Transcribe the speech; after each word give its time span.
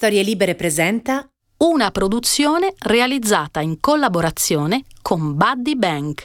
Storie 0.00 0.22
Libere 0.22 0.54
presenta 0.54 1.28
una 1.56 1.90
produzione 1.90 2.72
realizzata 2.78 3.60
in 3.60 3.80
collaborazione 3.80 4.84
con 5.02 5.34
Buddy 5.34 5.74
Bank. 5.74 6.24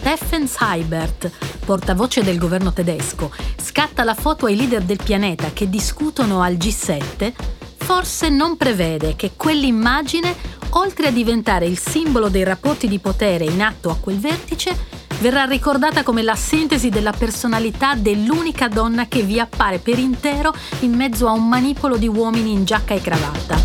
Steffen 0.00 0.48
Seibert, 0.48 1.30
portavoce 1.64 2.24
del 2.24 2.38
governo 2.38 2.72
tedesco, 2.72 3.30
scatta 3.56 4.02
la 4.02 4.14
foto 4.14 4.46
ai 4.46 4.56
leader 4.56 4.82
del 4.82 5.00
pianeta 5.00 5.52
che 5.52 5.70
discutono 5.70 6.42
al 6.42 6.54
G7, 6.54 7.32
forse 7.76 8.28
non 8.30 8.56
prevede 8.56 9.14
che 9.14 9.34
quell'immagine, 9.36 10.34
oltre 10.70 11.06
a 11.06 11.12
diventare 11.12 11.66
il 11.66 11.78
simbolo 11.78 12.28
dei 12.28 12.42
rapporti 12.42 12.88
di 12.88 12.98
potere 12.98 13.44
in 13.44 13.62
atto 13.62 13.90
a 13.90 13.96
quel 13.96 14.18
vertice, 14.18 14.76
verrà 15.22 15.44
ricordata 15.44 16.02
come 16.02 16.20
la 16.22 16.34
sintesi 16.34 16.88
della 16.88 17.12
personalità 17.12 17.94
dell'unica 17.94 18.66
donna 18.66 19.06
che 19.06 19.22
vi 19.22 19.38
appare 19.38 19.78
per 19.78 20.00
intero 20.00 20.52
in 20.80 20.94
mezzo 20.94 21.28
a 21.28 21.30
un 21.30 21.48
manipolo 21.48 21.96
di 21.96 22.08
uomini 22.08 22.50
in 22.50 22.64
giacca 22.64 22.94
e 22.94 23.00
cravatta. 23.00 23.56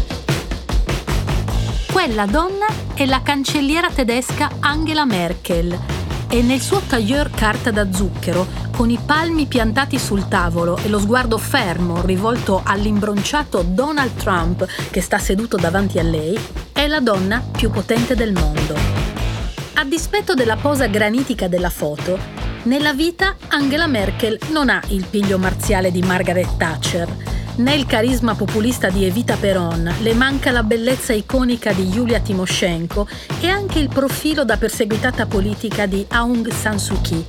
Quella 1.91 2.27
donna 2.27 2.67
è 2.93 3.07
la 3.07 3.23
cancelliera 3.23 3.89
tedesca 3.89 4.51
Angela 4.59 5.03
Merkel 5.05 5.75
e 6.29 6.43
nel 6.43 6.61
suo 6.61 6.79
tailleur 6.81 7.31
carta 7.31 7.71
da 7.71 7.91
zucchero, 7.91 8.45
con 8.75 8.91
i 8.91 8.99
palmi 9.03 9.47
piantati 9.47 9.97
sul 9.97 10.27
tavolo 10.27 10.77
e 10.77 10.89
lo 10.89 10.99
sguardo 10.99 11.39
fermo 11.39 12.03
rivolto 12.03 12.61
all'imbronciato 12.63 13.65
Donald 13.67 14.13
Trump 14.13 14.63
che 14.91 15.01
sta 15.01 15.17
seduto 15.17 15.57
davanti 15.57 15.97
a 15.97 16.03
lei, 16.03 16.37
è 16.71 16.85
la 16.85 16.99
donna 16.99 17.43
più 17.51 17.71
potente 17.71 18.13
del 18.13 18.33
mondo. 18.33 19.06
A 19.79 19.83
dispetto 19.83 20.33
della 20.33 20.55
posa 20.55 20.87
granitica 20.87 21.47
della 21.47 21.69
foto, 21.69 22.17
nella 22.63 22.93
vita 22.93 23.37
Angela 23.49 23.85
Merkel 23.85 24.39
non 24.49 24.69
ha 24.69 24.81
il 24.87 25.05
piglio 25.07 25.37
marziale 25.37 25.91
di 25.91 26.01
Margaret 26.01 26.57
Thatcher, 26.57 27.07
né 27.57 27.75
il 27.75 27.85
carisma 27.85 28.33
populista 28.33 28.89
di 28.89 29.05
Evita 29.05 29.35
Peron, 29.35 29.97
le 30.01 30.13
manca 30.15 30.49
la 30.49 30.63
bellezza 30.63 31.13
iconica 31.13 31.73
di 31.73 31.89
Yulia 31.89 32.19
Timoshenko 32.19 33.07
e 33.39 33.49
anche 33.49 33.77
il 33.77 33.87
profilo 33.87 34.43
da 34.43 34.57
perseguitata 34.57 35.27
politica 35.27 35.85
di 35.85 36.03
Aung 36.09 36.51
San 36.51 36.79
Suu 36.79 36.99
Kyi. 36.99 37.25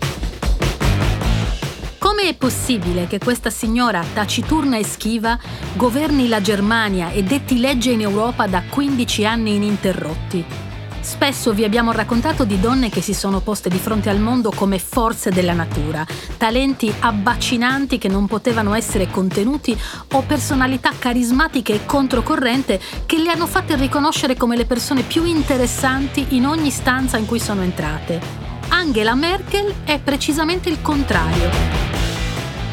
Come 1.98 2.22
è 2.30 2.34
possibile 2.34 3.06
che 3.06 3.18
questa 3.18 3.50
signora 3.50 4.02
taciturna 4.14 4.78
e 4.78 4.84
schiva 4.84 5.38
governi 5.74 6.28
la 6.28 6.40
Germania 6.40 7.10
e 7.10 7.22
detti 7.22 7.60
legge 7.60 7.90
in 7.90 8.00
Europa 8.00 8.46
da 8.46 8.62
15 8.66 9.26
anni 9.26 9.56
ininterrotti? 9.56 10.67
Spesso 11.08 11.54
vi 11.54 11.64
abbiamo 11.64 11.92
raccontato 11.92 12.44
di 12.44 12.60
donne 12.60 12.90
che 12.90 13.00
si 13.00 13.14
sono 13.14 13.40
poste 13.40 13.70
di 13.70 13.78
fronte 13.78 14.10
al 14.10 14.20
mondo 14.20 14.52
come 14.54 14.78
forze 14.78 15.30
della 15.30 15.54
natura, 15.54 16.06
talenti 16.36 16.92
abbacinanti 17.00 17.96
che 17.96 18.08
non 18.08 18.26
potevano 18.26 18.74
essere 18.74 19.08
contenuti 19.08 19.76
o 20.12 20.22
personalità 20.22 20.92
carismatiche 20.96 21.72
e 21.72 21.86
controcorrente 21.86 22.78
che 23.06 23.16
le 23.16 23.30
hanno 23.30 23.46
fatte 23.46 23.74
riconoscere 23.76 24.36
come 24.36 24.54
le 24.54 24.66
persone 24.66 25.00
più 25.00 25.24
interessanti 25.24 26.26
in 26.36 26.46
ogni 26.46 26.70
stanza 26.70 27.16
in 27.16 27.24
cui 27.24 27.40
sono 27.40 27.62
entrate. 27.62 28.20
Angela 28.68 29.14
Merkel 29.14 29.76
è 29.84 29.98
precisamente 30.00 30.68
il 30.68 30.82
contrario. 30.82 31.48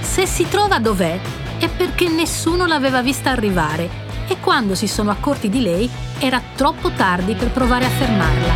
Se 0.02 0.26
si 0.28 0.46
trova 0.50 0.80
dov'è 0.80 1.18
è 1.58 1.70
perché 1.70 2.10
nessuno 2.10 2.66
l'aveva 2.66 3.02
vista 3.02 3.32
arrivare 3.32 4.05
e 4.28 4.40
quando 4.40 4.76
si 4.76 4.88
sono 4.88 5.12
accorti 5.12 5.50
di 5.50 5.62
lei 5.62 5.90
era 6.20 6.42
troppo 6.56 6.92
tardi 6.92 7.36
per 7.36 7.52
provare 7.52 7.86
a 7.86 7.90
fermarla. 7.90 8.54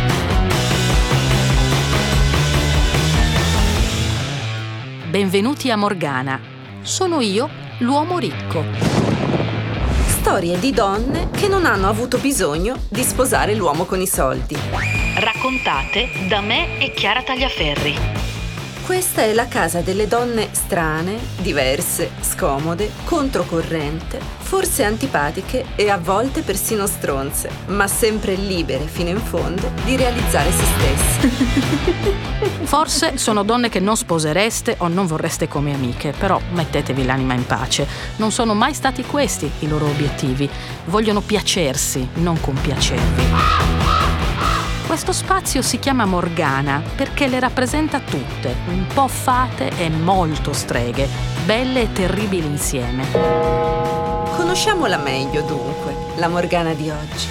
Benvenuti 5.08 5.70
a 5.70 5.76
Morgana. 5.76 6.40
Sono 6.82 7.20
io, 7.20 7.48
l'uomo 7.78 8.18
ricco. 8.18 8.64
Storie 10.06 10.58
di 10.58 10.70
donne 10.70 11.30
che 11.30 11.48
non 11.48 11.64
hanno 11.64 11.88
avuto 11.88 12.18
bisogno 12.18 12.76
di 12.88 13.02
sposare 13.02 13.54
l'uomo 13.54 13.84
con 13.86 14.00
i 14.00 14.06
soldi. 14.06 14.56
Raccontate 15.18 16.10
da 16.28 16.40
me 16.40 16.78
e 16.78 16.92
Chiara 16.92 17.22
Tagliaferri. 17.22 18.19
Questa 18.84 19.22
è 19.22 19.32
la 19.32 19.46
casa 19.46 19.80
delle 19.80 20.06
donne 20.08 20.48
strane, 20.52 21.16
diverse, 21.38 22.10
scomode, 22.20 22.90
controcorrente, 23.04 24.18
forse 24.38 24.84
antipatiche 24.84 25.66
e 25.76 25.90
a 25.90 25.96
volte 25.96 26.42
persino 26.42 26.86
stronze, 26.86 27.50
ma 27.66 27.86
sempre 27.86 28.34
libere 28.34 28.86
fino 28.86 29.10
in 29.10 29.20
fondo 29.20 29.70
di 29.84 29.96
realizzare 29.96 30.50
se 30.50 30.64
stesse. 30.64 31.28
Forse 32.64 33.16
sono 33.16 33.42
donne 33.42 33.68
che 33.68 33.80
non 33.80 33.96
sposereste 33.96 34.76
o 34.78 34.88
non 34.88 35.06
vorreste 35.06 35.48
come 35.48 35.74
amiche, 35.74 36.12
però 36.16 36.40
mettetevi 36.52 37.04
l'anima 37.04 37.34
in 37.34 37.46
pace. 37.46 37.86
Non 38.16 38.32
sono 38.32 38.54
mai 38.54 38.74
stati 38.74 39.04
questi 39.04 39.50
i 39.60 39.68
loro 39.68 39.86
obiettivi. 39.86 40.48
Vogliono 40.86 41.20
piacersi, 41.20 42.08
non 42.14 42.40
compiacervi. 42.40 43.99
Questo 44.90 45.12
spazio 45.12 45.62
si 45.62 45.78
chiama 45.78 46.04
Morgana 46.04 46.82
perché 46.96 47.28
le 47.28 47.38
rappresenta 47.38 48.00
tutte, 48.00 48.56
un 48.66 48.88
po' 48.92 49.06
fate 49.06 49.70
e 49.78 49.88
molto 49.88 50.52
streghe, 50.52 51.08
belle 51.46 51.82
e 51.82 51.92
terribili 51.92 52.44
insieme. 52.44 53.06
Conosciamola 54.34 54.96
meglio 54.98 55.42
dunque, 55.42 55.94
la 56.16 56.26
Morgana 56.26 56.74
di 56.74 56.90
oggi. 56.90 57.28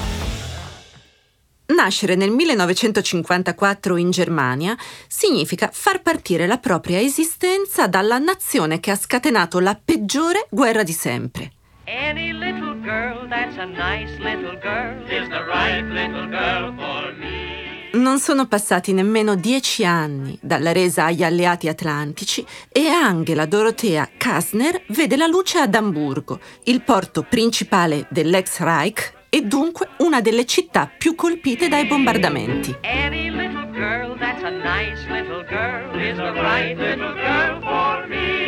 Nascere 1.66 2.16
nel 2.16 2.32
1954 2.32 3.98
in 3.98 4.10
Germania 4.10 4.78
significa 5.10 5.70
far 5.70 6.02
partire 6.02 6.48
la 6.48 6.60
propria 6.60 7.02
esistenza 7.02 7.88
dalla 7.88 8.20
nazione 8.20 8.80
che 8.80 8.92
ha 8.92 8.96
scatenato 8.96 9.60
la 9.60 9.78
peggiore 9.84 10.48
guerra 10.50 10.84
di 10.84 10.94
sempre. 10.94 11.52
Any 11.92 12.34
little 12.34 12.76
girl 12.84 13.28
that's 13.28 13.58
a 13.58 13.66
nice 13.66 14.16
little 14.20 14.56
girl 14.62 15.02
is 15.10 15.28
the 15.28 15.44
right 15.44 15.84
little 15.86 16.28
girl 16.28 16.72
for 16.76 17.16
me. 17.18 17.90
Non 17.94 18.20
sono 18.20 18.46
passati 18.46 18.94
nemmeno 18.94 19.34
dieci 19.34 19.84
anni 19.84 20.38
dalla 20.40 20.72
resa 20.72 21.06
agli 21.06 21.24
alleati 21.24 21.68
atlantici 21.68 22.46
e 22.72 22.90
Angela 22.90 23.48
Dorothea 23.48 24.08
Kasner 24.18 24.84
vede 24.90 25.18
la 25.18 25.26
luce 25.26 25.58
ad 25.58 25.74
Amburgo, 25.74 26.40
il 26.66 26.84
porto 26.84 27.26
principale 27.28 28.06
dell'ex 28.12 28.60
Reich 28.60 29.14
e 29.28 29.42
dunque 29.42 29.88
una 29.98 30.22
delle 30.22 30.46
città 30.46 30.92
più 30.96 31.16
colpite 31.16 31.70
dai 31.70 31.88
bombardamenti. 31.88 32.76
Any 32.82 33.32
little 33.32 33.68
girl 33.72 34.16
that's 34.16 34.44
a 34.44 34.52
nice 34.52 35.08
little 35.10 35.44
girl 35.44 36.00
is 36.00 36.18
the 36.18 36.34
right 36.34 36.78
little 36.78 37.16
girl 37.16 37.60
for 37.62 38.08
me. 38.08 38.39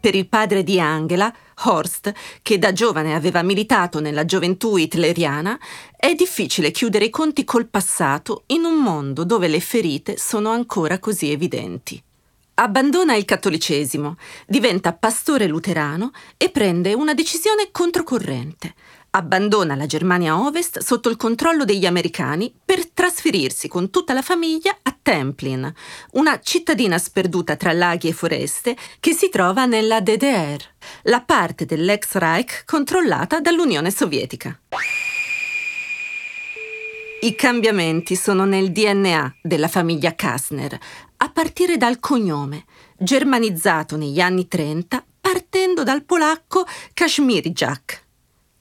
Per 0.00 0.14
il 0.14 0.28
padre 0.28 0.64
di 0.64 0.80
Angela, 0.80 1.30
Horst, 1.64 2.10
che 2.40 2.58
da 2.58 2.72
giovane 2.72 3.14
aveva 3.14 3.42
militato 3.42 4.00
nella 4.00 4.24
gioventù 4.24 4.78
hitleriana, 4.78 5.58
è 5.94 6.14
difficile 6.14 6.70
chiudere 6.70 7.04
i 7.04 7.10
conti 7.10 7.44
col 7.44 7.68
passato 7.68 8.44
in 8.46 8.64
un 8.64 8.78
mondo 8.78 9.24
dove 9.24 9.46
le 9.46 9.60
ferite 9.60 10.16
sono 10.16 10.48
ancora 10.48 10.98
così 10.98 11.30
evidenti. 11.30 12.02
Abbandona 12.54 13.14
il 13.14 13.26
cattolicesimo, 13.26 14.16
diventa 14.46 14.94
pastore 14.94 15.46
luterano 15.46 16.12
e 16.38 16.48
prende 16.48 16.94
una 16.94 17.12
decisione 17.12 17.68
controcorrente 17.70 18.74
abbandona 19.10 19.74
la 19.74 19.86
Germania 19.86 20.40
Ovest 20.40 20.80
sotto 20.80 21.08
il 21.08 21.16
controllo 21.16 21.64
degli 21.64 21.86
americani 21.86 22.52
per 22.64 22.88
trasferirsi 22.88 23.68
con 23.68 23.90
tutta 23.90 24.12
la 24.12 24.22
famiglia 24.22 24.78
a 24.82 24.96
Templin, 25.00 25.72
una 26.12 26.38
cittadina 26.40 26.98
sperduta 26.98 27.56
tra 27.56 27.72
laghi 27.72 28.08
e 28.08 28.12
foreste 28.12 28.76
che 29.00 29.12
si 29.12 29.28
trova 29.28 29.66
nella 29.66 30.00
DDR, 30.00 30.62
la 31.04 31.20
parte 31.22 31.64
dell'ex 31.64 32.14
Reich 32.14 32.64
controllata 32.64 33.40
dall'Unione 33.40 33.90
Sovietica. 33.90 34.58
I 37.22 37.34
cambiamenti 37.34 38.16
sono 38.16 38.44
nel 38.46 38.72
DNA 38.72 39.36
della 39.42 39.68
famiglia 39.68 40.14
Kastner, 40.14 40.78
a 41.18 41.28
partire 41.28 41.76
dal 41.76 42.00
cognome, 42.00 42.64
germanizzato 42.96 43.96
negli 43.96 44.20
anni 44.20 44.48
30 44.48 45.04
partendo 45.20 45.82
dal 45.82 46.02
polacco 46.02 46.64
Kashmirijak 46.94 48.08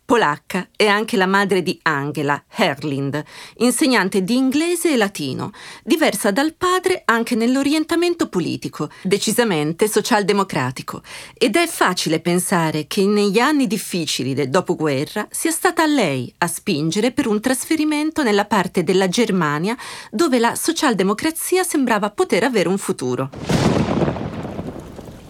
polacca 0.09 0.69
e 0.75 0.87
anche 0.87 1.17
la 1.17 1.27
madre 1.27 1.61
di 1.61 1.77
Angela, 1.83 2.43
Herlind, 2.49 3.23
insegnante 3.57 4.23
di 4.23 4.35
inglese 4.35 4.91
e 4.91 4.97
latino, 4.97 5.51
diversa 5.83 6.31
dal 6.31 6.55
padre 6.55 7.03
anche 7.05 7.35
nell'orientamento 7.35 8.27
politico, 8.27 8.89
decisamente 9.03 9.87
socialdemocratico. 9.87 11.03
Ed 11.35 11.55
è 11.55 11.67
facile 11.67 12.21
pensare 12.21 12.87
che 12.87 13.05
negli 13.05 13.37
anni 13.37 13.67
difficili 13.67 14.33
del 14.33 14.49
dopoguerra 14.49 15.27
sia 15.29 15.51
stata 15.51 15.85
lei 15.85 16.33
a 16.39 16.47
spingere 16.47 17.11
per 17.11 17.27
un 17.27 17.39
trasferimento 17.39 18.23
nella 18.23 18.45
parte 18.45 18.83
della 18.83 19.07
Germania 19.09 19.77
dove 20.09 20.39
la 20.39 20.55
socialdemocrazia 20.55 21.61
sembrava 21.61 22.09
poter 22.09 22.45
avere 22.45 22.67
un 22.67 22.79
futuro. 22.79 23.88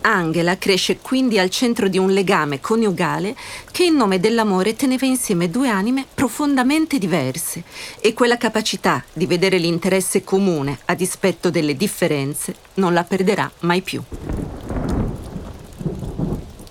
Angela 0.01 0.57
cresce 0.57 0.97
quindi 0.99 1.39
al 1.39 1.49
centro 1.49 1.87
di 1.87 1.97
un 1.97 2.11
legame 2.11 2.59
coniugale 2.59 3.35
che 3.71 3.83
in 3.83 3.95
nome 3.95 4.19
dell'amore 4.19 4.75
teneva 4.75 5.05
insieme 5.05 5.49
due 5.49 5.69
anime 5.69 6.05
profondamente 6.13 6.97
diverse 6.97 7.63
e 7.99 8.13
quella 8.13 8.37
capacità 8.37 9.03
di 9.13 9.25
vedere 9.25 9.57
l'interesse 9.57 10.23
comune 10.23 10.79
a 10.85 10.95
dispetto 10.95 11.49
delle 11.49 11.75
differenze 11.75 12.55
non 12.75 12.93
la 12.93 13.03
perderà 13.03 13.49
mai 13.59 13.81
più. 13.81 14.01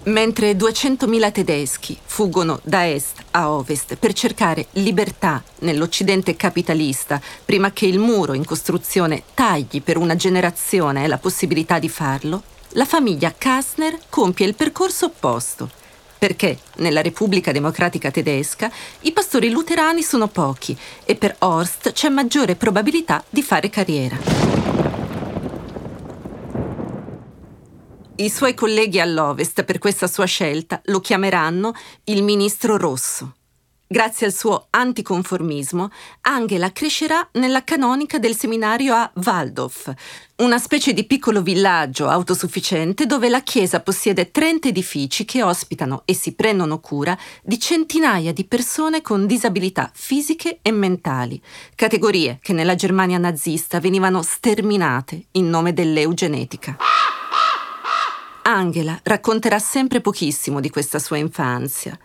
Mentre 0.04 0.52
200.000 0.52 1.32
tedeschi 1.32 1.98
fuggono 2.02 2.60
da 2.62 2.88
est 2.88 3.22
a 3.32 3.50
ovest 3.50 3.96
per 3.96 4.14
cercare 4.14 4.68
libertà 4.72 5.42
nell'Occidente 5.60 6.34
capitalista, 6.34 7.20
prima 7.44 7.72
che 7.72 7.84
il 7.84 7.98
muro 7.98 8.32
in 8.32 8.46
costruzione 8.46 9.24
tagli 9.34 9.82
per 9.82 9.98
una 9.98 10.16
generazione 10.16 11.06
la 11.06 11.18
possibilità 11.18 11.78
di 11.78 11.90
farlo, 11.90 12.42
la 12.72 12.84
famiglia 12.84 13.34
Kastner 13.36 13.98
compie 14.08 14.46
il 14.46 14.54
percorso 14.54 15.06
opposto. 15.06 15.70
Perché 16.18 16.58
nella 16.76 17.00
Repubblica 17.00 17.52
Democratica 17.52 18.10
Tedesca 18.10 18.70
i 19.00 19.12
pastori 19.12 19.50
luterani 19.50 20.02
sono 20.02 20.26
pochi 20.26 20.76
e 21.04 21.14
per 21.14 21.36
Horst 21.38 21.92
c'è 21.92 22.08
maggiore 22.08 22.56
probabilità 22.56 23.24
di 23.28 23.42
fare 23.42 23.70
carriera. 23.70 24.16
I 28.16 28.28
suoi 28.28 28.54
colleghi 28.54 28.98
all'Ovest 28.98 29.62
per 29.62 29.78
questa 29.78 30.08
sua 30.08 30.24
scelta 30.24 30.80
lo 30.86 31.00
chiameranno 31.00 31.72
il 32.04 32.24
ministro 32.24 32.76
rosso. 32.76 33.34
Grazie 33.90 34.26
al 34.26 34.34
suo 34.34 34.66
anticonformismo, 34.68 35.90
Angela 36.20 36.72
crescerà 36.72 37.26
nella 37.32 37.64
canonica 37.64 38.18
del 38.18 38.36
seminario 38.36 38.92
a 38.94 39.10
Waldorf, 39.14 39.90
una 40.36 40.58
specie 40.58 40.92
di 40.92 41.04
piccolo 41.04 41.40
villaggio 41.40 42.06
autosufficiente 42.06 43.06
dove 43.06 43.30
la 43.30 43.40
Chiesa 43.40 43.80
possiede 43.80 44.30
30 44.30 44.68
edifici 44.68 45.24
che 45.24 45.42
ospitano 45.42 46.02
e 46.04 46.12
si 46.12 46.34
prendono 46.34 46.80
cura 46.80 47.16
di 47.42 47.58
centinaia 47.58 48.34
di 48.34 48.44
persone 48.44 49.00
con 49.00 49.26
disabilità 49.26 49.90
fisiche 49.94 50.58
e 50.60 50.70
mentali, 50.70 51.40
categorie 51.74 52.40
che 52.42 52.52
nella 52.52 52.74
Germania 52.74 53.16
nazista 53.16 53.80
venivano 53.80 54.20
sterminate 54.20 55.28
in 55.32 55.48
nome 55.48 55.72
dell'eugenetica. 55.72 56.76
Angela 58.42 59.00
racconterà 59.02 59.58
sempre 59.58 60.02
pochissimo 60.02 60.60
di 60.60 60.68
questa 60.68 60.98
sua 60.98 61.16
infanzia. 61.16 61.98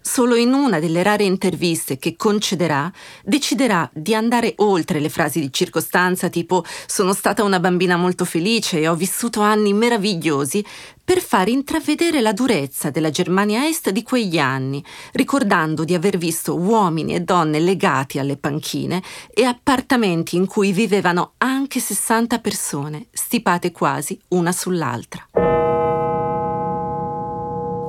Solo 0.00 0.34
in 0.34 0.52
una 0.52 0.78
delle 0.78 1.02
rare 1.02 1.24
interviste 1.24 1.98
che 1.98 2.16
concederà 2.16 2.90
deciderà 3.24 3.88
di 3.92 4.14
andare 4.14 4.54
oltre 4.56 5.00
le 5.00 5.08
frasi 5.08 5.40
di 5.40 5.52
circostanza 5.52 6.28
tipo 6.28 6.64
sono 6.86 7.12
stata 7.12 7.42
una 7.42 7.60
bambina 7.60 7.96
molto 7.96 8.24
felice 8.24 8.80
e 8.80 8.88
ho 8.88 8.94
vissuto 8.94 9.40
anni 9.40 9.72
meravigliosi 9.72 10.64
per 11.08 11.22
far 11.22 11.48
intravedere 11.48 12.20
la 12.20 12.32
durezza 12.34 12.90
della 12.90 13.08
Germania 13.08 13.66
Est 13.66 13.88
di 13.88 14.02
quegli 14.02 14.38
anni, 14.38 14.84
ricordando 15.12 15.84
di 15.84 15.94
aver 15.94 16.18
visto 16.18 16.54
uomini 16.54 17.14
e 17.14 17.20
donne 17.20 17.60
legati 17.60 18.18
alle 18.18 18.36
panchine 18.36 19.02
e 19.32 19.44
appartamenti 19.44 20.36
in 20.36 20.46
cui 20.46 20.70
vivevano 20.70 21.32
anche 21.38 21.80
60 21.80 22.38
persone, 22.40 23.06
stipate 23.10 23.72
quasi 23.72 24.20
una 24.28 24.52
sull'altra. 24.52 25.77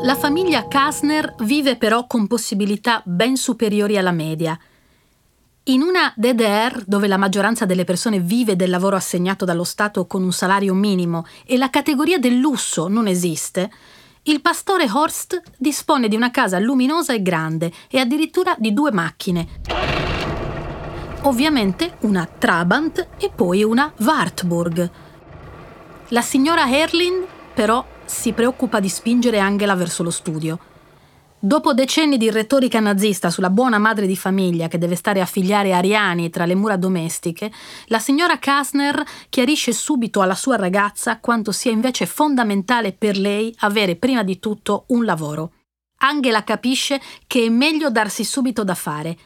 La 0.01 0.15
famiglia 0.15 0.65
Kasner 0.65 1.35
vive 1.39 1.75
però 1.75 2.07
con 2.07 2.25
possibilità 2.25 3.01
ben 3.05 3.35
superiori 3.35 3.97
alla 3.97 4.13
media. 4.13 4.57
In 5.63 5.81
una 5.81 6.13
DDR 6.15 6.83
dove 6.85 7.07
la 7.07 7.17
maggioranza 7.17 7.65
delle 7.65 7.83
persone 7.83 8.21
vive 8.21 8.55
del 8.55 8.69
lavoro 8.69 8.95
assegnato 8.95 9.43
dallo 9.43 9.65
Stato 9.65 10.07
con 10.07 10.23
un 10.23 10.31
salario 10.31 10.73
minimo 10.73 11.25
e 11.45 11.57
la 11.57 11.69
categoria 11.69 12.17
del 12.17 12.37
lusso 12.37 12.87
non 12.87 13.07
esiste, 13.07 13.69
il 14.23 14.39
pastore 14.39 14.89
Horst 14.89 15.41
dispone 15.57 16.07
di 16.07 16.15
una 16.15 16.31
casa 16.31 16.59
luminosa 16.59 17.13
e 17.13 17.21
grande 17.21 17.69
e 17.89 17.99
addirittura 17.99 18.55
di 18.57 18.73
due 18.73 18.93
macchine. 18.93 19.47
Ovviamente 21.23 21.97
una 22.01 22.25
Trabant 22.25 23.05
e 23.17 23.29
poi 23.35 23.63
una 23.63 23.91
Wartburg. 23.97 24.91
La 26.07 26.21
signora 26.21 26.69
Herlin 26.69 27.25
però 27.53 27.85
si 28.09 28.33
preoccupa 28.33 28.79
di 28.79 28.89
spingere 28.89 29.37
Angela 29.37 29.75
verso 29.75 30.01
lo 30.01 30.09
studio. 30.09 30.57
Dopo 31.37 31.73
decenni 31.73 32.17
di 32.17 32.31
retorica 32.31 32.79
nazista 32.79 33.29
sulla 33.29 33.51
buona 33.51 33.77
madre 33.77 34.07
di 34.07 34.17
famiglia 34.17 34.67
che 34.67 34.79
deve 34.79 34.95
stare 34.95 35.21
a 35.21 35.25
figliare 35.25 35.73
ariani 35.73 36.29
tra 36.29 36.45
le 36.45 36.55
mura 36.55 36.75
domestiche, 36.75 37.51
la 37.85 37.99
signora 37.99 38.39
Kasner 38.39 39.05
chiarisce 39.29 39.71
subito 39.71 40.21
alla 40.21 40.35
sua 40.35 40.57
ragazza 40.57 41.19
quanto 41.19 41.51
sia 41.51 41.71
invece 41.71 42.07
fondamentale 42.07 42.91
per 42.93 43.15
lei 43.15 43.55
avere 43.59 43.95
prima 43.95 44.23
di 44.23 44.39
tutto 44.39 44.85
un 44.87 45.05
lavoro. 45.05 45.53
Angela 45.99 46.43
capisce 46.43 46.99
che 47.27 47.45
è 47.45 47.49
meglio 47.49 47.91
darsi 47.91 48.23
subito 48.23 48.63
da 48.63 48.75
fare 48.75 49.17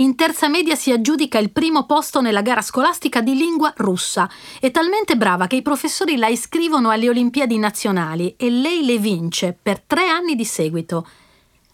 in 0.00 0.14
terza 0.14 0.48
media 0.48 0.74
si 0.76 0.90
aggiudica 0.90 1.38
il 1.38 1.50
primo 1.50 1.84
posto 1.84 2.22
nella 2.22 2.40
gara 2.40 2.62
scolastica 2.62 3.20
di 3.20 3.34
lingua 3.34 3.72
russa. 3.76 4.28
È 4.58 4.70
talmente 4.70 5.16
brava 5.16 5.46
che 5.46 5.56
i 5.56 5.62
professori 5.62 6.16
la 6.16 6.28
iscrivono 6.28 6.88
alle 6.88 7.08
Olimpiadi 7.08 7.58
nazionali 7.58 8.34
e 8.38 8.50
lei 8.50 8.84
le 8.84 8.98
vince 8.98 9.56
per 9.60 9.80
tre 9.80 10.08
anni 10.08 10.36
di 10.36 10.44
seguito. 10.46 11.06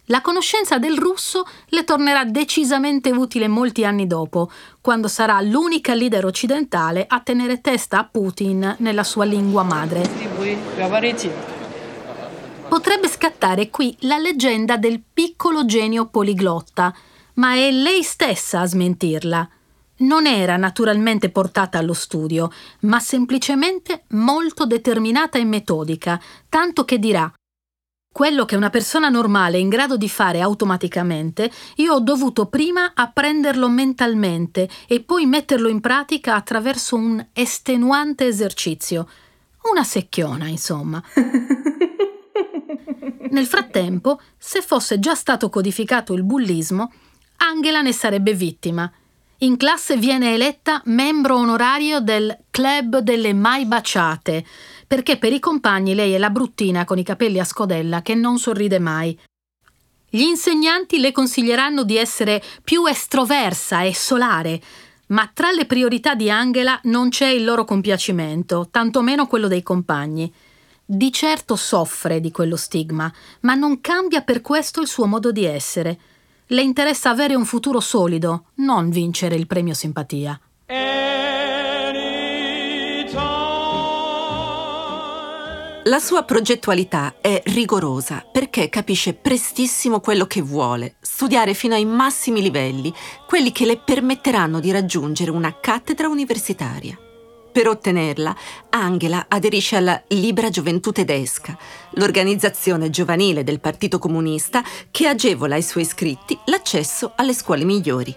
La 0.06 0.20
conoscenza 0.20 0.78
del 0.78 0.98
russo 0.98 1.46
le 1.68 1.84
tornerà 1.84 2.24
decisamente 2.24 3.10
utile 3.10 3.48
molti 3.48 3.84
anni 3.84 4.06
dopo, 4.06 4.50
quando 4.80 5.06
sarà 5.08 5.40
l'unica 5.40 5.94
leader 5.94 6.24
occidentale 6.24 7.06
a 7.08 7.20
tenere 7.20 7.60
testa 7.60 7.98
a 7.98 8.08
Putin 8.10 8.76
nella 8.78 9.04
sua 9.04 9.24
lingua 9.24 9.62
madre. 9.62 10.02
Potrebbe 12.68 13.08
scattare 13.08 13.70
qui 13.70 13.96
la 14.00 14.18
leggenda 14.18 14.76
del 14.76 15.00
piccolo 15.12 15.64
genio 15.64 16.06
poliglotta 16.06 16.92
ma 17.36 17.54
è 17.54 17.70
lei 17.70 18.02
stessa 18.02 18.60
a 18.60 18.66
smentirla. 18.66 19.48
Non 19.98 20.26
era 20.26 20.56
naturalmente 20.56 21.30
portata 21.30 21.78
allo 21.78 21.94
studio, 21.94 22.50
ma 22.80 23.00
semplicemente 23.00 24.04
molto 24.08 24.66
determinata 24.66 25.38
e 25.38 25.44
metodica, 25.44 26.20
tanto 26.48 26.84
che 26.84 26.98
dirà 26.98 27.32
quello 28.16 28.46
che 28.46 28.56
una 28.56 28.70
persona 28.70 29.10
normale 29.10 29.58
è 29.58 29.60
in 29.60 29.68
grado 29.68 29.98
di 29.98 30.08
fare 30.08 30.40
automaticamente, 30.40 31.52
io 31.74 31.92
ho 31.92 32.00
dovuto 32.00 32.46
prima 32.46 32.92
apprenderlo 32.94 33.68
mentalmente 33.68 34.70
e 34.88 35.02
poi 35.02 35.26
metterlo 35.26 35.68
in 35.68 35.82
pratica 35.82 36.34
attraverso 36.34 36.96
un 36.96 37.22
estenuante 37.34 38.24
esercizio. 38.24 39.06
Una 39.70 39.84
secchiona, 39.84 40.46
insomma. 40.46 41.02
Nel 43.28 43.46
frattempo, 43.46 44.18
se 44.38 44.62
fosse 44.62 44.98
già 44.98 45.14
stato 45.14 45.50
codificato 45.50 46.14
il 46.14 46.24
bullismo, 46.24 46.90
Angela 47.36 47.82
ne 47.82 47.92
sarebbe 47.92 48.34
vittima. 48.34 48.90
In 49.40 49.56
classe 49.56 49.96
viene 49.96 50.32
eletta 50.32 50.80
membro 50.86 51.36
onorario 51.36 52.00
del 52.00 52.36
Club 52.50 52.98
delle 52.98 53.34
Mai 53.34 53.66
Baciate, 53.66 54.44
perché 54.86 55.18
per 55.18 55.32
i 55.32 55.40
compagni 55.40 55.94
lei 55.94 56.12
è 56.12 56.18
la 56.18 56.30
bruttina 56.30 56.84
con 56.84 56.98
i 56.98 57.02
capelli 57.02 57.38
a 57.38 57.44
scodella 57.44 58.00
che 58.02 58.14
non 58.14 58.38
sorride 58.38 58.78
mai. 58.78 59.18
Gli 60.08 60.22
insegnanti 60.22 60.98
le 60.98 61.12
consiglieranno 61.12 61.82
di 61.82 61.96
essere 61.96 62.42
più 62.64 62.86
estroversa 62.86 63.82
e 63.82 63.94
solare, 63.94 64.60
ma 65.08 65.30
tra 65.32 65.50
le 65.50 65.66
priorità 65.66 66.14
di 66.14 66.30
Angela 66.30 66.80
non 66.84 67.10
c'è 67.10 67.28
il 67.28 67.44
loro 67.44 67.64
compiacimento, 67.64 68.68
tantomeno 68.70 69.26
quello 69.26 69.48
dei 69.48 69.62
compagni. 69.62 70.32
Di 70.84 71.12
certo 71.12 71.56
soffre 71.56 72.20
di 72.20 72.30
quello 72.30 72.56
stigma, 72.56 73.12
ma 73.40 73.54
non 73.54 73.80
cambia 73.80 74.22
per 74.22 74.40
questo 74.40 74.80
il 74.80 74.86
suo 74.86 75.06
modo 75.06 75.32
di 75.32 75.44
essere. 75.44 75.98
Le 76.48 76.62
interessa 76.62 77.10
avere 77.10 77.34
un 77.34 77.44
futuro 77.44 77.80
solido, 77.80 78.44
non 78.56 78.88
vincere 78.88 79.34
il 79.34 79.48
premio 79.48 79.74
simpatia. 79.74 80.40
La 85.88 85.98
sua 85.98 86.22
progettualità 86.22 87.16
è 87.20 87.42
rigorosa 87.46 88.24
perché 88.30 88.68
capisce 88.68 89.14
prestissimo 89.14 89.98
quello 89.98 90.26
che 90.26 90.40
vuole, 90.40 90.96
studiare 91.00 91.52
fino 91.54 91.74
ai 91.74 91.84
massimi 91.84 92.40
livelli, 92.40 92.94
quelli 93.26 93.50
che 93.50 93.66
le 93.66 93.78
permetteranno 93.78 94.60
di 94.60 94.70
raggiungere 94.70 95.32
una 95.32 95.58
cattedra 95.58 96.08
universitaria. 96.08 96.96
Per 97.56 97.68
ottenerla, 97.68 98.36
Angela 98.68 99.24
aderisce 99.30 99.76
alla 99.76 100.02
Libera 100.08 100.50
Gioventù 100.50 100.92
Tedesca, 100.92 101.56
l'organizzazione 101.92 102.90
giovanile 102.90 103.44
del 103.44 103.60
Partito 103.60 103.98
Comunista 103.98 104.62
che 104.90 105.06
agevola 105.08 105.54
ai 105.54 105.62
suoi 105.62 105.84
iscritti 105.84 106.38
l'accesso 106.44 107.14
alle 107.16 107.32
scuole 107.32 107.64
migliori. 107.64 108.14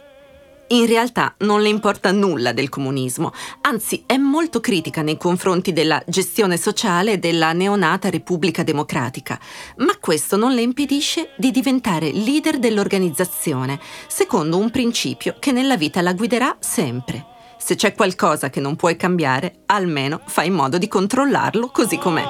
In 0.68 0.86
realtà 0.88 1.36
non 1.38 1.62
le 1.62 1.70
importa 1.70 2.12
nulla 2.12 2.52
del 2.52 2.68
comunismo, 2.68 3.32
anzi 3.62 4.04
è 4.06 4.18
molto 4.18 4.60
critica 4.60 5.04
nei 5.04 5.16
confronti 5.16 5.72
della 5.72 6.04
gestione 6.06 6.58
sociale 6.58 7.18
della 7.18 7.54
neonata 7.54 8.10
Repubblica 8.10 8.64
Democratica, 8.64 9.40
ma 9.78 9.96
questo 10.02 10.36
non 10.36 10.54
le 10.54 10.64
impedisce 10.64 11.30
di 11.38 11.52
diventare 11.52 12.12
leader 12.12 12.60
dell'organizzazione, 12.60 13.80
secondo 14.10 14.58
un 14.58 14.70
principio 14.70 15.38
che 15.40 15.54
nella 15.54 15.78
vita 15.78 16.02
la 16.02 16.12
guiderà 16.12 16.58
sempre 16.60 17.29
se 17.60 17.76
c'è 17.76 17.94
qualcosa 17.94 18.50
che 18.50 18.60
non 18.60 18.76
puoi 18.76 18.96
cambiare, 18.96 19.64
almeno 19.68 20.22
fai 20.26 20.48
in 20.48 20.54
modo 20.54 20.78
di 20.78 20.88
controllarlo 20.88 21.68
così 21.68 21.98
com'è. 21.98 22.24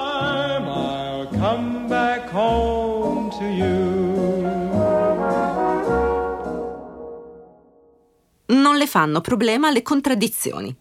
Non 8.48 8.76
le 8.76 8.88
fanno 8.88 9.22
problema 9.22 9.70
le 9.70 9.82
contraddizioni. 9.84 10.76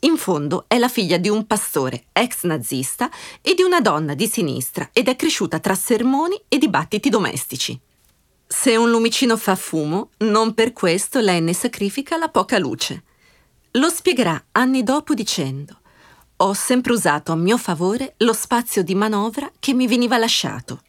In 0.00 0.16
fondo 0.16 0.64
è 0.66 0.78
la 0.78 0.88
figlia 0.88 1.16
di 1.16 1.28
un 1.28 1.46
pastore 1.46 2.06
ex 2.12 2.44
nazista 2.44 3.10
e 3.40 3.54
di 3.54 3.62
una 3.62 3.80
donna 3.80 4.14
di 4.14 4.26
sinistra 4.26 4.90
ed 4.92 5.08
è 5.08 5.16
cresciuta 5.16 5.58
tra 5.58 5.74
sermoni 5.74 6.40
e 6.48 6.58
dibattiti 6.58 7.08
domestici. 7.08 7.78
Se 8.46 8.76
un 8.76 8.90
lumicino 8.90 9.36
fa 9.36 9.56
fumo, 9.56 10.10
non 10.18 10.54
per 10.54 10.72
questo 10.72 11.20
lei 11.20 11.40
ne 11.40 11.52
sacrifica 11.52 12.16
la 12.16 12.28
poca 12.28 12.58
luce. 12.58 13.04
Lo 13.76 13.90
spiegherà 13.90 14.42
anni 14.52 14.82
dopo 14.82 15.12
dicendo 15.12 15.80
ho 16.38 16.52
sempre 16.52 16.92
usato 16.92 17.32
a 17.32 17.36
mio 17.36 17.58
favore 17.58 18.14
lo 18.18 18.32
spazio 18.32 18.82
di 18.82 18.94
manovra 18.94 19.50
che 19.58 19.74
mi 19.74 19.86
veniva 19.86 20.18
lasciato. 20.18 20.82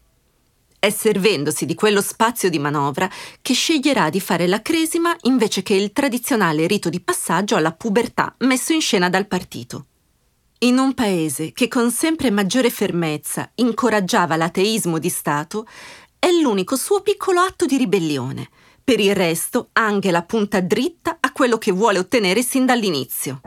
È 0.78 0.90
servendosi 0.90 1.66
di 1.66 1.74
quello 1.74 2.02
spazio 2.02 2.50
di 2.50 2.60
manovra 2.60 3.10
che 3.42 3.54
sceglierà 3.54 4.10
di 4.10 4.20
fare 4.20 4.48
la 4.48 4.62
cresima 4.62 5.16
invece 5.22 5.64
che 5.64 5.74
il 5.74 5.92
tradizionale 5.92 6.68
rito 6.68 6.90
di 6.90 7.00
passaggio 7.02 7.56
alla 7.56 7.72
pubertà 7.72 8.36
messo 8.40 8.74
in 8.74 8.82
scena 8.82 9.10
dal 9.10 9.28
partito. 9.28 9.86
In 10.60 10.78
un 10.78 10.94
paese 10.94 11.52
che 11.52 11.68
con 11.68 11.92
sempre 11.92 12.30
maggiore 12.30 12.70
fermezza 12.70 13.50
incoraggiava 13.56 14.36
l'ateismo 14.38 14.98
di 14.98 15.10
Stato, 15.10 15.66
è 16.20 16.30
l'unico 16.32 16.76
suo 16.76 17.02
piccolo 17.02 17.42
atto 17.42 17.66
di 17.66 17.78
ribellione. 17.78 18.50
Per 18.84 19.02
il 19.02 19.14
resto, 19.14 19.70
Angela 19.74 20.24
punta 20.24 20.62
dritta 20.62 21.18
quello 21.38 21.60
che 21.60 21.72
vuole 21.72 22.00
ottenere 22.00 22.42
sin 22.42 22.66
dall'inizio. 22.66 23.42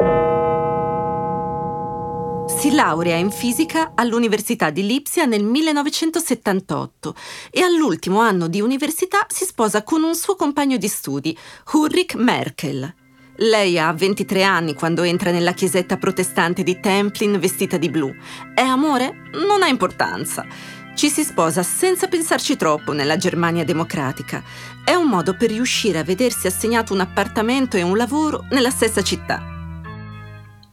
Si 2.47 2.71
laurea 2.71 3.17
in 3.17 3.33
fisica 3.33 3.95
all'Università 3.97 4.71
di 4.71 4.87
Lipsia 4.87 5.25
nel 5.25 5.43
1978 5.43 7.17
e 7.51 7.63
all'ultimo 7.63 8.21
anno 8.21 8.47
di 8.47 8.61
università 8.61 9.27
si 9.29 9.45
sposa 9.45 9.83
con 9.83 10.05
un 10.05 10.15
suo 10.15 10.37
compagno 10.37 10.77
di 10.77 10.87
studi, 10.87 11.37
Ulrich 11.73 12.15
Merkel. 12.15 12.95
Lei 13.39 13.77
ha 13.77 13.93
23 13.93 14.45
anni 14.45 14.75
quando 14.75 15.03
entra 15.03 15.33
nella 15.33 15.53
chiesetta 15.53 15.97
protestante 15.97 16.63
di 16.63 16.79
Templin 16.79 17.41
vestita 17.41 17.77
di 17.77 17.89
blu. 17.89 18.15
È 18.55 18.61
amore? 18.61 19.31
Non 19.33 19.65
ha 19.65 19.67
importanza. 19.67 20.47
Ci 20.95 21.09
si 21.09 21.25
sposa 21.25 21.63
senza 21.63 22.09
pensarci 22.09 22.57
troppo 22.57 22.93
nella 22.93 23.17
Germania 23.17 23.65
democratica. 23.65 24.43
È 24.85 24.93
un 24.95 25.09
modo 25.09 25.35
per 25.35 25.51
riuscire 25.51 25.99
a 25.99 26.05
vedersi 26.05 26.47
assegnato 26.47 26.93
un 26.93 27.01
appartamento 27.01 27.77
e 27.77 27.83
un 27.83 27.97
lavoro 27.97 28.45
nella 28.51 28.71
stessa 28.71 29.03
città. 29.03 29.43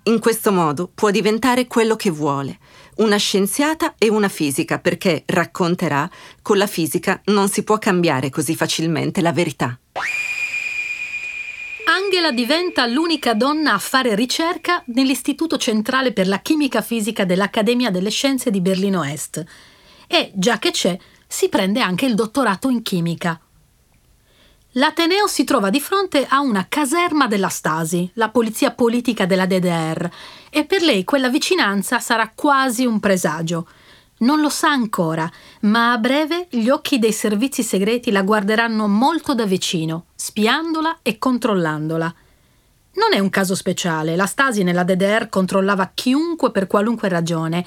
In 0.03 0.19
questo 0.19 0.51
modo 0.51 0.89
può 0.93 1.11
diventare 1.11 1.67
quello 1.67 1.95
che 1.95 2.09
vuole, 2.09 2.57
una 2.97 3.17
scienziata 3.17 3.95
e 3.97 4.09
una 4.09 4.29
fisica, 4.29 4.79
perché, 4.79 5.23
racconterà, 5.25 6.09
con 6.41 6.57
la 6.57 6.67
fisica 6.67 7.21
non 7.25 7.47
si 7.49 7.63
può 7.63 7.77
cambiare 7.77 8.29
così 8.29 8.55
facilmente 8.55 9.21
la 9.21 9.33
verità. 9.33 9.77
Angela 11.85 12.31
diventa 12.31 12.85
l'unica 12.85 13.33
donna 13.33 13.73
a 13.73 13.79
fare 13.79 14.15
ricerca 14.15 14.83
nell'Istituto 14.87 15.57
Centrale 15.57 16.11
per 16.11 16.27
la 16.27 16.39
Chimica 16.39 16.81
Fisica 16.81 17.23
dell'Accademia 17.23 17.91
delle 17.91 18.09
Scienze 18.09 18.49
di 18.49 18.61
Berlino 18.61 19.03
Est 19.03 19.45
e, 20.07 20.31
già 20.33 20.57
che 20.57 20.71
c'è, 20.71 20.97
si 21.27 21.49
prende 21.49 21.81
anche 21.81 22.05
il 22.05 22.15
dottorato 22.15 22.69
in 22.69 22.81
chimica. 22.81 23.39
L'Ateneo 24.71 25.27
si 25.27 25.43
trova 25.43 25.69
di 25.69 25.79
fronte 25.79 26.25
a 26.27 26.39
una 26.39 26.67
caserma 26.69 27.27
della 27.27 27.49
Stasi, 27.49 28.09
la 28.13 28.29
polizia 28.29 28.71
politica 28.71 29.25
della 29.25 29.47
DDR, 29.47 30.09
e 30.49 30.65
per 30.65 30.83
lei 30.83 31.03
quella 31.03 31.29
vicinanza 31.29 31.99
sarà 31.99 32.31
quasi 32.33 32.85
un 32.85 32.99
presagio. 32.99 33.67
Non 34.19 34.39
lo 34.39 34.49
sa 34.49 34.69
ancora, 34.69 35.29
ma 35.61 35.93
a 35.93 35.97
breve 35.97 36.47
gli 36.49 36.69
occhi 36.69 36.99
dei 36.99 37.11
servizi 37.11 37.63
segreti 37.63 38.11
la 38.11 38.21
guarderanno 38.21 38.87
molto 38.87 39.33
da 39.33 39.45
vicino, 39.45 40.05
spiandola 40.15 40.99
e 41.01 41.17
controllandola. 41.17 42.13
Non 42.93 43.13
è 43.13 43.19
un 43.19 43.29
caso 43.29 43.55
speciale, 43.55 44.15
la 44.15 44.25
Stasi 44.25 44.63
nella 44.63 44.83
DDR 44.83 45.29
controllava 45.29 45.91
chiunque 45.93 46.51
per 46.51 46.67
qualunque 46.67 47.09
ragione, 47.09 47.65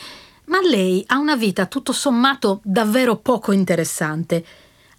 ma 0.50 0.61
lei 0.61 1.02
ha 1.09 1.19
una 1.19 1.37
vita 1.37 1.66
tutto 1.66 1.92
sommato 1.92 2.61
davvero 2.62 3.16
poco 3.16 3.52
interessante 3.52 4.45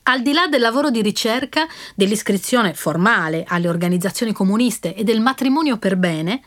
al 0.03 0.23
di 0.23 0.33
là 0.33 0.47
del 0.47 0.61
lavoro 0.61 0.89
di 0.89 1.01
ricerca, 1.01 1.67
dell'iscrizione 1.93 2.73
formale 2.73 3.45
alle 3.47 3.67
organizzazioni 3.67 4.33
comuniste 4.33 4.95
e 4.95 5.03
del 5.03 5.21
matrimonio 5.21 5.77
per 5.77 5.95
bene, 5.95 6.41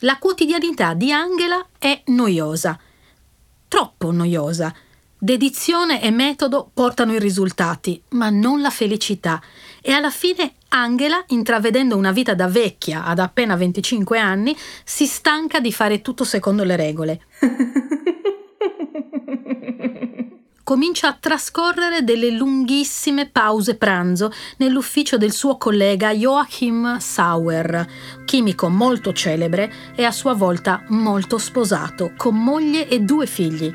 la 0.00 0.18
quotidianità 0.18 0.94
di 0.94 1.10
Angela 1.10 1.66
è 1.78 2.02
noiosa. 2.06 2.78
Troppo 3.66 4.12
noiosa. 4.12 4.74
Dedizione 5.20 6.02
e 6.02 6.10
metodo 6.10 6.70
portano 6.72 7.14
i 7.14 7.18
risultati, 7.18 8.00
ma 8.10 8.30
non 8.30 8.60
la 8.60 8.70
felicità. 8.70 9.42
E 9.80 9.90
alla 9.90 10.10
fine 10.10 10.52
Angela, 10.68 11.24
intravedendo 11.28 11.96
una 11.96 12.12
vita 12.12 12.34
da 12.34 12.46
vecchia 12.46 13.04
ad 13.04 13.18
appena 13.18 13.56
25 13.56 14.18
anni, 14.18 14.56
si 14.84 15.06
stanca 15.06 15.60
di 15.60 15.72
fare 15.72 16.02
tutto 16.02 16.24
secondo 16.24 16.62
le 16.62 16.76
regole. 16.76 17.20
comincia 20.68 21.08
a 21.08 21.16
trascorrere 21.18 22.04
delle 22.04 22.30
lunghissime 22.30 23.26
pause 23.26 23.76
pranzo 23.76 24.30
nell'ufficio 24.58 25.16
del 25.16 25.32
suo 25.32 25.56
collega 25.56 26.12
Joachim 26.12 26.98
Sauer, 26.98 27.86
chimico 28.26 28.68
molto 28.68 29.14
celebre 29.14 29.72
e 29.94 30.04
a 30.04 30.10
sua 30.10 30.34
volta 30.34 30.82
molto 30.88 31.38
sposato, 31.38 32.12
con 32.18 32.36
moglie 32.36 32.86
e 32.86 33.00
due 33.00 33.24
figli. 33.24 33.74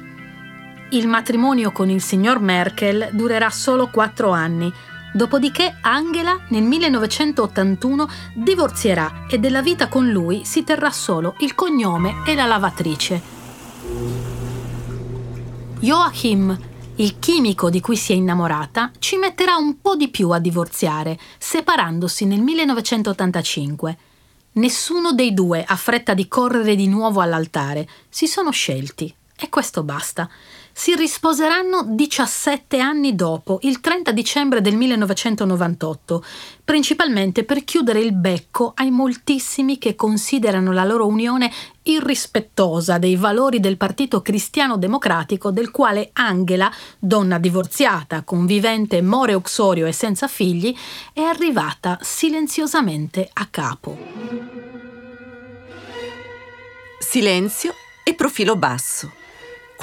Il 0.92 1.08
matrimonio 1.08 1.72
con 1.72 1.90
il 1.90 2.00
signor 2.00 2.40
Merkel 2.40 3.10
durerà 3.14 3.50
solo 3.50 3.88
quattro 3.88 4.30
anni, 4.30 4.72
dopodiché 5.16 5.78
Angela 5.82 6.42
nel 6.50 6.62
1981 6.62 8.08
divorzierà 8.36 9.26
e 9.28 9.40
della 9.40 9.64
vita 9.64 9.88
con 9.88 10.12
lui 10.12 10.46
si 10.46 10.64
terrà 10.64 10.92
solo 10.92 11.34
il 11.40 11.56
cognome 11.56 12.18
e 12.24 12.36
la 12.36 12.46
lavatrice. 12.46 13.22
Joachim 15.80 16.72
il 16.98 17.18
chimico 17.18 17.72
di 17.72 17.80
cui 17.82 17.96
si 17.96 18.12
è 18.12 18.16
innamorata 18.16 18.92
ci 19.00 19.18
metterà 19.18 19.56
un 19.56 19.82
po' 19.82 19.96
di 19.96 20.10
più 20.10 20.30
a 20.30 20.40
divorziare, 20.40 21.18
separandosi 21.40 22.26
nel 22.26 22.42
1985. 22.42 23.98
Nessuno 24.54 25.14
dei 25.14 25.34
due 25.34 25.64
ha 25.64 25.76
fretta 25.76 26.14
di 26.14 26.28
correre 26.28 26.76
di 26.76 26.88
nuovo 26.88 27.22
all'altare, 27.22 27.88
si 28.10 28.28
sono 28.28 28.52
scelti 28.52 29.14
e 29.36 29.50
questo 29.50 29.84
basta 29.84 30.30
si 30.76 30.96
risposeranno 30.96 31.86
17 31.90 32.80
anni 32.80 33.14
dopo, 33.14 33.60
il 33.62 33.80
30 33.80 34.12
dicembre 34.12 34.60
del 34.60 34.76
1998, 34.76 36.24
principalmente 36.64 37.44
per 37.44 37.64
chiudere 37.64 38.00
il 38.00 38.14
becco 38.14 38.74
ai 38.76 38.90
moltissimi 38.90 39.78
che 39.78 39.96
considerano 39.96 40.72
la 40.72 40.84
loro 40.84 41.06
unione 41.06 41.52
irrispettosa 41.84 42.98
dei 42.98 43.16
valori 43.16 43.60
del 43.60 43.78
Partito 43.78 44.22
Cristiano 44.22 44.78
Democratico 44.78 45.52
del 45.52 45.72
quale 45.72 46.10
Angela, 46.14 46.72
donna 47.00 47.38
divorziata, 47.38 48.24
convivente, 48.24 49.02
more 49.02 49.34
uxorio 49.34 49.86
e 49.86 49.92
senza 49.92 50.28
figli, 50.28 50.76
è 51.14 51.22
arrivata 51.22 51.98
silenziosamente 52.02 53.30
a 53.32 53.48
capo. 53.50 53.98
Silenzio 57.00 57.74
e 58.04 58.14
profilo 58.14 58.56
basso 58.56 59.22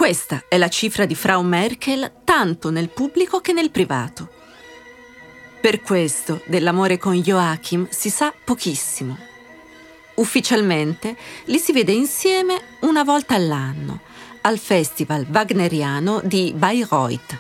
questa 0.01 0.45
è 0.49 0.57
la 0.57 0.69
cifra 0.69 1.05
di 1.05 1.15
Frau 1.15 1.43
Merkel 1.43 2.11
tanto 2.25 2.71
nel 2.71 2.89
pubblico 2.89 3.41
che 3.41 3.53
nel 3.53 3.71
privato. 3.71 4.31
Per 5.61 5.83
questo 5.83 6.41
dell'amore 6.47 6.97
con 6.97 7.21
Joachim 7.21 7.87
si 7.91 8.09
sa 8.09 8.33
pochissimo. 8.33 9.30
Ufficialmente 10.21 11.17
li 11.47 11.59
si 11.59 11.73
vede 11.73 11.93
insieme 11.93 12.61
una 12.81 13.05
volta 13.05 13.35
all'anno, 13.35 14.01
al 14.43 14.59
Festival 14.59 15.25
Wagneriano 15.27 16.21
di 16.23 16.53
Bayreuth. 16.55 17.39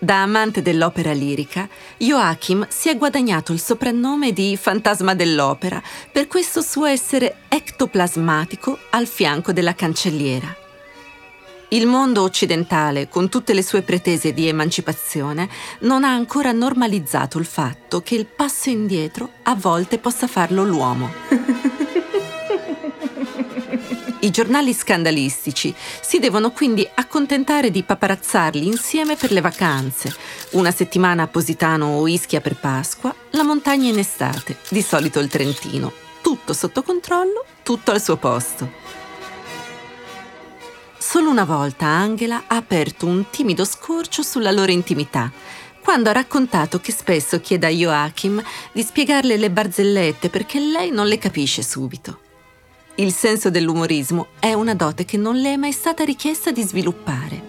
Da 0.00 0.22
amante 0.22 0.62
dell'opera 0.62 1.12
lirica, 1.12 1.68
Joachim 1.96 2.66
si 2.68 2.88
è 2.88 2.96
guadagnato 2.96 3.52
il 3.52 3.60
soprannome 3.60 4.32
di 4.32 4.56
fantasma 4.56 5.14
dell'opera 5.14 5.80
per 6.10 6.26
questo 6.26 6.60
suo 6.60 6.86
essere 6.86 7.42
ectoplasmatico 7.48 8.76
al 8.90 9.06
fianco 9.06 9.52
della 9.52 9.74
cancelliera. 9.76 10.69
Il 11.72 11.86
mondo 11.86 12.22
occidentale, 12.22 13.08
con 13.08 13.28
tutte 13.28 13.54
le 13.54 13.62
sue 13.62 13.82
pretese 13.82 14.32
di 14.32 14.48
emancipazione, 14.48 15.48
non 15.80 16.02
ha 16.02 16.12
ancora 16.12 16.50
normalizzato 16.50 17.38
il 17.38 17.44
fatto 17.44 18.02
che 18.02 18.16
il 18.16 18.26
passo 18.26 18.70
indietro 18.70 19.34
a 19.44 19.54
volte 19.54 19.98
possa 19.98 20.26
farlo 20.26 20.64
l'uomo. 20.64 21.12
I 24.22 24.30
giornali 24.30 24.74
scandalistici 24.74 25.72
si 26.00 26.18
devono 26.18 26.50
quindi 26.50 26.86
accontentare 26.92 27.70
di 27.70 27.84
paparazzarli 27.84 28.66
insieme 28.66 29.14
per 29.14 29.30
le 29.30 29.40
vacanze, 29.40 30.12
una 30.50 30.72
settimana 30.72 31.22
a 31.22 31.28
Positano 31.28 31.98
o 31.98 32.08
Ischia 32.08 32.40
per 32.40 32.56
Pasqua, 32.56 33.14
la 33.30 33.44
montagna 33.44 33.88
in 33.88 33.98
estate, 33.98 34.56
di 34.70 34.82
solito 34.82 35.20
il 35.20 35.28
Trentino. 35.28 35.92
Tutto 36.20 36.52
sotto 36.52 36.82
controllo, 36.82 37.44
tutto 37.62 37.92
al 37.92 38.02
suo 38.02 38.16
posto. 38.16 38.99
Solo 41.12 41.28
una 41.28 41.42
volta 41.42 41.86
Angela 41.86 42.44
ha 42.46 42.54
aperto 42.54 43.04
un 43.04 43.30
timido 43.30 43.64
scorcio 43.64 44.22
sulla 44.22 44.52
loro 44.52 44.70
intimità, 44.70 45.32
quando 45.82 46.08
ha 46.08 46.12
raccontato 46.12 46.78
che 46.78 46.92
spesso 46.92 47.40
chiede 47.40 47.66
a 47.66 47.70
Joachim 47.70 48.40
di 48.70 48.80
spiegarle 48.80 49.36
le 49.36 49.50
barzellette 49.50 50.28
perché 50.28 50.60
lei 50.60 50.92
non 50.92 51.08
le 51.08 51.18
capisce 51.18 51.64
subito. 51.64 52.20
Il 52.94 53.12
senso 53.12 53.50
dell'umorismo 53.50 54.28
è 54.38 54.52
una 54.52 54.76
dote 54.76 55.04
che 55.04 55.16
non 55.16 55.34
le 55.34 55.54
è 55.54 55.56
mai 55.56 55.72
stata 55.72 56.04
richiesta 56.04 56.52
di 56.52 56.62
sviluppare. 56.62 57.42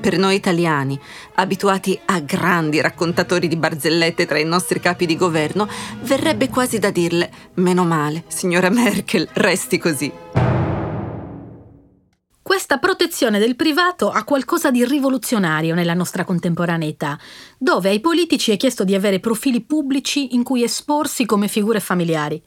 Per 0.00 0.16
noi 0.16 0.36
italiani, 0.36 0.96
abituati 1.34 1.98
a 2.04 2.20
grandi 2.20 2.80
raccontatori 2.80 3.48
di 3.48 3.56
barzellette 3.56 4.26
tra 4.26 4.38
i 4.38 4.44
nostri 4.44 4.78
capi 4.78 5.06
di 5.06 5.16
governo, 5.16 5.68
verrebbe 6.02 6.48
quasi 6.48 6.78
da 6.78 6.92
dirle: 6.92 7.32
meno 7.54 7.84
male, 7.84 8.22
signora 8.28 8.70
Merkel, 8.70 9.28
resti 9.32 9.76
così. 9.76 10.45
Questa 12.56 12.78
protezione 12.78 13.38
del 13.38 13.54
privato 13.54 14.08
ha 14.08 14.24
qualcosa 14.24 14.70
di 14.70 14.82
rivoluzionario 14.82 15.74
nella 15.74 15.92
nostra 15.92 16.24
contemporaneità, 16.24 17.18
dove 17.58 17.90
ai 17.90 18.00
politici 18.00 18.50
è 18.50 18.56
chiesto 18.56 18.82
di 18.82 18.94
avere 18.94 19.20
profili 19.20 19.60
pubblici 19.60 20.34
in 20.34 20.42
cui 20.42 20.62
esporsi 20.62 21.26
come 21.26 21.48
figure 21.48 21.80
familiari. 21.80 22.42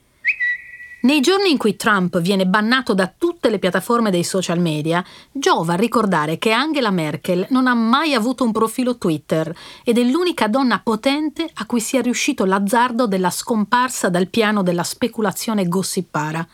Nei 1.02 1.22
giorni 1.22 1.52
in 1.52 1.60
cui 1.60 1.76
Trump 1.76 2.20
viene 2.22 2.48
bannato 2.48 2.96
da 2.96 3.14
tutte 3.16 3.52
le 3.52 3.60
piattaforme 3.60 4.10
dei 4.10 4.24
social 4.24 4.58
media, 4.58 5.06
giova 5.32 5.76
ricordare 5.76 6.40
che 6.40 6.54
Angela 6.54 6.90
Merkel 6.90 7.46
non 7.52 7.68
ha 7.68 7.76
mai 7.76 8.16
avuto 8.16 8.44
un 8.44 8.52
profilo 8.52 8.98
Twitter 8.98 9.56
ed 9.84 10.00
è 10.00 10.04
l'unica 10.04 10.48
donna 10.48 10.80
potente 10.80 11.48
a 11.54 11.68
cui 11.68 11.82
sia 11.82 12.02
riuscito 12.02 12.46
l'azzardo 12.46 13.06
della 13.06 13.30
scomparsa 13.30 14.10
dal 14.10 14.28
piano 14.28 14.64
della 14.64 14.84
speculazione 14.84 15.68
gossipara. 15.68 16.48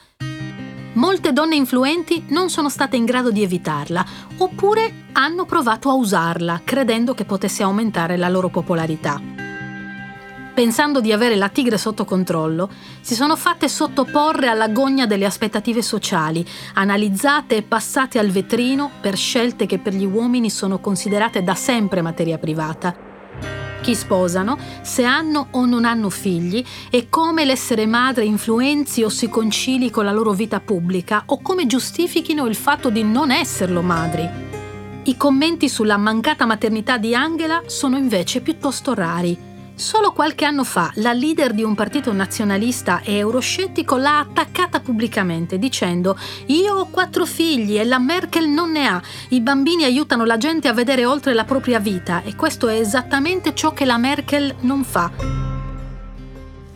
Molte 0.96 1.32
donne 1.32 1.56
influenti 1.56 2.26
non 2.30 2.50
sono 2.50 2.70
state 2.70 2.96
in 2.96 3.06
grado 3.06 3.32
di 3.32 3.44
evitarla, 3.44 4.06
oppure 4.38 5.06
hanno 5.14 5.46
provato 5.46 5.90
a 5.90 5.94
usarla, 5.94 6.62
credendo 6.64 7.14
che 7.14 7.26
potesse 7.26 7.64
aumentare 7.64 8.18
la 8.18 8.30
loro 8.30 8.50
popolarità 8.50 9.36
pensando 10.56 11.02
di 11.02 11.12
avere 11.12 11.36
la 11.36 11.50
tigre 11.50 11.78
sotto 11.78 12.06
controllo, 12.06 12.70
si 13.02 13.14
sono 13.14 13.36
fatte 13.36 13.68
sottoporre 13.68 14.48
alla 14.48 14.70
gogna 14.70 15.06
delle 15.06 15.26
aspettative 15.26 15.82
sociali, 15.82 16.48
analizzate 16.76 17.58
e 17.58 17.62
passate 17.62 18.18
al 18.20 18.30
vetrino 18.30 18.90
per 19.02 19.18
scelte 19.18 19.66
che 19.66 19.80
per 19.80 19.94
gli 19.94 20.06
uomini 20.06 20.50
sono 20.50 20.80
considerate 20.80 21.44
da 21.44 21.56
sempre 21.56 22.02
materia 22.02 22.38
privata. 22.38 23.15
Chi 23.82 23.94
sposano, 23.94 24.58
se 24.82 25.04
hanno 25.04 25.48
o 25.52 25.66
non 25.66 25.86
hanno 25.86 26.10
figli 26.10 26.64
e 26.90 27.08
come 27.10 27.46
l'essere 27.46 27.86
madre 27.86 28.26
influenzi 28.26 29.04
o 29.04 29.10
si 29.10 29.30
concili 29.30 29.92
con 29.92 30.06
la 30.06 30.12
loro 30.12 30.32
vita 30.34 30.60
pubblica 30.60 31.24
o 31.28 31.42
come 31.42 31.68
giustifichino 31.68 32.48
il 32.48 32.56
fatto 32.56 32.90
di 32.90 33.04
non 33.04 33.30
esserlo 33.30 33.82
madri. 33.82 34.28
I 35.04 35.18
commenti 35.18 35.70
sulla 35.70 35.98
mancata 35.98 36.46
maternità 36.46 36.98
di 36.98 37.14
Angela 37.14 37.62
sono 37.68 37.96
invece 37.96 38.42
piuttosto 38.42 38.96
rari 38.96 39.54
Solo 39.78 40.14
qualche 40.14 40.46
anno 40.46 40.64
fa 40.64 40.90
la 40.96 41.12
leader 41.12 41.52
di 41.52 41.62
un 41.62 41.76
partito 41.76 42.14
nazionalista 42.14 43.02
e 43.04 43.18
euroscettico 43.18 43.98
l'ha 43.98 44.20
attaccata 44.20 44.80
pubblicamente 44.80 45.60
dicendo 45.60 46.18
io 46.46 46.76
ho 46.76 46.86
quattro 46.86 47.26
figli 47.26 47.78
e 47.78 47.84
la 47.84 48.00
Merkel 48.00 48.48
non 48.48 48.72
ne 48.72 48.88
ha. 48.88 49.02
I 49.30 49.42
bambini 49.42 49.84
aiutano 49.84 50.24
la 50.24 50.38
gente 50.38 50.70
a 50.70 50.74
vedere 50.74 51.04
oltre 51.04 51.34
la 51.34 51.44
propria 51.44 51.80
vita 51.80 52.24
e 52.24 52.36
questo 52.36 52.70
è 52.70 52.80
esattamente 52.80 53.54
ciò 53.54 53.74
che 53.74 53.84
la 53.84 53.98
Merkel 53.98 54.56
non 54.62 54.86
fa. 54.86 55.12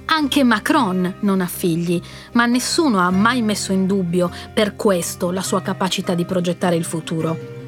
Anche 0.06 0.44
Macron 0.44 1.15
non 1.22 1.39
ha 1.39 1.48
figli, 1.48 2.01
ma 2.34 2.46
nessuno 2.48 3.00
ha 3.00 3.10
mai 3.12 3.41
messo 3.41 3.72
in 3.72 3.88
dubbio 3.88 4.29
per 4.53 4.75
questo 4.75 5.32
la 5.32 5.41
sua 5.41 5.62
capacità 5.62 6.15
di 6.15 6.25
progettare 6.25 6.75
il 6.75 6.84
futuro. 6.84 7.59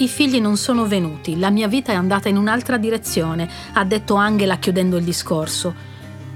I 0.00 0.06
figli 0.06 0.40
non 0.40 0.56
sono 0.56 0.86
venuti, 0.86 1.40
la 1.40 1.50
mia 1.50 1.66
vita 1.66 1.90
è 1.90 1.96
andata 1.96 2.28
in 2.28 2.36
un'altra 2.36 2.76
direzione, 2.76 3.48
ha 3.72 3.84
detto 3.84 4.14
Angela 4.14 4.58
chiudendo 4.58 4.96
il 4.96 5.02
discorso. 5.02 5.74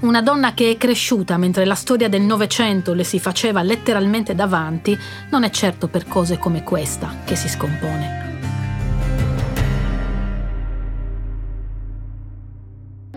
Una 0.01 0.21
donna 0.21 0.53
che 0.53 0.71
è 0.71 0.75
cresciuta 0.75 1.37
mentre 1.37 1.63
la 1.63 1.75
storia 1.75 2.09
del 2.09 2.23
Novecento 2.23 2.93
le 2.93 3.05
si 3.05 3.21
faceva 3.21 3.61
letteralmente 3.61 4.35
davanti, 4.35 4.99
non 5.29 5.43
è 5.43 5.49
certo 5.49 5.87
per 5.87 6.05
cose 6.05 6.37
come 6.37 6.61
questa 6.63 7.21
che 7.23 7.37
si 7.37 7.47
scompone. 7.47 8.21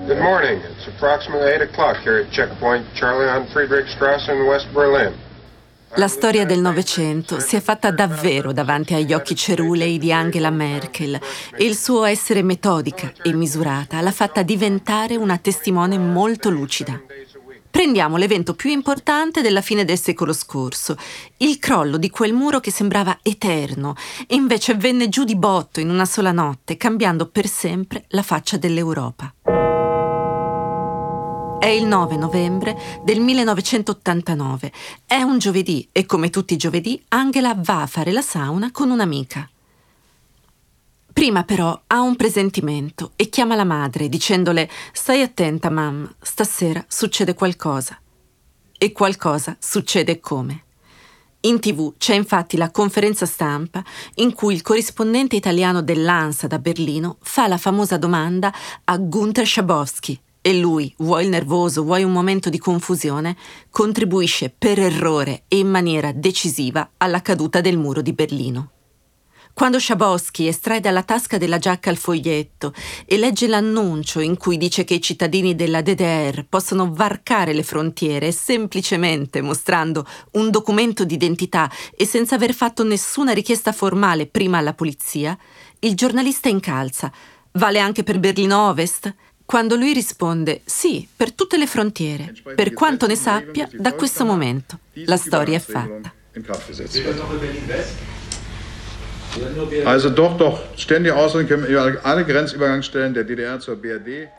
Good 0.07 0.21
morning. 0.21 0.63
It's 0.63 0.87
approximately 0.87 1.51
8 1.57 1.63
o'clock 1.63 1.97
here 2.05 2.21
at 2.21 2.31
checkpoint 2.31 2.87
Charlie 2.95 3.29
on 3.29 3.49
Friedrichstrasse 3.49 4.31
in 4.31 4.43
West 4.43 4.69
Berlin. 4.73 5.26
La 5.97 6.09
storia 6.09 6.45
del 6.45 6.61
Novecento 6.61 7.41
si 7.41 7.57
è 7.57 7.61
fatta 7.63 7.91
davvero 7.91 8.53
davanti 8.53 8.93
agli 8.93 9.15
occhi 9.15 9.35
cerulei 9.35 9.97
di 9.97 10.13
Angela 10.13 10.51
Merkel 10.51 11.19
e 11.57 11.65
il 11.65 11.75
suo 11.75 12.05
essere 12.05 12.43
metodica 12.43 13.11
e 13.23 13.33
misurata 13.33 14.03
l'ha 14.03 14.11
fatta 14.11 14.43
diventare 14.43 15.17
una 15.17 15.39
testimone 15.39 15.97
molto 15.97 16.51
lucida. 16.51 17.01
Prendiamo 17.71 18.19
l'evento 18.19 18.55
più 18.55 18.71
importante 18.71 19.41
della 19.41 19.63
fine 19.63 19.87
del 19.87 19.99
secolo 19.99 20.35
scorso, 20.35 20.99
il 21.39 21.59
crollo 21.59 21.97
di 21.97 22.11
quel 22.11 22.35
muro 22.35 22.61
che 22.61 22.71
sembrava 22.71 23.19
eterno 23.23 23.95
e 24.27 24.35
invece 24.35 24.75
venne 24.75 25.09
giù 25.09 25.25
di 25.25 25.37
botto 25.37 25.81
in 25.81 25.89
una 25.89 26.05
sola 26.05 26.33
notte, 26.33 26.77
cambiando 26.77 27.27
per 27.27 27.47
sempre 27.47 28.05
la 28.09 28.23
faccia 28.23 28.59
dell'Europa. 28.59 29.33
È 31.59 31.67
il 31.67 31.87
9 31.87 32.17
novembre 32.17 32.77
del 33.03 33.21
1989. 33.21 34.73
È 35.07 35.21
un 35.23 35.39
giovedì 35.39 35.89
e 35.91 36.05
come 36.05 36.31
tutti 36.31 36.55
i 36.55 36.59
giovedì 36.59 37.03
Angela 37.09 37.55
va 37.57 37.83
a 37.83 37.87
fare 37.87 38.13
la 38.13 38.21
sauna 38.21 38.71
con 38.71 38.91
un'amica. 38.91 39.49
Prima 41.13 41.45
però 41.45 41.81
ha 41.87 42.01
un 42.03 42.15
presentimento 42.15 43.13
e 43.17 43.31
chiama 43.31 43.57
la 43.57 43.65
madre 43.65 44.09
dicendole 44.09 44.69
Stai 44.93 45.23
attenta, 45.23 45.71
mamma, 45.71 46.15
stasera 46.21 46.85
succede 46.87 47.35
qualcosa. 47.35 47.99
E 48.77 48.93
qualcosa 48.93 49.57
succede 49.59 50.21
come. 50.21 50.65
In 51.41 51.59
tv 51.59 51.95
c'è 51.97 52.15
infatti 52.15 52.57
la 52.57 52.71
conferenza 52.71 53.25
stampa 53.25 53.83
in 54.17 54.35
cui 54.35 54.55
il 54.55 54.63
corrispondente 54.63 55.37
italiano 55.37 55.81
dell'ANSA 55.81 56.49
da 56.49 56.59
Berlino 56.59 57.17
fa 57.21 57.49
la 57.49 57.57
famosa 57.57 57.97
domanda 57.97 58.53
a 58.85 58.97
Gunther 58.99 59.47
Schabowski, 59.47 60.21
e 60.47 60.55
lui, 60.55 60.95
vuoi 60.99 61.25
il 61.25 61.31
nervoso, 61.31 61.83
vuoi 61.83 62.05
un 62.05 62.13
momento 62.13 62.51
di 62.51 62.59
confusione, 62.59 63.37
contribuisce 63.69 64.49
per 64.57 64.79
errore 64.79 65.43
e 65.49 65.59
in 65.59 65.69
maniera 65.69 66.13
decisiva 66.13 66.89
alla 66.99 67.21
caduta 67.21 67.61
del 67.61 67.77
muro 67.77 68.01
di 68.01 68.13
Berlino. 68.13 68.71
Quando 69.53 69.81
Schabowski 69.81 70.47
estrae 70.47 70.79
dalla 70.79 71.03
tasca 71.03 71.37
della 71.37 71.59
giacca 71.59 71.91
il 71.91 71.97
foglietto 71.97 72.73
e 73.07 73.17
legge 73.17 73.49
l'annuncio 73.49 74.21
in 74.21 74.37
cui 74.37 74.57
dice 74.57 74.85
che 74.85 74.95
i 74.95 75.01
cittadini 75.01 75.57
della 75.57 75.83
DDR 75.83 76.47
possono 76.49 76.93
varcare 76.93 77.53
le 77.53 77.65
frontiere 77.65 78.31
semplicemente 78.31 79.41
mostrando 79.41 80.07
un 80.35 80.53
documento 80.53 81.05
d'identità 81.05 81.69
e 81.97 82.07
senza 82.07 82.37
aver 82.37 82.55
fatto 82.55 82.85
nessuna 82.85 83.33
richiesta 83.33 83.73
formale 83.73 84.27
prima 84.29 84.59
alla 84.59 84.75
polizia, 84.75 85.37
il 85.81 85.97
giornalista 85.97 86.49
incalza. 86.49 87.11
Vale 87.51 87.81
anche 87.81 88.05
per 88.05 88.21
Berlino 88.21 88.69
Ovest? 88.69 89.13
Quando 89.47 89.77
lui 89.77 89.93
risponde 89.93 90.63
sì, 90.65 91.07
per 91.17 91.33
tutte 91.33 91.57
le 91.57 91.69
frontiere, 91.69 92.35
per 92.57 92.73
quanto 92.73 93.07
ne 93.07 93.15
sappia, 93.15 93.69
da 93.73 93.95
questo 93.95 94.25
momento 94.25 94.81
la 95.05 95.17
storia 95.17 95.57
è 95.57 95.61
fatta. 95.61 96.13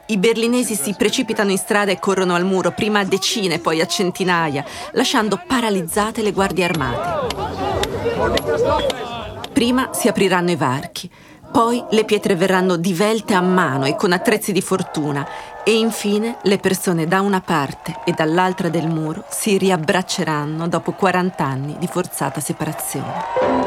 I 0.07 0.17
berlinesi 0.17 0.75
si 0.75 0.93
precipitano 0.97 1.51
in 1.51 1.57
strada 1.57 1.91
e 1.91 1.99
corrono 1.99 2.35
al 2.35 2.43
muro, 2.43 2.71
prima 2.71 2.99
a 2.99 3.05
decine, 3.05 3.59
poi 3.59 3.79
a 3.79 3.87
centinaia, 3.87 4.65
lasciando 4.91 5.41
paralizzate 5.47 6.21
le 6.21 6.33
guardie 6.33 6.65
armate. 6.65 7.35
Prima 9.53 9.93
si 9.93 10.09
apriranno 10.09 10.51
i 10.51 10.55
varchi, 10.55 11.09
poi 11.51 11.83
le 11.91 12.05
pietre 12.05 12.35
verranno 12.35 12.75
divelte 12.77 13.33
a 13.33 13.41
mano 13.41 13.85
e 13.85 13.95
con 13.95 14.11
attrezzi 14.11 14.51
di 14.51 14.61
fortuna 14.61 15.27
e 15.63 15.77
infine 15.77 16.37
le 16.43 16.57
persone 16.57 17.07
da 17.07 17.21
una 17.21 17.41
parte 17.41 18.01
e 18.05 18.13
dall'altra 18.13 18.69
del 18.69 18.87
muro 18.87 19.25
si 19.29 19.57
riabbracceranno 19.57 20.67
dopo 20.67 20.93
40 20.93 21.43
anni 21.43 21.75
di 21.77 21.87
forzata 21.87 22.39
separazione. 22.39 23.57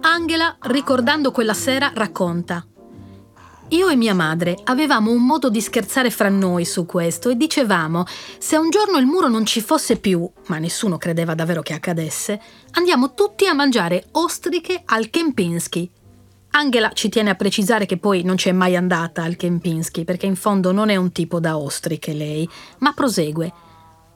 Angela, 0.00 0.56
ricordando 0.62 1.30
quella 1.30 1.54
sera, 1.54 1.92
racconta. 1.94 2.66
Io 3.74 3.88
e 3.88 3.96
mia 3.96 4.14
madre 4.14 4.56
avevamo 4.66 5.10
un 5.10 5.26
modo 5.26 5.50
di 5.50 5.60
scherzare 5.60 6.08
fra 6.10 6.28
noi 6.28 6.64
su 6.64 6.86
questo 6.86 7.28
e 7.28 7.36
dicevamo, 7.36 8.04
se 8.38 8.56
un 8.56 8.70
giorno 8.70 8.98
il 8.98 9.06
muro 9.06 9.26
non 9.26 9.44
ci 9.44 9.60
fosse 9.60 9.96
più, 9.96 10.30
ma 10.46 10.58
nessuno 10.58 10.96
credeva 10.96 11.34
davvero 11.34 11.60
che 11.60 11.72
accadesse, 11.72 12.40
andiamo 12.74 13.14
tutti 13.14 13.46
a 13.46 13.52
mangiare 13.52 14.06
ostriche 14.12 14.80
al 14.84 15.10
Kempinski. 15.10 15.90
Angela 16.50 16.92
ci 16.92 17.08
tiene 17.08 17.30
a 17.30 17.34
precisare 17.34 17.84
che 17.84 17.96
poi 17.96 18.22
non 18.22 18.36
c'è 18.36 18.52
mai 18.52 18.76
andata 18.76 19.24
al 19.24 19.34
Kempinski 19.34 20.04
perché 20.04 20.26
in 20.26 20.36
fondo 20.36 20.70
non 20.70 20.88
è 20.88 20.94
un 20.94 21.10
tipo 21.10 21.40
da 21.40 21.58
ostriche 21.58 22.12
lei, 22.12 22.48
ma 22.78 22.92
prosegue. 22.92 23.52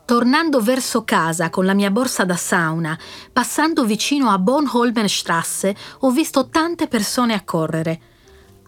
Tornando 0.04 0.60
verso 0.60 1.02
casa 1.02 1.50
con 1.50 1.64
la 1.64 1.74
mia 1.74 1.90
borsa 1.90 2.24
da 2.24 2.36
sauna, 2.36 2.96
passando 3.32 3.84
vicino 3.84 4.30
a 4.30 4.38
Bornholmenstrasse, 4.38 5.74
ho 5.98 6.10
visto 6.12 6.48
tante 6.48 6.86
persone 6.86 7.34
accorrere. 7.34 8.00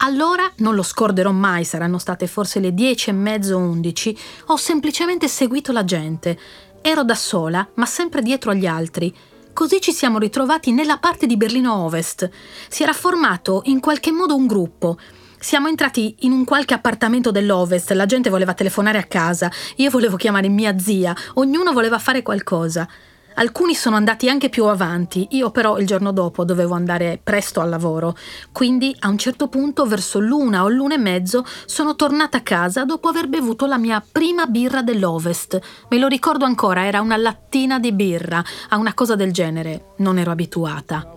Allora, 0.03 0.51
non 0.59 0.75
lo 0.75 0.83
scorderò 0.83 1.31
mai, 1.31 1.65
saranno 1.65 1.99
state 1.99 2.27
forse 2.27 2.59
le 2.59 2.73
dieci 2.73 3.11
e 3.11 3.13
mezzo 3.13 3.59
undici, 3.59 4.17
ho 4.47 4.57
semplicemente 4.57 5.29
seguito 5.29 5.73
la 5.73 5.85
gente. 5.85 6.39
Ero 6.81 7.05
da 7.05 7.15
sola, 7.15 7.69
ma 7.75 7.85
sempre 7.85 8.23
dietro 8.23 8.51
agli 8.51 8.65
altri. 8.65 9.15
Così 9.53 9.79
ci 9.79 9.93
siamo 9.93 10.19
ritrovati 10.19 10.73
nella 10.73 10.97
parte 10.97 11.27
di 11.27 11.37
Berlino 11.37 11.85
Ovest. 11.85 12.31
Si 12.69 12.83
era 12.83 12.95
formato 12.95 13.61
in 13.67 13.81
qualche 13.81 14.11
modo 14.11 14.35
un 14.35 14.47
gruppo. 14.47 14.97
Siamo 15.39 15.69
entrati 15.69 16.17
in 16.21 16.33
un 16.33 16.47
qualche 16.47 16.73
appartamento 16.73 17.31
dell'Ovest, 17.31 17.91
la 17.91 18.07
gente 18.07 18.31
voleva 18.31 18.55
telefonare 18.55 18.97
a 18.97 19.05
casa, 19.05 19.51
io 19.77 19.91
volevo 19.91 20.17
chiamare 20.17 20.49
mia 20.49 20.79
zia, 20.79 21.15
ognuno 21.35 21.73
voleva 21.73 21.99
fare 21.99 22.23
qualcosa. 22.23 22.89
Alcuni 23.35 23.75
sono 23.75 23.97
andati 23.97 24.29
anche 24.29 24.49
più 24.49 24.67
avanti, 24.67 25.29
io 25.31 25.51
però 25.51 25.79
il 25.79 25.87
giorno 25.87 26.13
dopo 26.13 26.45
dovevo 26.45 26.75
andare 26.75 27.19
presto 27.23 27.61
al 27.61 27.69
lavoro, 27.69 28.17
quindi 28.53 28.95
a 29.01 29.09
un 29.09 29.17
certo 29.19 29.49
punto 29.49 29.87
verso 29.87 30.19
l'una 30.19 30.65
o 30.65 30.69
l'una 30.69 30.95
e 30.95 30.99
mezzo 30.99 31.45
sono 31.65 31.95
tornata 31.97 32.39
a 32.39 32.43
casa 32.43 32.85
dopo 32.85 33.09
aver 33.09 33.29
bevuto 33.29 33.67
la 33.67 33.79
mia 33.79 34.03
prima 34.11 34.47
birra 34.47 34.83
dell'Ovest. 34.83 35.59
Me 35.89 35.99
lo 35.99 36.07
ricordo 36.07 36.45
ancora, 36.45 36.85
era 36.85 37.01
una 37.01 37.17
lattina 37.17 37.79
di 37.79 37.93
birra, 37.93 38.45
a 38.69 38.77
una 38.77 38.95
cosa 38.95 39.15
del 39.15 39.33
genere, 39.33 39.93
non 39.99 40.19
ero 40.19 40.33
abituata. 40.33 41.17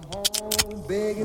Baby, 0.86 1.24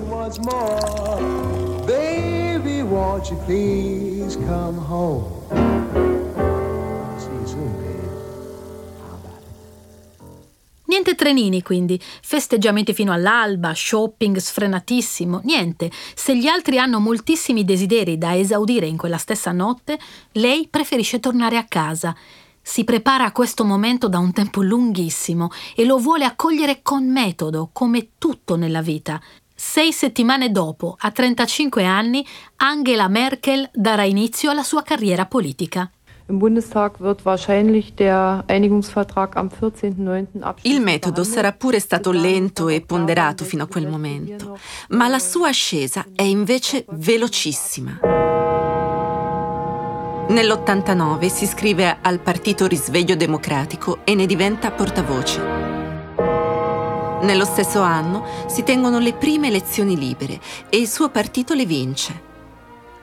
Niente 10.88 11.14
trenini 11.14 11.62
quindi, 11.62 12.00
festeggiamenti 12.22 12.94
fino 12.94 13.12
all'alba, 13.12 13.74
shopping 13.74 14.38
sfrenatissimo, 14.38 15.42
niente. 15.44 15.90
Se 16.14 16.34
gli 16.34 16.46
altri 16.46 16.78
hanno 16.78 16.98
moltissimi 16.98 17.62
desideri 17.62 18.16
da 18.16 18.34
esaudire 18.34 18.86
in 18.86 18.96
quella 18.96 19.18
stessa 19.18 19.52
notte, 19.52 19.98
lei 20.32 20.66
preferisce 20.68 21.20
tornare 21.20 21.58
a 21.58 21.64
casa. 21.64 22.16
Si 22.62 22.84
prepara 22.84 23.24
a 23.24 23.32
questo 23.32 23.66
momento 23.66 24.08
da 24.08 24.18
un 24.18 24.32
tempo 24.32 24.62
lunghissimo 24.62 25.50
e 25.76 25.84
lo 25.84 25.98
vuole 25.98 26.24
accogliere 26.24 26.80
con 26.82 27.06
metodo, 27.06 27.68
come 27.70 28.12
tutto 28.16 28.56
nella 28.56 28.80
vita. 28.80 29.20
Sei 29.54 29.92
settimane 29.92 30.50
dopo, 30.50 30.96
a 30.98 31.10
35 31.10 31.84
anni, 31.84 32.26
Angela 32.56 33.08
Merkel 33.08 33.68
darà 33.74 34.04
inizio 34.04 34.50
alla 34.50 34.62
sua 34.62 34.82
carriera 34.82 35.26
politica. 35.26 35.90
Il 40.62 40.80
metodo 40.82 41.24
sarà 41.24 41.52
pure 41.52 41.80
stato 41.80 42.10
lento 42.10 42.68
e 42.68 42.82
ponderato 42.82 43.44
fino 43.44 43.62
a 43.62 43.66
quel 43.66 43.88
momento, 43.88 44.58
ma 44.90 45.08
la 45.08 45.18
sua 45.18 45.48
ascesa 45.48 46.04
è 46.14 46.22
invece 46.22 46.84
velocissima. 46.90 48.00
Nell'89 50.28 51.28
si 51.28 51.44
iscrive 51.44 51.96
al 52.02 52.20
Partito 52.20 52.66
Risveglio 52.66 53.16
Democratico 53.16 54.00
e 54.04 54.14
ne 54.14 54.26
diventa 54.26 54.70
portavoce. 54.70 55.40
Nello 57.22 57.44
stesso 57.46 57.80
anno 57.80 58.26
si 58.46 58.62
tengono 58.62 58.98
le 58.98 59.14
prime 59.14 59.48
elezioni 59.48 59.96
libere 59.96 60.38
e 60.68 60.76
il 60.76 60.88
suo 60.88 61.08
partito 61.08 61.54
le 61.54 61.64
vince. 61.64 62.27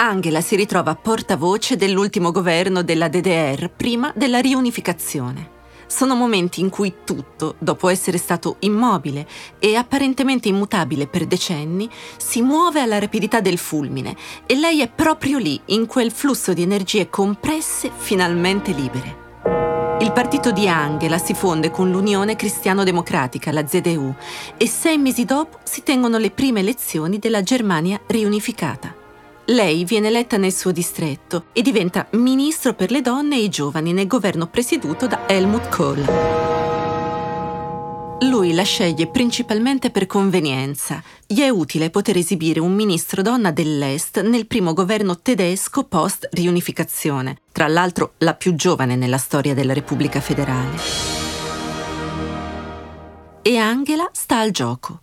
Angela 0.06 0.40
si 0.40 0.56
ritrova 0.56 0.94
portavoce 0.94 1.78
dell'ultimo 1.78 2.30
governo 2.30 2.84
della 2.84 3.08
DDR 3.08 3.72
prima 3.76 4.14
della 4.16 4.38
riunificazione. 4.38 5.54
Sono 5.88 6.14
momenti 6.14 6.62
in 6.62 6.70
cui 6.70 6.94
tutto, 7.04 7.56
dopo 7.58 7.90
essere 7.90 8.20
stato 8.20 8.58
immobile 8.60 9.28
e 9.58 9.76
apparentemente 9.76 10.48
immutabile 10.48 11.08
per 11.08 11.26
decenni, 11.26 11.90
si 12.18 12.44
muove 12.44 12.82
alla 12.82 13.00
rapidità 13.00 13.42
del 13.42 13.58
fulmine 13.58 14.16
e 14.46 14.56
lei 14.56 14.82
è 14.82 14.90
proprio 14.90 15.40
lì, 15.40 15.60
in 15.66 15.88
quel 15.88 16.12
flusso 16.12 16.54
di 16.54 16.62
energie 16.62 17.10
compresse 17.10 17.90
finalmente 17.96 18.74
libere. 18.74 19.24
Il 20.02 20.12
partito 20.12 20.52
di 20.52 20.68
Angela 20.68 21.18
si 21.18 21.34
fonde 21.34 21.72
con 21.72 21.90
l'Unione 21.90 22.36
Cristiano-Democratica, 22.36 23.52
la 23.52 23.66
ZDU, 23.66 24.14
e 24.56 24.68
sei 24.68 25.00
mesi 25.00 25.26
dopo 25.26 25.60
si 25.64 25.82
tengono 25.82 26.20
le 26.20 26.30
prime 26.30 26.60
elezioni 26.60 27.18
della 27.18 27.42
Germania 27.42 28.00
riunificata. 28.06 29.05
Lei 29.50 29.86
viene 29.86 30.08
eletta 30.08 30.38
nel 30.38 30.52
suo 30.52 30.72
distretto 30.72 31.46
e 31.54 31.62
diventa 31.62 32.08
ministro 32.14 32.74
per 32.74 32.90
le 32.90 33.02
donne 33.02 33.36
e 33.36 33.44
i 33.44 33.50
giovani 33.50 33.94
nel 33.94 34.08
governo 34.08 34.48
presieduto 34.48 35.06
da 35.06 35.30
Helmut 35.30 35.70
Kohl. 35.70 36.06
Lui 38.22 38.54
la 38.56 38.64
sceglie 38.64 39.06
principalmente 39.08 39.92
per 39.92 40.08
convenienza. 40.08 41.04
Gli 41.28 41.42
è 41.42 41.50
utile 41.50 41.92
poter 41.92 42.18
esibire 42.18 42.60
un 42.60 42.74
ministro 42.74 43.22
donna 43.22 43.52
dell'Est 43.52 44.22
nel 44.22 44.48
primo 44.48 44.74
governo 44.74 45.20
tedesco 45.20 45.84
post 45.84 46.28
riunificazione, 46.32 47.38
tra 47.52 47.68
l'altro 47.68 48.14
la 48.20 48.34
più 48.34 48.56
giovane 48.56 48.96
nella 48.96 49.20
storia 49.20 49.54
della 49.54 49.74
Repubblica 49.74 50.22
federale. 50.22 50.78
E 53.44 53.58
Angela 53.58 54.10
sta 54.12 54.40
al 54.40 54.50
gioco. 54.50 55.02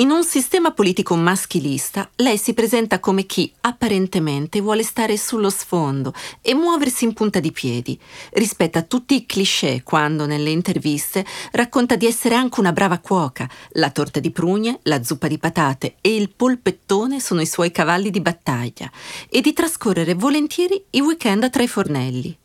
In 0.00 0.10
un 0.10 0.22
sistema 0.22 0.70
politico 0.70 1.16
maschilista, 1.16 2.08
lei 2.18 2.38
si 2.38 2.54
presenta 2.54 3.00
come 3.00 3.26
chi 3.26 3.52
apparentemente 3.62 4.60
vuole 4.60 4.84
stare 4.84 5.16
sullo 5.16 5.50
sfondo 5.50 6.14
e 6.40 6.54
muoversi 6.54 7.02
in 7.02 7.14
punta 7.14 7.40
di 7.40 7.50
piedi. 7.50 7.98
Rispetta 8.34 8.82
tutti 8.82 9.16
i 9.16 9.26
cliché 9.26 9.82
quando 9.82 10.24
nelle 10.24 10.50
interviste 10.50 11.26
racconta 11.50 11.96
di 11.96 12.06
essere 12.06 12.36
anche 12.36 12.60
una 12.60 12.72
brava 12.72 13.00
cuoca. 13.00 13.50
La 13.70 13.90
torta 13.90 14.20
di 14.20 14.30
prugne, 14.30 14.78
la 14.84 15.02
zuppa 15.02 15.26
di 15.26 15.38
patate 15.38 15.96
e 16.00 16.14
il 16.14 16.30
polpettone 16.30 17.18
sono 17.18 17.40
i 17.40 17.46
suoi 17.46 17.72
cavalli 17.72 18.10
di 18.10 18.20
battaglia 18.20 18.88
e 19.28 19.40
di 19.40 19.52
trascorrere 19.52 20.14
volentieri 20.14 20.80
i 20.90 21.00
weekend 21.00 21.50
tra 21.50 21.64
i 21.64 21.68
fornelli. 21.68 22.38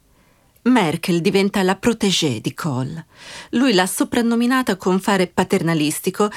Merkel 0.64 1.20
diventa 1.20 1.62
la 1.62 1.76
protégée 1.76 2.40
di 2.40 2.54
Kohl. 2.54 3.06
Lui 3.50 3.74
l'ha 3.74 3.86
soprannominata 3.86 4.78
con 4.78 5.00
fare 5.02 5.28
paternalistico 5.28 6.32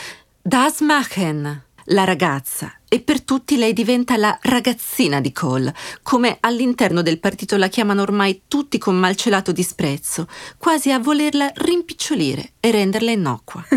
Das 0.46 0.78
Machen, 0.78 1.64
la 1.86 2.04
ragazza, 2.04 2.72
e 2.88 3.00
per 3.00 3.20
tutti 3.22 3.56
lei 3.56 3.72
diventa 3.72 4.16
la 4.16 4.38
ragazzina 4.42 5.20
di 5.20 5.32
Cole, 5.32 5.74
come 6.04 6.36
all'interno 6.38 7.02
del 7.02 7.18
partito 7.18 7.56
la 7.56 7.66
chiamano 7.66 8.02
ormai 8.02 8.42
tutti 8.46 8.78
con 8.78 8.94
malcelato 8.94 9.50
disprezzo, 9.50 10.28
quasi 10.56 10.92
a 10.92 11.00
volerla 11.00 11.50
rimpicciolire 11.52 12.52
e 12.60 12.70
renderla 12.70 13.10
innocua. 13.10 13.64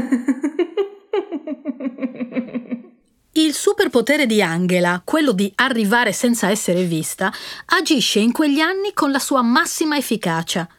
Il 3.31 3.53
superpotere 3.55 4.27
di 4.27 4.39
Angela, 4.43 5.01
quello 5.03 5.31
di 5.31 5.51
arrivare 5.55 6.13
senza 6.13 6.51
essere 6.51 6.83
vista, 6.83 7.33
agisce 7.65 8.19
in 8.19 8.31
quegli 8.31 8.59
anni 8.59 8.93
con 8.93 9.09
la 9.09 9.17
sua 9.17 9.41
massima 9.41 9.97
efficacia. 9.97 10.69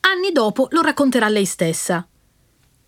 Anni 0.00 0.32
dopo 0.32 0.68
lo 0.72 0.82
racconterà 0.82 1.30
lei 1.30 1.46
stessa. 1.46 2.06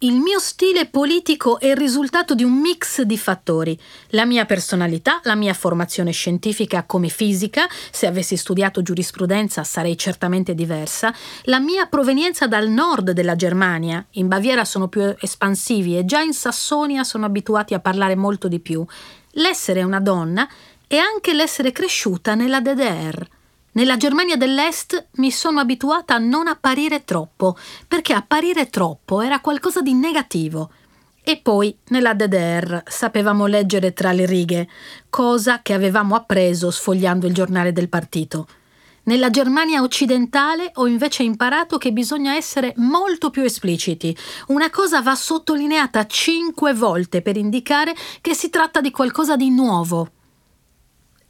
Il 0.00 0.16
mio 0.16 0.38
stile 0.38 0.88
politico 0.88 1.58
è 1.58 1.68
il 1.68 1.76
risultato 1.76 2.34
di 2.34 2.44
un 2.44 2.52
mix 2.52 3.00
di 3.00 3.16
fattori. 3.16 3.80
La 4.08 4.26
mia 4.26 4.44
personalità, 4.44 5.20
la 5.22 5.34
mia 5.34 5.54
formazione 5.54 6.10
scientifica 6.10 6.82
come 6.82 7.08
fisica, 7.08 7.66
se 7.90 8.06
avessi 8.06 8.36
studiato 8.36 8.82
giurisprudenza 8.82 9.64
sarei 9.64 9.96
certamente 9.96 10.54
diversa, 10.54 11.14
la 11.44 11.60
mia 11.60 11.86
provenienza 11.86 12.46
dal 12.46 12.68
nord 12.68 13.12
della 13.12 13.36
Germania, 13.36 14.04
in 14.12 14.28
Baviera 14.28 14.66
sono 14.66 14.88
più 14.88 15.14
espansivi 15.18 15.96
e 15.96 16.04
già 16.04 16.20
in 16.20 16.34
Sassonia 16.34 17.02
sono 17.02 17.24
abituati 17.24 17.72
a 17.72 17.80
parlare 17.80 18.16
molto 18.16 18.48
di 18.48 18.60
più, 18.60 18.84
l'essere 19.30 19.82
una 19.82 20.00
donna 20.00 20.46
e 20.86 20.98
anche 20.98 21.32
l'essere 21.32 21.72
cresciuta 21.72 22.34
nella 22.34 22.60
DDR. 22.60 23.35
Nella 23.76 23.98
Germania 23.98 24.38
dell'Est 24.38 25.08
mi 25.16 25.30
sono 25.30 25.60
abituata 25.60 26.14
a 26.14 26.18
non 26.18 26.46
apparire 26.46 27.04
troppo, 27.04 27.58
perché 27.86 28.14
apparire 28.14 28.70
troppo 28.70 29.20
era 29.20 29.40
qualcosa 29.40 29.82
di 29.82 29.92
negativo. 29.92 30.70
E 31.22 31.36
poi, 31.36 31.76
nella 31.88 32.14
DDR, 32.14 32.82
sapevamo 32.86 33.44
leggere 33.44 33.92
tra 33.92 34.12
le 34.12 34.24
righe, 34.24 34.66
cosa 35.10 35.60
che 35.60 35.74
avevamo 35.74 36.14
appreso 36.14 36.70
sfogliando 36.70 37.26
il 37.26 37.34
giornale 37.34 37.72
del 37.74 37.90
partito. 37.90 38.48
Nella 39.02 39.28
Germania 39.28 39.82
occidentale 39.82 40.70
ho 40.76 40.86
invece 40.86 41.22
imparato 41.22 41.76
che 41.76 41.92
bisogna 41.92 42.34
essere 42.34 42.72
molto 42.76 43.28
più 43.28 43.42
espliciti. 43.42 44.16
Una 44.46 44.70
cosa 44.70 45.02
va 45.02 45.14
sottolineata 45.14 46.06
cinque 46.06 46.72
volte 46.72 47.20
per 47.20 47.36
indicare 47.36 47.94
che 48.22 48.32
si 48.32 48.48
tratta 48.48 48.80
di 48.80 48.90
qualcosa 48.90 49.36
di 49.36 49.50
nuovo. 49.50 50.08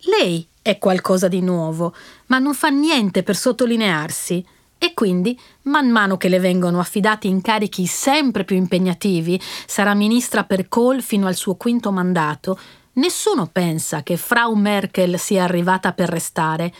Lei 0.02 0.46
è 0.66 0.78
qualcosa 0.78 1.28
di 1.28 1.40
nuovo, 1.42 1.94
ma 2.26 2.38
non 2.38 2.54
fa 2.54 2.68
niente 2.68 3.22
per 3.22 3.36
sottolinearsi. 3.36 4.44
E 4.78 4.92
quindi, 4.92 5.38
man 5.62 5.88
mano 5.88 6.16
che 6.16 6.28
le 6.28 6.38
vengono 6.38 6.80
affidati 6.80 7.28
incarichi 7.28 7.86
sempre 7.86 8.44
più 8.44 8.56
impegnativi, 8.56 9.40
sarà 9.66 9.94
ministra 9.94 10.44
per 10.44 10.68
Kohl 10.68 11.02
fino 11.02 11.26
al 11.26 11.34
suo 11.34 11.54
quinto 11.54 11.90
mandato, 11.90 12.58
nessuno 12.94 13.48
pensa 13.50 14.02
che 14.02 14.16
Frau 14.16 14.54
Merkel 14.54 15.18
sia 15.18 15.44
arrivata 15.44 15.92
per 15.92 16.08
restare. 16.08 16.72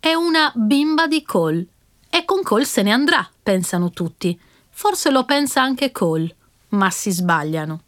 È 0.00 0.12
una 0.12 0.52
bimba 0.54 1.06
di 1.06 1.22
Kohl. 1.22 1.66
E 2.10 2.24
con 2.24 2.42
Kohl 2.42 2.64
se 2.64 2.82
ne 2.82 2.92
andrà, 2.92 3.28
pensano 3.42 3.90
tutti. 3.90 4.38
Forse 4.70 5.10
lo 5.10 5.24
pensa 5.24 5.62
anche 5.62 5.92
Cole, 5.92 6.34
ma 6.70 6.90
si 6.90 7.10
sbagliano. 7.10 7.82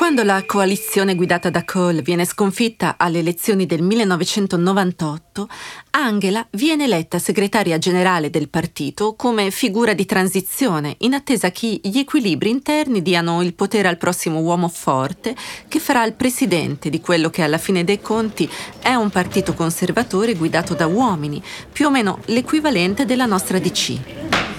Quando 0.00 0.22
la 0.22 0.42
coalizione 0.46 1.14
guidata 1.14 1.50
da 1.50 1.62
Kohl 1.62 2.00
viene 2.00 2.24
sconfitta 2.24 2.94
alle 2.96 3.18
elezioni 3.18 3.66
del 3.66 3.82
1998, 3.82 5.46
Angela 5.90 6.44
viene 6.52 6.84
eletta 6.84 7.18
segretaria 7.18 7.76
generale 7.76 8.30
del 8.30 8.48
partito 8.48 9.14
come 9.14 9.50
figura 9.50 9.92
di 9.92 10.06
transizione, 10.06 10.94
in 11.00 11.12
attesa 11.12 11.50
che 11.50 11.80
gli 11.82 11.98
equilibri 11.98 12.48
interni 12.48 13.02
diano 13.02 13.42
il 13.42 13.52
potere 13.52 13.88
al 13.88 13.98
prossimo 13.98 14.40
uomo 14.40 14.68
forte 14.68 15.36
che 15.68 15.78
farà 15.78 16.06
il 16.06 16.14
presidente 16.14 16.88
di 16.88 17.02
quello 17.02 17.28
che 17.28 17.42
alla 17.42 17.58
fine 17.58 17.84
dei 17.84 18.00
conti 18.00 18.48
è 18.80 18.94
un 18.94 19.10
partito 19.10 19.52
conservatore 19.52 20.34
guidato 20.34 20.72
da 20.72 20.86
uomini, 20.86 21.42
più 21.70 21.88
o 21.88 21.90
meno 21.90 22.20
l'equivalente 22.24 23.04
della 23.04 23.26
nostra 23.26 23.58
DC. 23.58 24.49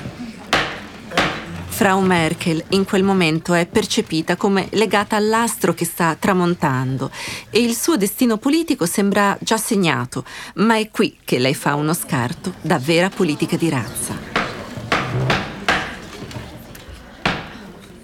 Frau 1.82 2.00
Merkel 2.00 2.64
in 2.70 2.86
quel 2.86 3.02
momento 3.02 3.56
è 3.56 3.66
percepita 3.66 4.36
come 4.36 4.68
legata 4.74 5.16
all'astro 5.16 5.74
che 5.74 5.84
sta 5.84 6.16
tramontando 6.16 7.10
e 7.50 7.60
il 7.60 7.74
suo 7.74 7.98
destino 7.98 8.38
politico 8.38 8.86
sembra 8.86 9.36
già 9.42 9.58
segnato, 9.58 10.24
ma 10.58 10.78
è 10.78 10.92
qui 10.92 11.18
che 11.26 11.40
lei 11.40 11.56
fa 11.56 11.74
uno 11.74 11.96
scarto 11.96 12.54
da 12.62 12.78
vera 12.78 13.10
politica 13.10 13.56
di 13.56 13.70
razza. 13.70 14.31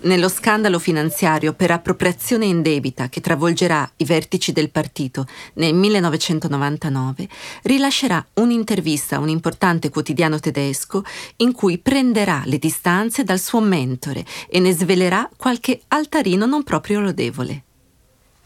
Nello 0.01 0.29
scandalo 0.29 0.79
finanziario 0.79 1.53
per 1.53 1.71
appropriazione 1.71 2.45
indebita 2.45 3.09
che 3.09 3.21
travolgerà 3.21 3.89
i 3.97 4.05
vertici 4.05 4.51
del 4.51 4.69
partito 4.69 5.25
nel 5.53 5.73
1999, 5.73 7.27
rilascerà 7.63 8.25
un'intervista 8.35 9.15
a 9.15 9.19
un 9.19 9.29
importante 9.29 9.89
quotidiano 9.89 10.39
tedesco 10.39 11.03
in 11.37 11.51
cui 11.51 11.77
prenderà 11.77 12.41
le 12.45 12.57
distanze 12.57 13.23
dal 13.23 13.39
suo 13.39 13.59
mentore 13.59 14.25
e 14.49 14.59
ne 14.59 14.71
svelerà 14.71 15.29
qualche 15.35 15.81
altarino 15.87 16.45
non 16.45 16.63
proprio 16.63 16.99
lodevole. 16.99 17.63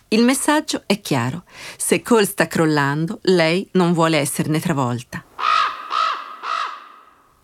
Il 0.10 0.24
messaggio 0.24 0.84
è 0.86 1.00
chiaro. 1.00 1.44
Se 1.78 2.02
Cole 2.02 2.26
sta 2.26 2.48
crollando, 2.48 3.20
lei 3.24 3.68
non 3.74 3.94
vuole 3.94 4.18
esserne 4.18 4.60
travolta. 4.60 5.24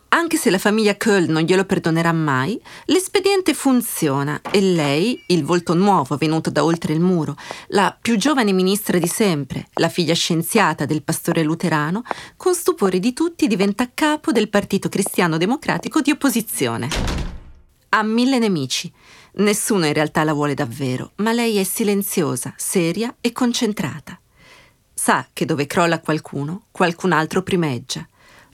Anche 0.09 0.37
se 0.37 0.49
la 0.49 0.57
famiglia 0.57 0.95
Köhl 0.95 1.27
non 1.27 1.43
glielo 1.43 1.65
perdonerà 1.65 2.13
mai, 2.13 2.59
l'espediente 2.85 3.53
funziona 3.53 4.39
e 4.49 4.61
lei, 4.61 5.21
il 5.27 5.43
volto 5.43 5.73
nuovo 5.73 6.15
venuto 6.15 6.49
da 6.49 6.63
oltre 6.63 6.93
il 6.93 7.01
muro, 7.01 7.35
la 7.67 7.95
più 7.99 8.15
giovane 8.15 8.53
ministra 8.53 8.99
di 8.99 9.07
sempre, 9.07 9.67
la 9.73 9.89
figlia 9.89 10.13
scienziata 10.13 10.85
del 10.85 11.03
pastore 11.03 11.43
luterano, 11.43 12.03
con 12.37 12.55
stupore 12.55 12.99
di 12.99 13.11
tutti 13.11 13.47
diventa 13.47 13.89
capo 13.93 14.31
del 14.31 14.47
Partito 14.47 14.87
Cristiano 14.87 15.35
Democratico 15.37 15.99
di 15.99 16.11
opposizione. 16.11 16.87
Ha 17.89 18.01
mille 18.01 18.39
nemici. 18.39 18.91
Nessuno 19.35 19.85
in 19.85 19.93
realtà 19.93 20.23
la 20.23 20.33
vuole 20.33 20.53
davvero, 20.53 21.11
ma 21.17 21.33
lei 21.33 21.57
è 21.57 21.63
silenziosa, 21.63 22.53
seria 22.55 23.13
e 23.19 23.33
concentrata. 23.33 24.17
Sa 24.93 25.27
che 25.31 25.45
dove 25.45 25.67
crolla 25.67 25.99
qualcuno, 25.99 26.63
qualcun 26.71 27.11
altro 27.11 27.43
primeggia. 27.43 28.07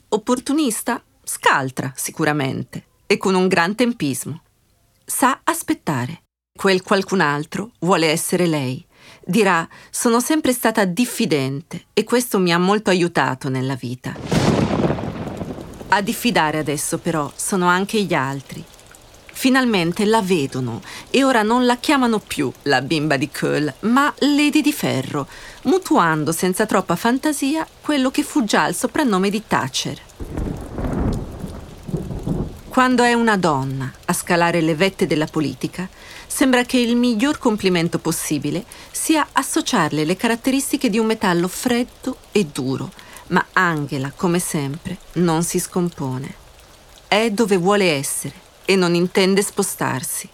Opportunista? 0.08 1.02
Scaltra, 1.24 1.92
sicuramente, 1.96 2.84
e 3.06 3.16
con 3.16 3.34
un 3.34 3.48
gran 3.48 3.74
tempismo. 3.74 4.42
Sa 5.04 5.40
aspettare. 5.42 6.22
Quel 6.56 6.82
qualcun 6.82 7.20
altro 7.20 7.72
vuole 7.80 8.08
essere 8.08 8.46
lei. 8.46 8.84
Dirà, 9.24 9.66
sono 9.90 10.20
sempre 10.20 10.52
stata 10.52 10.84
diffidente 10.84 11.86
e 11.94 12.04
questo 12.04 12.38
mi 12.38 12.52
ha 12.52 12.58
molto 12.58 12.90
aiutato 12.90 13.48
nella 13.48 13.74
vita. 13.74 14.14
A 15.88 16.00
diffidare 16.02 16.58
adesso 16.58 16.98
però 16.98 17.32
sono 17.34 17.66
anche 17.66 18.02
gli 18.02 18.14
altri. 18.14 18.62
Finalmente 19.32 20.04
la 20.04 20.22
vedono 20.22 20.80
e 21.10 21.24
ora 21.24 21.42
non 21.42 21.66
la 21.66 21.76
chiamano 21.76 22.18
più 22.18 22.52
la 22.62 22.82
bimba 22.82 23.16
di 23.16 23.30
Köhl, 23.30 23.72
ma 23.80 24.12
Lady 24.18 24.60
di 24.60 24.72
Ferro, 24.72 25.26
mutuando 25.62 26.32
senza 26.32 26.66
troppa 26.66 26.96
fantasia 26.96 27.66
quello 27.80 28.10
che 28.10 28.22
fu 28.22 28.44
già 28.44 28.68
il 28.68 28.74
soprannome 28.74 29.30
di 29.30 29.42
Thatcher. 29.46 30.00
Quando 32.74 33.04
è 33.04 33.12
una 33.12 33.36
donna 33.36 33.88
a 34.06 34.12
scalare 34.12 34.60
le 34.60 34.74
vette 34.74 35.06
della 35.06 35.26
politica, 35.26 35.88
sembra 36.26 36.64
che 36.64 36.76
il 36.76 36.96
miglior 36.96 37.38
complimento 37.38 38.00
possibile 38.00 38.64
sia 38.90 39.28
associarle 39.30 40.04
le 40.04 40.16
caratteristiche 40.16 40.90
di 40.90 40.98
un 40.98 41.06
metallo 41.06 41.46
freddo 41.46 42.16
e 42.32 42.46
duro, 42.46 42.90
ma 43.28 43.46
Angela, 43.52 44.10
come 44.10 44.40
sempre, 44.40 44.98
non 45.12 45.44
si 45.44 45.60
scompone. 45.60 46.34
È 47.06 47.30
dove 47.30 47.58
vuole 47.58 47.92
essere 47.92 48.34
e 48.64 48.74
non 48.74 48.96
intende 48.96 49.40
spostarsi. 49.42 50.30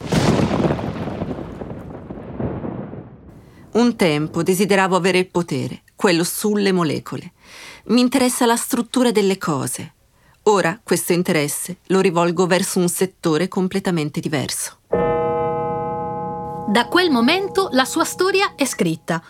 Un 3.73 3.97
tempo 3.97 4.43
desideravo 4.43 4.97
avere 4.97 5.19
il 5.19 5.29
potere, 5.29 5.83
quello 5.95 6.25
sulle 6.25 6.73
molecole. 6.73 7.33
Mi 7.89 8.01
interessa 8.01 8.47
la 8.47 8.57
struttura 8.57 9.11
delle 9.11 9.37
cose, 9.37 9.93
Ora 10.45 10.81
questo 10.83 11.13
interesse 11.13 11.79
lo 11.89 12.01
rivolgo 12.01 12.47
verso 12.47 12.79
un 12.79 12.89
settore 12.89 13.47
completamente 13.47 14.21
diverso. 14.21 14.79
Da 16.67 16.87
quel 16.89 17.11
momento 17.11 17.69
la 17.73 17.85
sua 17.85 18.05
storia 18.05 18.55
è 18.57 18.65
scritta. 18.65 19.23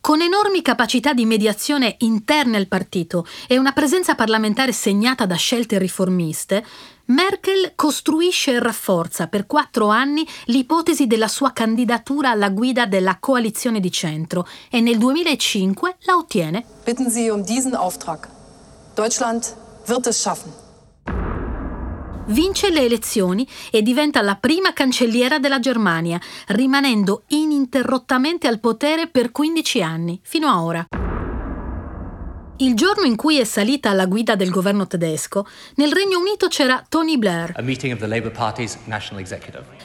Con 0.00 0.22
enormi 0.22 0.62
capacità 0.62 1.12
di 1.12 1.26
mediazione 1.26 1.96
interne 1.98 2.56
al 2.56 2.68
partito 2.68 3.26
e 3.46 3.58
una 3.58 3.72
presenza 3.72 4.14
parlamentare 4.14 4.72
segnata 4.72 5.26
da 5.26 5.34
scelte 5.36 5.78
riformiste, 5.78 6.64
Merkel 7.06 7.72
costruisce 7.76 8.52
e 8.52 8.60
rafforza 8.60 9.26
per 9.26 9.46
quattro 9.46 9.88
anni 9.88 10.26
l'ipotesi 10.46 11.06
della 11.06 11.28
sua 11.28 11.52
candidatura 11.52 12.30
alla 12.30 12.48
guida 12.48 12.86
della 12.86 13.18
coalizione 13.20 13.78
di 13.78 13.92
centro 13.92 14.48
e 14.70 14.80
nel 14.80 14.96
2005 14.96 15.96
la 16.00 16.16
ottiene. 16.16 16.64
Bitten 16.84 17.10
Sie 17.10 17.28
um 17.30 17.44
diesen 17.44 17.74
Auftrag. 17.74 18.26
Deutschland 18.94 19.68
wird 19.90 20.06
es 20.06 20.22
schaffen. 20.22 20.52
Vince 22.26 22.70
le 22.70 22.82
elezioni 22.82 23.48
e 23.72 23.82
diventa 23.82 24.22
la 24.22 24.36
prima 24.36 24.72
cancelliera 24.72 25.40
della 25.40 25.58
Germania, 25.58 26.20
rimanendo 26.48 27.24
ininterrottamente 27.28 28.46
al 28.46 28.60
potere 28.60 29.08
per 29.08 29.32
15 29.32 29.82
anni, 29.82 30.20
fino 30.22 30.46
a 30.46 30.62
ora. 30.62 30.86
Il 32.58 32.74
giorno 32.74 33.04
in 33.04 33.16
cui 33.16 33.40
è 33.40 33.44
salita 33.44 33.90
alla 33.90 34.06
guida 34.06 34.36
del 34.36 34.50
governo 34.50 34.86
tedesco, 34.86 35.46
nel 35.76 35.92
Regno 35.92 36.18
Unito 36.18 36.46
c'era 36.46 36.84
Tony 36.86 37.16
Blair. 37.16 37.54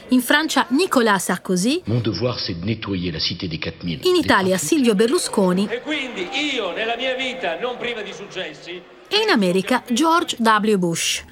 In 0.08 0.20
Francia 0.20 0.66
Nicolas 0.68 1.24
Sarkozy. 1.24 1.82
In 1.86 2.02
Italia 4.14 4.58
Silvio 4.58 4.94
Berlusconi. 4.94 5.66
E 5.68 5.80
quindi 5.80 6.28
io 6.54 6.72
nella 6.72 6.96
mia 6.96 7.14
vita, 7.14 7.58
non 7.58 7.78
priva 7.78 8.02
di 8.02 8.12
successi, 8.12 8.94
e 9.08 9.22
in 9.22 9.30
America 9.30 9.82
George 9.90 10.36
W. 10.38 10.76
Bush. 10.76 11.24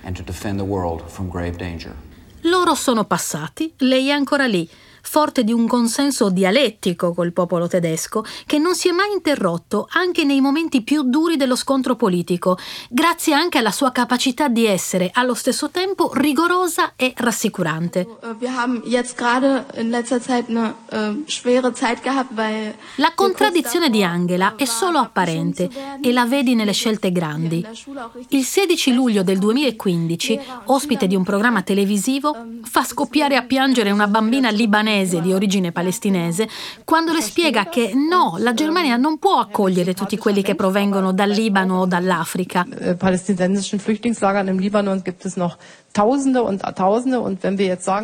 Loro 2.43 2.75
sono 2.75 3.05
passati, 3.05 3.73
lei 3.79 4.09
è 4.09 4.13
ancora 4.13 4.47
lì, 4.47 4.69
forte 5.07 5.45
di 5.45 5.53
un 5.53 5.69
consenso 5.69 6.31
dialettico 6.31 7.13
col 7.13 7.33
popolo 7.33 7.69
tedesco 7.69 8.25
che 8.47 8.59
non 8.59 8.75
si 8.75 8.89
è 8.89 8.93
mai 8.93 9.13
interrotto 9.13 9.87
anche 9.91 10.25
nei 10.25 10.41
momenti 10.41 10.83
più 10.83 11.03
duri 11.03 11.37
dello 11.37 11.57
scontro 11.57 11.95
politico, 11.95 12.59
grazie 12.89 13.35
anche 13.35 13.59
alla 13.59 13.71
sua 13.71 13.93
capacità 13.93 14.49
di 14.49 14.67
essere 14.67 15.11
allo 15.13 15.35
stesso 15.35 15.71
tempo 15.71 16.11
rigorosa 16.15 16.95
e 16.97 17.13
rassicurante. 17.17 18.07
La 22.97 23.13
contraddizione 23.15 23.91
di 23.91 24.03
Angela 24.03 24.55
è 24.57 24.65
solo 24.65 24.99
apparente 24.99 25.69
e 26.01 26.13
la 26.13 26.25
vedi 26.25 26.55
nelle 26.55 26.73
scelte 26.73 27.13
grandi. 27.13 27.65
Il 28.29 28.45
16 28.45 28.95
luglio 28.95 29.23
del 29.23 29.39
2015, 29.39 30.41
ospite 30.67 31.07
di 31.07 31.15
un 31.15 31.25
programma 31.25 31.63
televisivo, 31.63 32.35
fa 32.63 32.85
scoppiare 32.85 33.37
a 33.37 33.43
piangere 33.43 33.91
una 33.91 34.09
bambina 34.09 34.51
libanese 34.51 34.94
libanese 34.95 35.21
di 35.21 35.33
origine 35.33 35.73
palestinese 35.73 36.49
quando 36.85 37.13
le 37.13 37.21
spiega 37.21 37.69
che 37.69 37.93
no, 37.95 38.37
la 38.39 38.55
Germania 38.55 38.97
non 38.97 39.19
può 39.19 39.39
accogliere 39.39 39.95
tutti 39.95 40.17
quelli 40.17 40.43
che 40.43 40.55
provengono 40.55 41.13
dal 41.13 41.31
Libano 41.31 41.81
o 41.81 41.87
dall'Africa. 41.87 42.65
Äh, 42.69 42.97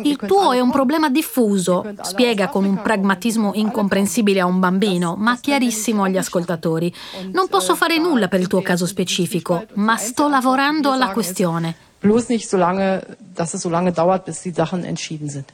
Il 0.03 0.17
tuo 0.25 0.51
è 0.51 0.59
un 0.59 0.71
problema 0.71 1.09
diffuso, 1.09 1.93
spiega 2.01 2.47
con 2.47 2.65
un 2.65 2.81
pragmatismo 2.81 3.51
incomprensibile 3.53 4.39
a 4.39 4.45
un 4.45 4.59
bambino, 4.59 5.15
ma 5.17 5.37
chiarissimo 5.37 6.03
agli 6.03 6.17
ascoltatori. 6.17 6.93
Non 7.31 7.47
posso 7.47 7.75
fare 7.75 7.97
nulla 7.97 8.27
per 8.27 8.39
il 8.39 8.47
tuo 8.47 8.61
caso 8.61 8.85
specifico, 8.85 9.65
ma 9.73 9.97
sto 9.97 10.27
lavorando 10.27 10.91
alla 10.91 11.11
questione. 11.11 11.89
Bloß 12.01 12.29
nicht 12.29 12.47
so 12.47 12.57
lange, 12.57 13.03
dass 13.35 13.53
es 13.53 13.61
so 13.61 13.69
lange 13.69 13.91
dauert, 13.91 14.25
bis 14.25 14.41
die 14.41 14.51
Sachen 14.51 14.83
entschieden 14.83 15.29
sind. 15.29 15.45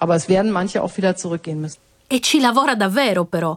Aber 0.00 0.16
es 0.16 0.28
werden 0.28 0.50
manche 0.50 0.82
auch 0.82 0.96
wieder 0.96 1.14
zurückgehen 1.14 1.60
müssen. 1.60 1.78
E 2.08 2.20
ci 2.20 2.40
lavora 2.40 2.74
davvero 2.74 3.24
però. 3.24 3.56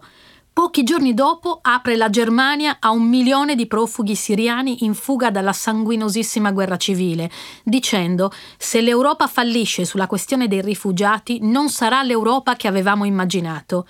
Pochi 0.54 0.84
giorni 0.84 1.16
dopo 1.16 1.58
apre 1.64 1.96
la 1.96 2.12
Germania 2.12 2.78
a 2.80 2.92
un 2.92 3.10
milione 3.10 3.56
di 3.56 3.66
profughi 3.66 4.14
siriani 4.14 4.86
in 4.86 4.94
fuga 4.94 5.32
dalla 5.32 5.52
sanguinosissima 5.52 6.52
guerra 6.52 6.78
civile, 6.78 7.32
dicendo 7.64 8.32
se 8.60 8.80
l'Europa 8.82 9.26
fallisce 9.26 9.84
sulla 9.84 10.06
questione 10.06 10.48
dei 10.48 10.62
rifugiati 10.62 11.40
non 11.42 11.70
sarà 11.70 12.04
l'Europa 12.04 12.56
che 12.56 12.68
avevamo 12.68 13.04
immaginato. 13.06 13.88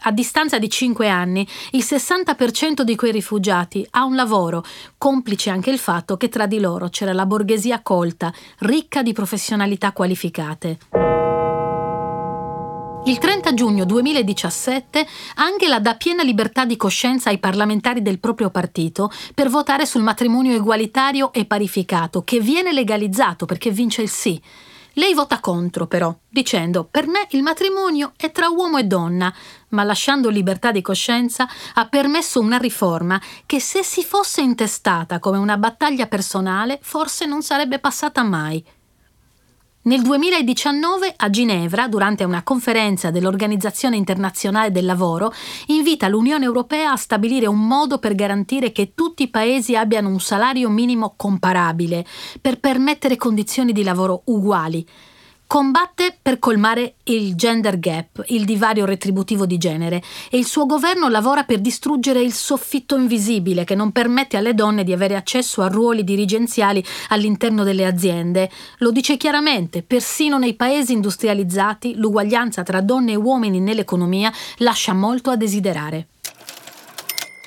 A 0.00 0.12
distanza 0.12 0.58
di 0.58 0.68
cinque 0.68 1.08
anni, 1.08 1.48
il 1.70 1.82
60% 1.82 2.82
di 2.82 2.94
quei 2.94 3.12
rifugiati 3.12 3.86
ha 3.92 4.04
un 4.04 4.16
lavoro, 4.16 4.62
complice 4.98 5.48
anche 5.48 5.70
il 5.70 5.78
fatto 5.78 6.18
che 6.18 6.28
tra 6.28 6.46
di 6.46 6.60
loro 6.60 6.90
c'era 6.90 7.14
la 7.14 7.24
borghesia 7.24 7.80
colta, 7.80 8.30
ricca 8.58 9.02
di 9.02 9.14
professionalità 9.14 9.92
qualificate. 9.92 11.25
Il 13.06 13.18
30 13.18 13.54
giugno 13.54 13.84
2017 13.84 15.06
Angela 15.36 15.78
dà 15.78 15.94
piena 15.94 16.24
libertà 16.24 16.64
di 16.64 16.76
coscienza 16.76 17.30
ai 17.30 17.38
parlamentari 17.38 18.02
del 18.02 18.18
proprio 18.18 18.50
partito 18.50 19.12
per 19.32 19.48
votare 19.48 19.86
sul 19.86 20.02
matrimonio 20.02 20.56
egualitario 20.56 21.32
e 21.32 21.44
parificato, 21.44 22.22
che 22.22 22.40
viene 22.40 22.72
legalizzato 22.72 23.46
perché 23.46 23.70
vince 23.70 24.02
il 24.02 24.08
sì. 24.08 24.42
Lei 24.94 25.14
vota 25.14 25.38
contro, 25.38 25.86
però, 25.86 26.12
dicendo 26.28 26.82
per 26.90 27.06
me 27.06 27.28
il 27.30 27.44
matrimonio 27.44 28.12
è 28.16 28.32
tra 28.32 28.48
uomo 28.48 28.78
e 28.78 28.84
donna, 28.84 29.32
ma 29.68 29.84
lasciando 29.84 30.28
libertà 30.28 30.72
di 30.72 30.82
coscienza 30.82 31.46
ha 31.74 31.86
permesso 31.86 32.40
una 32.40 32.56
riforma 32.56 33.22
che 33.46 33.60
se 33.60 33.84
si 33.84 34.02
fosse 34.02 34.40
intestata 34.40 35.20
come 35.20 35.38
una 35.38 35.56
battaglia 35.56 36.08
personale 36.08 36.80
forse 36.82 37.24
non 37.24 37.42
sarebbe 37.42 37.78
passata 37.78 38.24
mai. 38.24 38.64
Nel 39.86 40.02
2019 40.02 41.14
a 41.16 41.30
Ginevra, 41.30 41.86
durante 41.86 42.24
una 42.24 42.42
conferenza 42.42 43.12
dell'Organizzazione 43.12 43.94
internazionale 43.94 44.72
del 44.72 44.84
lavoro, 44.84 45.32
invita 45.66 46.08
l'Unione 46.08 46.44
Europea 46.44 46.90
a 46.90 46.96
stabilire 46.96 47.46
un 47.46 47.64
modo 47.68 47.98
per 47.98 48.16
garantire 48.16 48.72
che 48.72 48.94
tutti 48.96 49.22
i 49.22 49.28
paesi 49.28 49.76
abbiano 49.76 50.08
un 50.08 50.18
salario 50.18 50.68
minimo 50.70 51.14
comparabile, 51.16 52.04
per 52.40 52.58
permettere 52.58 53.14
condizioni 53.14 53.72
di 53.72 53.84
lavoro 53.84 54.22
uguali. 54.24 54.84
Combatte 55.48 56.18
per 56.20 56.40
colmare 56.40 56.96
il 57.04 57.36
gender 57.36 57.78
gap, 57.78 58.24
il 58.26 58.44
divario 58.44 58.84
retributivo 58.84 59.46
di 59.46 59.58
genere, 59.58 60.02
e 60.28 60.38
il 60.38 60.44
suo 60.44 60.66
governo 60.66 61.08
lavora 61.08 61.44
per 61.44 61.60
distruggere 61.60 62.20
il 62.20 62.32
soffitto 62.32 62.96
invisibile 62.96 63.62
che 63.62 63.76
non 63.76 63.92
permette 63.92 64.36
alle 64.36 64.54
donne 64.54 64.82
di 64.82 64.92
avere 64.92 65.14
accesso 65.14 65.62
a 65.62 65.68
ruoli 65.68 66.02
dirigenziali 66.02 66.84
all'interno 67.10 67.62
delle 67.62 67.86
aziende. 67.86 68.50
Lo 68.78 68.90
dice 68.90 69.16
chiaramente, 69.16 69.82
persino 69.82 70.36
nei 70.36 70.54
paesi 70.54 70.92
industrializzati 70.92 71.94
l'uguaglianza 71.94 72.64
tra 72.64 72.80
donne 72.80 73.12
e 73.12 73.16
uomini 73.16 73.60
nell'economia 73.60 74.32
lascia 74.58 74.94
molto 74.94 75.30
a 75.30 75.36
desiderare. 75.36 76.08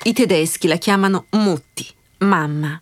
I 0.04 0.14
tedeschi 0.14 0.66
la 0.66 0.76
chiamano 0.76 1.26
Mutti, 1.32 1.86
mamma 2.20 2.80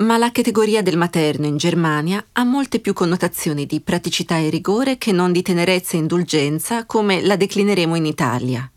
ma 0.00 0.16
la 0.16 0.30
categoria 0.32 0.82
del 0.82 0.96
materno 0.96 1.46
in 1.46 1.56
Germania 1.56 2.24
ha 2.32 2.44
molte 2.44 2.80
più 2.80 2.92
connotazioni 2.92 3.66
di 3.66 3.80
praticità 3.80 4.38
e 4.38 4.48
rigore 4.48 4.96
che 4.96 5.12
non 5.12 5.32
di 5.32 5.42
tenerezza 5.42 5.96
e 5.96 6.00
indulgenza 6.00 6.86
come 6.86 7.20
la 7.22 7.36
declineremo 7.36 7.94
in 7.96 8.06
Italia. 8.06 8.70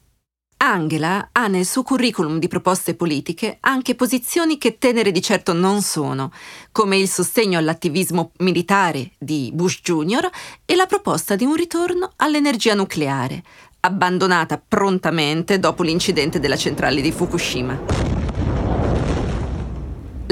Angela 0.58 1.30
ha 1.34 1.48
nel 1.48 1.66
suo 1.66 1.84
curriculum 1.84 2.40
di 2.40 2.48
proposte 2.48 2.96
politiche 2.96 3.58
anche 3.62 3.96
posizioni 3.96 4.58
che 4.58 4.78
tenere 4.78 5.12
di 5.12 5.22
certo 5.22 5.52
non 5.52 5.82
sono, 5.82 6.32
come 6.72 6.98
il 6.98 7.10
sostegno 7.10 7.58
all'attivismo 7.58 8.32
militare 8.40 9.12
di 9.18 9.52
Bush 9.54 9.82
Jr. 9.82 10.30
e 10.66 10.76
la 10.76 10.86
proposta 10.86 11.36
di 11.36 11.44
un 11.44 11.56
ritorno 11.56 12.12
all'energia 12.16 12.76
nucleare, 12.76 13.44
abbandonata 13.82 14.62
prontamente 14.66 15.60
dopo 15.60 15.84
l'incidente 15.84 16.40
della 16.40 16.58
centrale 16.58 17.02
di 17.02 17.12
Fukushima 17.12 18.13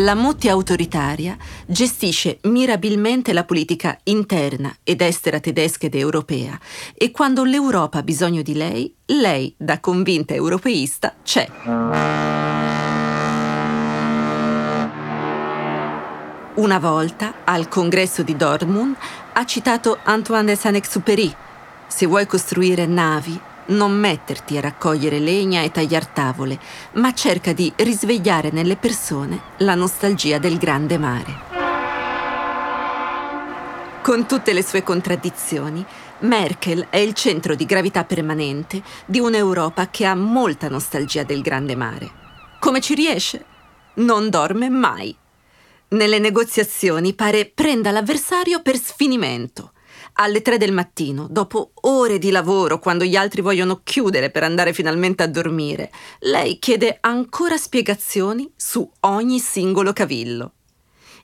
la 0.04 0.16
Mutti 0.16 0.50
autoritaria 0.50 1.38
gestisce 1.66 2.40
mirabilmente 2.44 3.34
la 3.34 3.44
politica 3.44 3.98
interna 4.04 4.76
ed 4.84 5.02
estera 5.02 5.40
tedesca 5.40 5.86
ed 5.86 5.96
europea 5.96 6.60
e 6.96 7.12
quando 7.12 7.44
l'Europa 7.44 8.00
ha 8.00 8.04
bisogno 8.04 8.42
di 8.42 8.56
lei, 8.56 8.94
lei, 9.06 9.54
da 9.58 9.80
convinta 9.80 10.34
europeista, 10.34 11.14
c'è. 11.24 11.48
Una 16.56 16.80
volta, 16.80 17.44
al 17.44 17.68
congresso 17.68 18.24
di 18.24 18.36
Dortmund, 18.36 18.96
ha 19.34 19.46
citato 19.46 20.00
Antoine 20.04 20.46
de 20.46 20.56
Saint-Exupéry. 20.56 21.34
Se 21.88 22.06
vuoi 22.06 22.26
costruire 22.26 22.86
navi, 22.86 23.40
non 23.72 23.92
metterti 23.92 24.58
a 24.58 24.62
raccogliere 24.62 25.20
legna 25.20 25.62
e 25.62 25.72
tagliar 25.72 26.08
tavole, 26.08 26.60
ma 26.94 27.14
cerca 27.14 27.54
di 27.54 27.72
risvegliare 27.76 28.52
nelle 28.52 28.76
persone 28.76 29.42
la 29.58 29.76
nostalgia 29.76 30.38
del 30.38 30.58
grande 30.58 30.98
mare. 30.98 31.50
Con 34.02 34.26
tutte 34.26 34.54
le 34.54 34.64
sue 34.64 34.82
contraddizioni, 34.82 35.86
Merkel 36.20 36.88
è 36.90 36.98
il 36.98 37.14
centro 37.14 37.56
di 37.56 37.66
gravità 37.66 38.04
permanente 38.04 38.82
di 39.06 39.20
un'Europa 39.20 39.90
che 39.90 40.06
ha 40.06 40.16
molta 40.16 40.70
nostalgia 40.70 41.24
del 41.24 41.42
grande 41.42 41.76
mare. 41.76 42.12
Come 42.60 42.82
ci 42.82 42.96
riesce? 42.96 43.46
Non 43.96 44.30
dorme 44.30 44.70
mai. 44.70 45.16
Nelle 45.90 46.20
negoziazioni 46.20 47.14
pare 47.14 47.46
prenda 47.46 47.92
l'avversario 47.92 48.62
per 48.62 48.78
sfinimento 48.78 49.72
alle 50.22 50.42
tre 50.42 50.58
del 50.58 50.72
mattino, 50.72 51.28
dopo 51.30 51.72
ore 51.82 52.20
di 52.20 52.32
lavoro, 52.32 52.80
quando 52.80 53.04
gli 53.04 53.16
altri 53.16 53.42
vogliono 53.42 53.82
chiudere 53.84 54.30
per 54.30 54.44
andare 54.44 54.74
finalmente 54.74 55.24
a 55.24 55.28
dormire, 55.28 55.92
lei 56.20 56.60
chiede 56.60 56.98
ancora 57.02 57.58
spiegazioni 57.58 58.52
su 58.56 58.90
ogni 59.02 59.40
singolo 59.40 59.94
cavillo. 59.94 60.54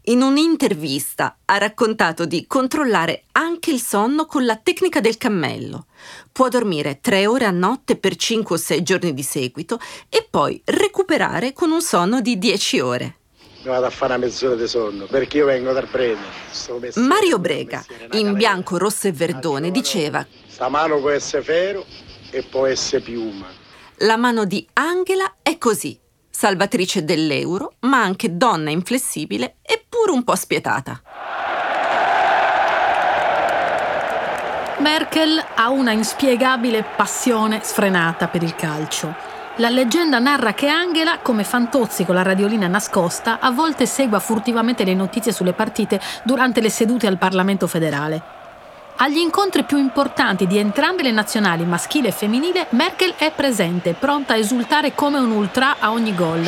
In 0.05 0.21
un'intervista 0.21 1.39
ha 1.45 1.57
raccontato 1.57 2.25
di 2.25 2.47
controllare 2.47 3.25
anche 3.33 3.71
il 3.71 3.81
sonno 3.81 4.25
con 4.25 4.45
la 4.45 4.55
tecnica 4.55 5.01
del 5.01 5.17
cammello. 5.17 5.87
Può 6.31 6.47
dormire 6.47 6.99
tre 7.01 7.27
ore 7.27 7.43
a 7.43 7.51
notte 7.51 7.97
per 7.97 8.15
cinque 8.15 8.55
o 8.55 8.57
sei 8.57 8.83
giorni 8.83 9.13
di 9.13 9.23
seguito 9.23 9.79
e 10.07 10.25
poi 10.29 10.61
recuperare 10.63 11.51
con 11.51 11.71
un 11.71 11.81
sonno 11.81 12.21
di 12.21 12.37
dieci 12.37 12.79
ore 12.79 13.16
mi 13.67 13.73
vado 13.73 13.85
a 13.85 13.89
fare 13.89 14.15
una 14.15 14.25
mezz'ora 14.25 14.55
di 14.55 14.67
sonno 14.67 15.05
perché 15.05 15.37
io 15.37 15.45
vengo 15.45 15.73
dal 15.73 15.87
Breno. 15.91 16.21
Mario 16.95 17.37
Brega, 17.37 17.83
in 18.11 18.33
bianco, 18.33 18.77
rosso 18.77 19.07
e 19.07 19.11
verdone, 19.11 19.71
diceva: 19.71 20.25
Sta 20.47 20.69
mano 20.69 20.99
può 20.99 21.09
essere 21.09 21.43
ferro 21.43 21.85
e 22.31 22.43
può 22.43 22.65
essere 22.65 23.01
piuma. 23.03 23.45
La 24.01 24.15
mano 24.15 24.45
di 24.45 24.65
Angela 24.73 25.35
è 25.41 25.57
così, 25.57 25.99
salvatrice 26.29 27.03
dell'euro, 27.03 27.73
ma 27.81 28.01
anche 28.01 28.37
donna 28.37 28.69
inflessibile 28.69 29.57
e 29.61 29.83
pure 29.87 30.11
un 30.11 30.23
po' 30.23 30.35
spietata. 30.35 31.01
Merkel 34.79 35.43
ha 35.55 35.69
una 35.69 35.91
inspiegabile 35.91 36.85
passione 36.95 37.61
sfrenata 37.63 38.27
per 38.27 38.43
il 38.43 38.55
calcio. 38.55 39.35
La 39.59 39.69
leggenda 39.69 40.19
narra 40.19 40.53
che 40.53 40.67
Angela, 40.67 41.17
come 41.17 41.43
Fantozzi 41.43 42.05
con 42.05 42.13
la 42.13 42.21
radiolina 42.21 42.67
nascosta, 42.67 43.39
a 43.39 43.49
volte 43.49 43.87
segua 43.87 44.19
furtivamente 44.19 44.83
le 44.83 44.93
notizie 44.93 45.31
sulle 45.31 45.53
partite 45.53 45.99
durante 46.23 46.61
le 46.61 46.69
sedute 46.69 47.07
al 47.07 47.17
Parlamento 47.17 47.65
federale. 47.65 48.21
Agli 48.97 49.17
incontri 49.17 49.63
più 49.63 49.79
importanti 49.79 50.45
di 50.45 50.59
entrambe 50.59 51.01
le 51.01 51.09
nazionali, 51.09 51.65
maschile 51.65 52.09
e 52.09 52.11
femminile, 52.11 52.67
Merkel 52.69 53.15
è 53.17 53.31
presente, 53.31 53.95
pronta 53.97 54.33
a 54.33 54.37
esultare 54.37 54.93
come 54.93 55.17
un 55.17 55.31
ultra 55.31 55.77
a 55.79 55.89
ogni 55.89 56.13
gol. 56.13 56.43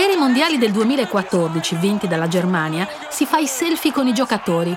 Per 0.00 0.08
i 0.08 0.16
mondiali 0.16 0.56
del 0.56 0.72
2014, 0.72 1.76
vinti 1.76 2.08
dalla 2.08 2.26
Germania, 2.26 2.88
si 3.10 3.26
fa 3.26 3.36
i 3.36 3.46
selfie 3.46 3.92
con 3.92 4.06
i 4.06 4.14
giocatori. 4.14 4.74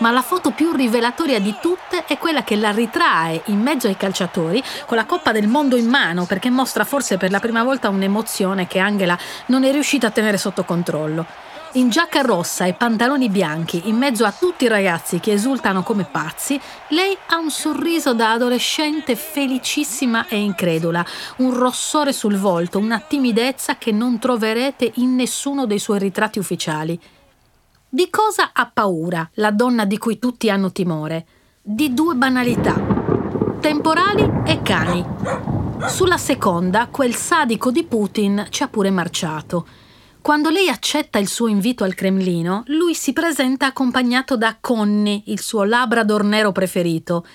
Ma 0.00 0.10
la 0.10 0.20
foto 0.20 0.50
più 0.50 0.72
rivelatoria 0.72 1.40
di 1.40 1.56
tutte 1.62 2.04
è 2.04 2.18
quella 2.18 2.44
che 2.44 2.56
la 2.56 2.70
ritrae 2.70 3.40
in 3.46 3.58
mezzo 3.58 3.86
ai 3.86 3.96
calciatori 3.96 4.62
con 4.84 4.98
la 4.98 5.06
Coppa 5.06 5.32
del 5.32 5.48
Mondo 5.48 5.78
in 5.78 5.88
mano 5.88 6.26
perché 6.26 6.50
mostra 6.50 6.84
forse 6.84 7.16
per 7.16 7.30
la 7.30 7.40
prima 7.40 7.64
volta 7.64 7.88
un'emozione 7.88 8.66
che 8.66 8.78
Angela 8.78 9.16
non 9.46 9.64
è 9.64 9.72
riuscita 9.72 10.08
a 10.08 10.10
tenere 10.10 10.36
sotto 10.36 10.62
controllo. 10.64 11.24
In 11.74 11.88
giacca 11.88 12.22
rossa 12.22 12.64
e 12.64 12.72
pantaloni 12.72 13.28
bianchi, 13.28 13.82
in 13.84 13.96
mezzo 13.96 14.24
a 14.24 14.32
tutti 14.32 14.64
i 14.64 14.68
ragazzi 14.68 15.20
che 15.20 15.30
esultano 15.30 15.84
come 15.84 16.02
pazzi, 16.02 16.60
lei 16.88 17.16
ha 17.28 17.38
un 17.38 17.48
sorriso 17.48 18.12
da 18.12 18.32
adolescente 18.32 19.14
felicissima 19.14 20.26
e 20.26 20.36
incredula, 20.38 21.04
un 21.36 21.56
rossore 21.56 22.12
sul 22.12 22.36
volto, 22.36 22.80
una 22.80 22.98
timidezza 22.98 23.76
che 23.76 23.92
non 23.92 24.18
troverete 24.18 24.90
in 24.96 25.14
nessuno 25.14 25.64
dei 25.64 25.78
suoi 25.78 26.00
ritratti 26.00 26.40
ufficiali. 26.40 26.98
Di 27.88 28.10
cosa 28.10 28.50
ha 28.52 28.68
paura 28.72 29.30
la 29.34 29.52
donna 29.52 29.84
di 29.84 29.96
cui 29.96 30.18
tutti 30.18 30.50
hanno 30.50 30.72
timore? 30.72 31.24
Di 31.62 31.94
due 31.94 32.16
banalità. 32.16 32.74
Temporali 33.60 34.28
e 34.44 34.60
cani. 34.62 35.06
Sulla 35.86 36.18
seconda, 36.18 36.88
quel 36.88 37.14
sadico 37.14 37.70
di 37.70 37.84
Putin 37.84 38.48
ci 38.50 38.64
ha 38.64 38.68
pure 38.68 38.90
marciato 38.90 39.66
Quando 40.22 40.50
lei 40.50 40.68
accetta 40.68 41.18
il 41.18 41.28
suo 41.28 41.46
invito 41.48 41.82
al 41.82 41.94
Cremlino, 41.94 42.64
lui 42.66 42.94
si 42.94 43.14
presenta 43.14 43.66
accompagnato 43.66 44.36
da 44.36 44.58
Connie, 44.60 45.22
il 45.26 45.40
suo 45.40 45.64
Labrador 45.64 46.24
nero 46.24 46.52
preferito. 46.52 47.26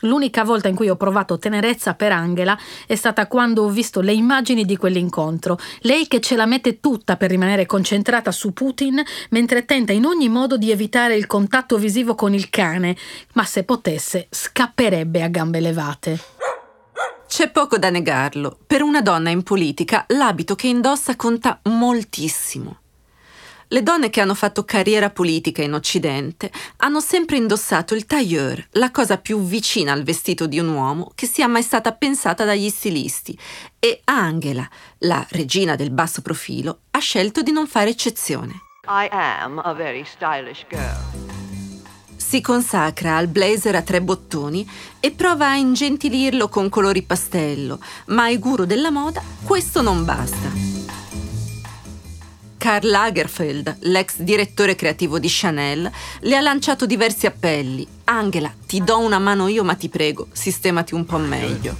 L'unica 0.00 0.42
volta 0.42 0.68
in 0.68 0.74
cui 0.74 0.88
ho 0.88 0.96
provato 0.96 1.38
tenerezza 1.38 1.94
per 1.94 2.10
Angela 2.10 2.58
è 2.86 2.96
stata 2.96 3.28
quando 3.28 3.62
ho 3.62 3.68
visto 3.68 4.00
le 4.00 4.12
immagini 4.12 4.64
di 4.64 4.76
quell'incontro. 4.76 5.58
Lei 5.82 6.08
che 6.08 6.20
ce 6.20 6.34
la 6.34 6.44
mette 6.44 6.80
tutta 6.80 7.16
per 7.16 7.30
rimanere 7.30 7.66
concentrata 7.66 8.32
su 8.32 8.52
Putin, 8.52 9.00
mentre 9.30 9.64
tenta 9.64 9.92
in 9.92 10.04
ogni 10.04 10.28
modo 10.28 10.56
di 10.56 10.72
evitare 10.72 11.14
il 11.14 11.28
contatto 11.28 11.78
visivo 11.78 12.16
con 12.16 12.34
il 12.34 12.50
cane, 12.50 12.96
ma 13.34 13.44
se 13.44 13.62
potesse 13.62 14.26
scapperebbe 14.28 15.22
a 15.22 15.28
gambe 15.28 15.60
levate. 15.60 16.33
C'è 17.36 17.50
poco 17.50 17.78
da 17.78 17.90
negarlo. 17.90 18.56
Per 18.64 18.80
una 18.80 19.00
donna 19.00 19.28
in 19.28 19.42
politica 19.42 20.04
l'abito 20.10 20.54
che 20.54 20.68
indossa 20.68 21.16
conta 21.16 21.58
moltissimo. 21.64 22.78
Le 23.66 23.82
donne 23.82 24.08
che 24.08 24.20
hanno 24.20 24.36
fatto 24.36 24.64
carriera 24.64 25.10
politica 25.10 25.60
in 25.60 25.72
Occidente 25.72 26.52
hanno 26.76 27.00
sempre 27.00 27.36
indossato 27.36 27.96
il 27.96 28.06
tailleur, 28.06 28.64
la 28.74 28.92
cosa 28.92 29.18
più 29.18 29.40
vicina 29.40 29.90
al 29.90 30.04
vestito 30.04 30.46
di 30.46 30.60
un 30.60 30.68
uomo 30.68 31.10
che 31.16 31.26
sia 31.26 31.48
mai 31.48 31.62
stata 31.62 31.90
pensata 31.90 32.44
dagli 32.44 32.68
stilisti, 32.68 33.36
e 33.80 34.02
Angela, 34.04 34.70
la 34.98 35.26
regina 35.30 35.74
del 35.74 35.90
basso 35.90 36.22
profilo, 36.22 36.82
ha 36.92 37.00
scelto 37.00 37.42
di 37.42 37.50
non 37.50 37.66
fare 37.66 37.90
eccezione. 37.90 38.60
I 38.86 39.08
am 39.10 39.58
a 39.58 39.72
very 39.72 40.04
stylish 40.04 40.64
girl. 40.68 41.43
Si 42.34 42.40
consacra 42.40 43.16
al 43.16 43.28
blazer 43.28 43.76
a 43.76 43.82
tre 43.82 44.02
bottoni 44.02 44.68
e 44.98 45.12
prova 45.12 45.50
a 45.50 45.54
ingentilirlo 45.54 46.48
con 46.48 46.68
colori 46.68 47.02
pastello, 47.02 47.78
ma 48.06 48.24
ai 48.24 48.40
guru 48.40 48.64
della 48.64 48.90
moda 48.90 49.22
questo 49.44 49.82
non 49.82 50.04
basta. 50.04 50.50
Karl 52.58 52.88
Lagerfeld, 52.88 53.76
l'ex 53.82 54.16
direttore 54.18 54.74
creativo 54.74 55.20
di 55.20 55.28
Chanel, 55.30 55.88
le 56.22 56.36
ha 56.36 56.40
lanciato 56.40 56.86
diversi 56.86 57.26
appelli. 57.26 57.86
Angela, 58.02 58.52
ti 58.66 58.82
do 58.82 58.98
una 58.98 59.20
mano 59.20 59.46
io, 59.46 59.62
ma 59.62 59.76
ti 59.76 59.88
prego, 59.88 60.26
sistemati 60.32 60.92
un 60.92 61.04
po' 61.04 61.18
meglio. 61.18 61.76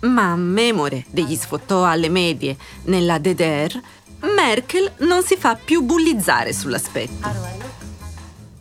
Ma 0.00 0.34
memore 0.36 1.04
degli 1.10 1.36
sfottò 1.36 1.84
alle 1.84 2.08
medie 2.08 2.56
nella 2.84 3.18
DDR, 3.18 3.78
Merkel 4.20 4.92
non 4.98 5.22
si 5.22 5.36
fa 5.36 5.54
più 5.54 5.82
bullizzare 5.82 6.52
sull'aspetto. 6.52 7.58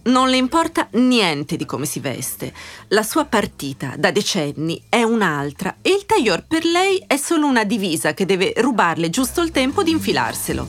Non 0.03 0.29
le 0.29 0.37
importa 0.37 0.87
niente 0.91 1.55
di 1.55 1.65
come 1.65 1.85
si 1.85 1.99
veste. 1.99 2.53
La 2.89 3.03
sua 3.03 3.25
partita 3.25 3.93
da 3.97 4.11
decenni 4.11 4.81
è 4.89 5.03
un'altra 5.03 5.77
e 5.81 5.89
il 5.91 6.05
tailleur 6.05 6.45
per 6.47 6.63
lei 6.63 7.03
è 7.05 7.17
solo 7.17 7.45
una 7.45 7.63
divisa 7.63 8.13
che 8.13 8.25
deve 8.25 8.53
rubarle 8.57 9.09
giusto 9.09 9.41
il 9.41 9.51
tempo 9.51 9.83
di 9.83 9.91
infilarselo. 9.91 10.67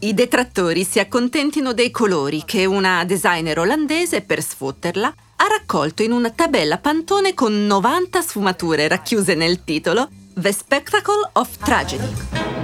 I 0.00 0.14
detrattori 0.14 0.84
si 0.84 1.00
accontentino 1.00 1.72
dei 1.72 1.90
colori 1.90 2.44
che 2.44 2.66
una 2.66 3.04
designer 3.04 3.58
olandese, 3.58 4.20
per 4.20 4.42
sfotterla, 4.42 5.14
ha 5.36 5.46
raccolto 5.46 6.02
in 6.02 6.12
una 6.12 6.30
tabella 6.30 6.78
pantone 6.78 7.34
con 7.34 7.66
90 7.66 8.20
sfumature 8.22 8.86
racchiuse 8.86 9.34
nel 9.34 9.64
titolo 9.64 10.08
The 10.34 10.52
Spectacle 10.52 11.30
of 11.32 11.56
Tragedy. 11.58 12.63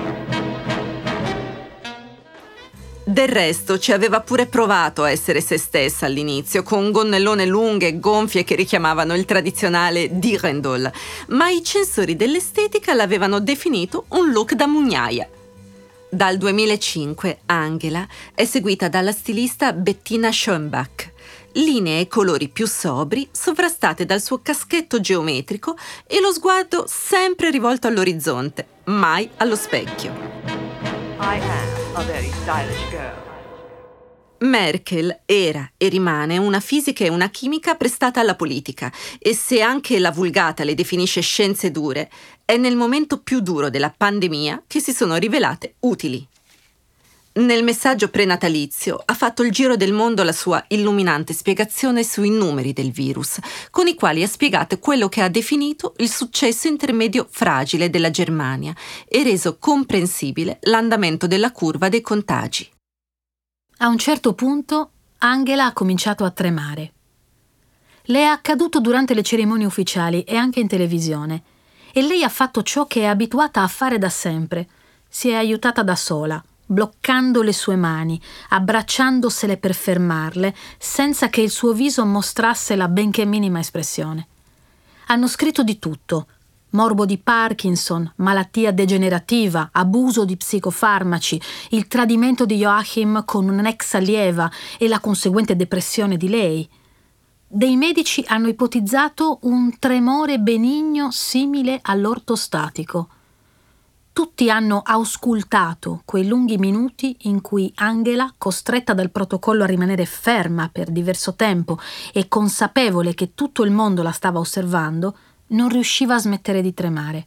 Del 3.21 3.29
resto 3.29 3.79
ci 3.79 3.93
aveva 3.93 4.23
pure 4.23 4.47
provato 4.47 5.03
a 5.03 5.11
essere 5.11 5.43
se 5.43 5.59
stessa 5.59 6.07
all'inizio, 6.07 6.63
con 6.63 6.91
gonnellone 6.91 7.45
lunghe 7.45 7.89
e 7.89 7.99
gonfie 7.99 8.45
che 8.45 8.55
richiamavano 8.55 9.15
il 9.15 9.27
tradizionale 9.27 10.19
direndl, 10.19 10.91
ma 11.29 11.51
i 11.51 11.63
censori 11.63 12.17
dell'estetica 12.17 12.95
l'avevano 12.95 13.39
definito 13.39 14.07
un 14.09 14.33
look 14.33 14.55
da 14.55 14.67
mugnaia. 14.67 15.29
Dal 16.09 16.39
2005 16.39 17.41
Angela 17.45 18.09
è 18.35 18.47
seguita 18.47 18.89
dalla 18.89 19.13
stilista 19.13 19.75
Bettina 19.75 20.31
Schönbach. 20.31 21.11
Linee 21.53 22.01
e 22.01 22.09
colori 22.09 22.49
più 22.49 22.67
sobri, 22.67 23.29
sovrastate 23.31 24.07
dal 24.07 24.23
suo 24.23 24.41
caschetto 24.41 24.99
geometrico 24.99 25.77
e 26.07 26.21
lo 26.21 26.33
sguardo 26.33 26.87
sempre 26.89 27.51
rivolto 27.51 27.87
all'orizzonte, 27.87 28.67
mai 28.85 29.29
allo 29.37 29.57
specchio. 29.57 30.39
A 32.01 32.03
very 32.03 32.31
stylish 32.33 32.89
girl. 32.89 33.29
Merkel 34.39 35.21
era 35.27 35.71
e 35.77 35.89
rimane 35.89 36.39
una 36.39 36.61
fisica 36.61 37.05
e 37.05 37.11
una 37.11 37.29
chimica 37.29 37.75
prestata 37.75 38.21
alla 38.21 38.37
politica 38.37 38.91
e 39.19 39.35
se 39.35 39.61
anche 39.61 39.99
la 39.99 40.11
vulgata 40.11 40.65
le 40.65 40.73
definisce 40.73 41.21
scienze 41.21 41.71
dure, 41.71 42.11
è 42.47 42.57
nel 42.57 42.75
momento 42.75 43.19
più 43.19 43.41
duro 43.41 43.69
della 43.69 43.93
pandemia 43.95 44.63
che 44.67 44.81
si 44.81 44.95
sono 44.95 45.17
rivelate 45.17 45.75
utili. 45.81 46.27
Nel 47.33 47.63
messaggio 47.63 48.09
prenatalizio 48.09 49.01
ha 49.05 49.15
fatto 49.15 49.45
il 49.45 49.53
giro 49.53 49.77
del 49.77 49.93
mondo 49.93 50.25
la 50.25 50.33
sua 50.33 50.65
illuminante 50.67 51.33
spiegazione 51.33 52.03
sui 52.03 52.29
numeri 52.29 52.73
del 52.73 52.91
virus, 52.91 53.39
con 53.71 53.87
i 53.87 53.95
quali 53.95 54.25
ha 54.25 54.27
spiegato 54.27 54.81
quello 54.81 55.09
che 55.09 55.23
ha 55.23 55.29
definito 55.29 55.95
il 55.99 56.11
successo 56.11 56.67
intermedio 56.67 57.29
fragile 57.31 57.89
della 57.89 58.11
Germania 58.11 58.75
e 59.07 59.23
reso 59.23 59.59
comprensibile 59.59 60.59
l'andamento 60.63 61.29
della 61.29 61.53
curva 61.53 61.89
dei 61.89 62.01
contagi. 62.01 62.69
A 63.79 63.87
un 63.87 63.97
certo 63.97 64.35
punto 64.35 64.91
Angela 65.19 65.67
ha 65.67 65.73
cominciato 65.73 66.25
a 66.25 66.31
tremare. 66.33 66.93
Le 68.07 68.19
è 68.19 68.25
accaduto 68.25 68.81
durante 68.81 69.15
le 69.15 69.23
cerimonie 69.23 69.67
ufficiali 69.67 70.25
e 70.25 70.35
anche 70.35 70.59
in 70.59 70.67
televisione, 70.67 71.45
e 71.93 72.03
lei 72.03 72.25
ha 72.25 72.29
fatto 72.29 72.65
ciò 72.65 72.89
che 72.89 73.03
è 73.03 73.05
abituata 73.05 73.63
a 73.63 73.69
fare 73.69 73.99
da 73.99 74.09
sempre. 74.09 74.69
Si 75.09 75.29
è 75.29 75.35
aiutata 75.35 75.85
da 75.85 75.95
sola 75.95 76.45
bloccando 76.71 77.43
le 77.43 77.53
sue 77.53 77.75
mani, 77.75 78.21
abbracciandosele 78.51 79.57
per 79.57 79.75
fermarle, 79.75 80.55
senza 80.79 81.29
che 81.29 81.41
il 81.41 81.51
suo 81.51 81.73
viso 81.73 82.05
mostrasse 82.05 82.77
la 82.77 82.87
benché 82.87 83.25
minima 83.25 83.59
espressione. 83.59 84.29
Hanno 85.07 85.27
scritto 85.27 85.65
di 85.65 85.81
tutto. 85.81 86.27
Morbo 86.71 87.05
di 87.05 87.19
Parkinson, 87.19 88.13
malattia 88.17 88.71
degenerativa, 88.71 89.71
abuso 89.73 90.25
di 90.25 90.37
psicofarmaci, 90.37 91.43
il 91.71 91.89
tradimento 91.89 92.47
di 92.47 92.59
Joachim 92.59 93.25
con 93.25 93.49
un'ex 93.49 93.95
allieva 93.95 94.49
e 94.79 94.87
la 94.87 95.01
conseguente 95.01 95.57
depressione 95.57 96.17
di 96.17 96.29
lei. 96.29 96.69
Dei 97.49 97.75
medici 97.75 98.23
hanno 98.29 98.47
ipotizzato 98.47 99.41
un 99.43 99.77
tremore 99.81 100.39
benigno 100.39 101.11
simile 101.11 101.81
all'ortostatico 101.83 103.09
tutti 104.13 104.51
hanno 104.51 104.83
auscultato 104.85 106.03
quei 106.05 106.27
lunghi 106.27 106.59
minuti 106.59 107.17
in 107.23 107.41
cui 107.41 107.73
Angela, 107.77 108.35
costretta 108.37 108.93
dal 108.93 109.11
protocollo 109.11 109.63
a 109.63 109.67
rimanere 109.67 110.05
ferma 110.05 110.69
per 110.69 110.91
diverso 110.91 111.35
tempo 111.35 111.79
e 112.13 112.29
consapevole 112.29 113.15
che 113.15 113.35
tutto 113.35 113.63
il 113.65 113.71
mondo 113.71 114.03
la 114.03 114.11
stava 114.11 114.39
osservando, 114.39 115.17
non 115.49 115.69
riusciva 115.69 116.15
a 116.15 116.19
smettere 116.19 116.63
di 116.63 116.75
tremare. 116.75 117.27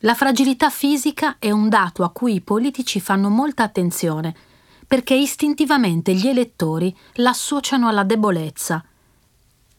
La 0.00 0.14
fragilità 0.14 0.68
fisica 0.68 1.36
è 1.38 1.50
un 1.50 1.68
dato 1.68 2.02
a 2.02 2.10
cui 2.10 2.34
i 2.34 2.40
politici 2.42 3.00
fanno 3.00 3.30
molta 3.30 3.62
attenzione, 3.62 4.34
perché 4.86 5.14
istintivamente 5.14 6.12
gli 6.12 6.26
elettori 6.26 6.94
l'associano 7.14 7.88
alla 7.88 8.04
debolezza 8.04 8.84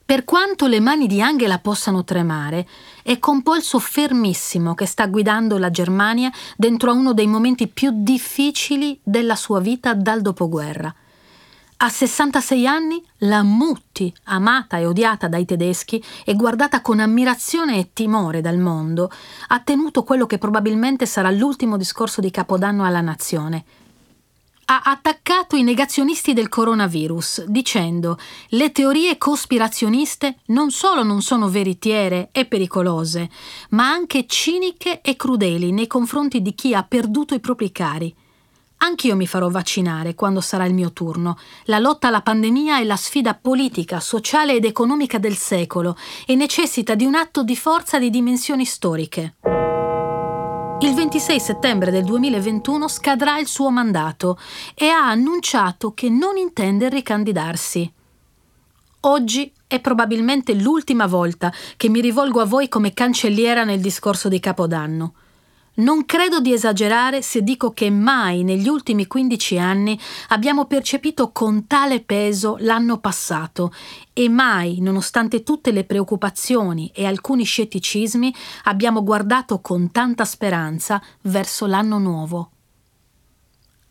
per 0.06 0.22
quanto 0.22 0.68
le 0.68 0.78
mani 0.78 1.08
di 1.08 1.20
Angela 1.20 1.58
possano 1.58 2.04
tremare, 2.04 2.64
è 3.02 3.18
con 3.18 3.42
polso 3.42 3.80
fermissimo 3.80 4.72
che 4.72 4.86
sta 4.86 5.08
guidando 5.08 5.58
la 5.58 5.72
Germania 5.72 6.30
dentro 6.56 6.92
a 6.92 6.94
uno 6.94 7.12
dei 7.12 7.26
momenti 7.26 7.66
più 7.66 7.90
difficili 7.92 9.00
della 9.02 9.34
sua 9.34 9.58
vita 9.58 9.94
dal 9.94 10.22
dopoguerra. 10.22 10.94
A 11.78 11.88
66 11.88 12.66
anni, 12.68 13.04
la 13.18 13.42
Mutti, 13.42 14.14
amata 14.26 14.78
e 14.78 14.86
odiata 14.86 15.26
dai 15.26 15.44
tedeschi 15.44 16.00
e 16.24 16.34
guardata 16.34 16.82
con 16.82 17.00
ammirazione 17.00 17.76
e 17.76 17.90
timore 17.92 18.40
dal 18.40 18.58
mondo, 18.58 19.10
ha 19.48 19.58
tenuto 19.58 20.04
quello 20.04 20.26
che 20.26 20.38
probabilmente 20.38 21.04
sarà 21.04 21.32
l'ultimo 21.32 21.76
discorso 21.76 22.20
di 22.20 22.30
Capodanno 22.30 22.84
alla 22.84 23.00
nazione, 23.00 23.64
ha 24.68 24.82
attaccato 24.84 25.54
i 25.54 25.62
negazionisti 25.62 26.32
del 26.32 26.48
coronavirus 26.48 27.44
dicendo 27.44 28.18
le 28.48 28.72
teorie 28.72 29.16
cospirazioniste 29.16 30.38
non 30.46 30.70
solo 30.70 31.04
non 31.04 31.22
sono 31.22 31.48
veritiere 31.48 32.30
e 32.32 32.46
pericolose, 32.46 33.30
ma 33.70 33.88
anche 33.88 34.26
ciniche 34.26 35.00
e 35.02 35.14
crudeli 35.14 35.70
nei 35.70 35.86
confronti 35.86 36.42
di 36.42 36.54
chi 36.54 36.74
ha 36.74 36.82
perduto 36.82 37.34
i 37.34 37.40
propri 37.40 37.70
cari. 37.70 38.14
Anch'io 38.78 39.16
mi 39.16 39.26
farò 39.26 39.48
vaccinare 39.48 40.14
quando 40.14 40.40
sarà 40.40 40.64
il 40.66 40.74
mio 40.74 40.92
turno. 40.92 41.38
La 41.64 41.78
lotta 41.78 42.08
alla 42.08 42.20
pandemia 42.20 42.78
è 42.78 42.84
la 42.84 42.96
sfida 42.96 43.34
politica, 43.34 44.00
sociale 44.00 44.54
ed 44.54 44.64
economica 44.64 45.18
del 45.18 45.36
secolo 45.36 45.96
e 46.26 46.34
necessita 46.34 46.94
di 46.94 47.04
un 47.04 47.14
atto 47.14 47.42
di 47.42 47.56
forza 47.56 47.98
di 47.98 48.10
dimensioni 48.10 48.64
storiche. 48.64 49.36
Il 50.80 50.92
26 50.94 51.40
settembre 51.40 51.90
del 51.90 52.04
2021 52.04 52.86
scadrà 52.88 53.38
il 53.38 53.46
suo 53.46 53.70
mandato 53.70 54.38
e 54.74 54.88
ha 54.88 55.08
annunciato 55.08 55.94
che 55.94 56.10
non 56.10 56.36
intende 56.36 56.90
ricandidarsi. 56.90 57.90
Oggi 59.00 59.50
è 59.66 59.80
probabilmente 59.80 60.52
l'ultima 60.52 61.06
volta 61.06 61.50
che 61.78 61.88
mi 61.88 62.02
rivolgo 62.02 62.40
a 62.40 62.44
voi 62.44 62.68
come 62.68 62.92
cancelliera 62.92 63.64
nel 63.64 63.80
discorso 63.80 64.28
di 64.28 64.38
Capodanno. 64.38 65.14
Non 65.76 66.06
credo 66.06 66.40
di 66.40 66.54
esagerare 66.54 67.20
se 67.20 67.42
dico 67.42 67.72
che 67.72 67.90
mai 67.90 68.44
negli 68.44 68.66
ultimi 68.66 69.06
15 69.06 69.58
anni 69.58 70.00
abbiamo 70.28 70.64
percepito 70.64 71.32
con 71.32 71.66
tale 71.66 72.00
peso 72.00 72.56
l'anno 72.60 72.98
passato 72.98 73.74
e 74.14 74.30
mai, 74.30 74.80
nonostante 74.80 75.42
tutte 75.42 75.72
le 75.72 75.84
preoccupazioni 75.84 76.90
e 76.94 77.04
alcuni 77.04 77.44
scetticismi, 77.44 78.34
abbiamo 78.64 79.02
guardato 79.02 79.60
con 79.60 79.92
tanta 79.92 80.24
speranza 80.24 81.02
verso 81.22 81.66
l'anno 81.66 81.98
nuovo. 81.98 82.50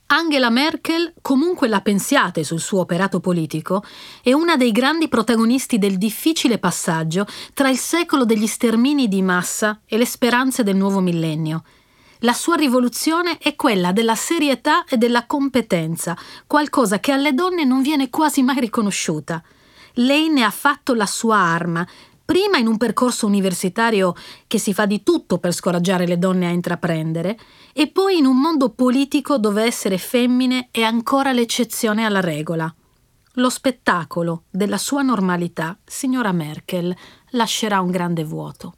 Angela 0.07 0.49
Merkel, 0.49 1.13
comunque 1.21 1.67
la 1.67 1.81
pensiate 1.81 2.43
sul 2.43 2.59
suo 2.59 2.79
operato 2.79 3.19
politico, 3.19 3.83
è 4.23 4.33
una 4.33 4.55
dei 4.55 4.71
grandi 4.71 5.07
protagonisti 5.07 5.77
del 5.77 5.97
difficile 5.97 6.57
passaggio 6.57 7.25
tra 7.53 7.69
il 7.69 7.77
secolo 7.77 8.23
degli 8.23 8.47
stermini 8.47 9.07
di 9.07 9.21
massa 9.21 9.81
e 9.85 9.97
le 9.97 10.05
speranze 10.05 10.63
del 10.63 10.75
nuovo 10.75 10.99
millennio. 10.99 11.63
La 12.25 12.33
sua 12.33 12.55
rivoluzione 12.55 13.37
è 13.37 13.55
quella 13.55 13.91
della 13.91 14.15
serietà 14.15 14.83
e 14.85 14.97
della 14.97 15.27
competenza, 15.27 16.17
qualcosa 16.47 16.99
che 16.99 17.11
alle 17.11 17.35
donne 17.35 17.65
non 17.65 17.83
viene 17.83 18.09
quasi 18.09 18.41
mai 18.41 18.59
riconosciuta. 18.59 19.43
Lei 19.93 20.29
ne 20.29 20.43
ha 20.43 20.49
fatto 20.49 20.95
la 20.95 21.05
sua 21.05 21.37
arma, 21.37 21.87
prima 22.25 22.57
in 22.57 22.65
un 22.65 22.77
percorso 22.77 23.27
universitario 23.27 24.15
che 24.47 24.57
si 24.57 24.73
fa 24.73 24.87
di 24.87 25.03
tutto 25.03 25.37
per 25.37 25.53
scoraggiare 25.53 26.07
le 26.07 26.17
donne 26.17 26.47
a 26.47 26.49
intraprendere, 26.49 27.37
e 27.73 27.89
poi 27.89 28.17
in 28.17 28.25
un 28.25 28.39
mondo 28.39 28.71
politico 28.71 29.37
dove 29.37 29.61
essere 29.61 29.99
femmine 29.99 30.69
è 30.71 30.81
ancora 30.81 31.31
l'eccezione 31.31 32.05
alla 32.05 32.21
regola. 32.21 32.73
Lo 33.33 33.49
spettacolo 33.51 34.45
della 34.49 34.79
sua 34.79 35.03
normalità, 35.03 35.77
signora 35.85 36.31
Merkel, 36.31 36.95
lascerà 37.31 37.81
un 37.81 37.91
grande 37.91 38.23
vuoto. 38.23 38.77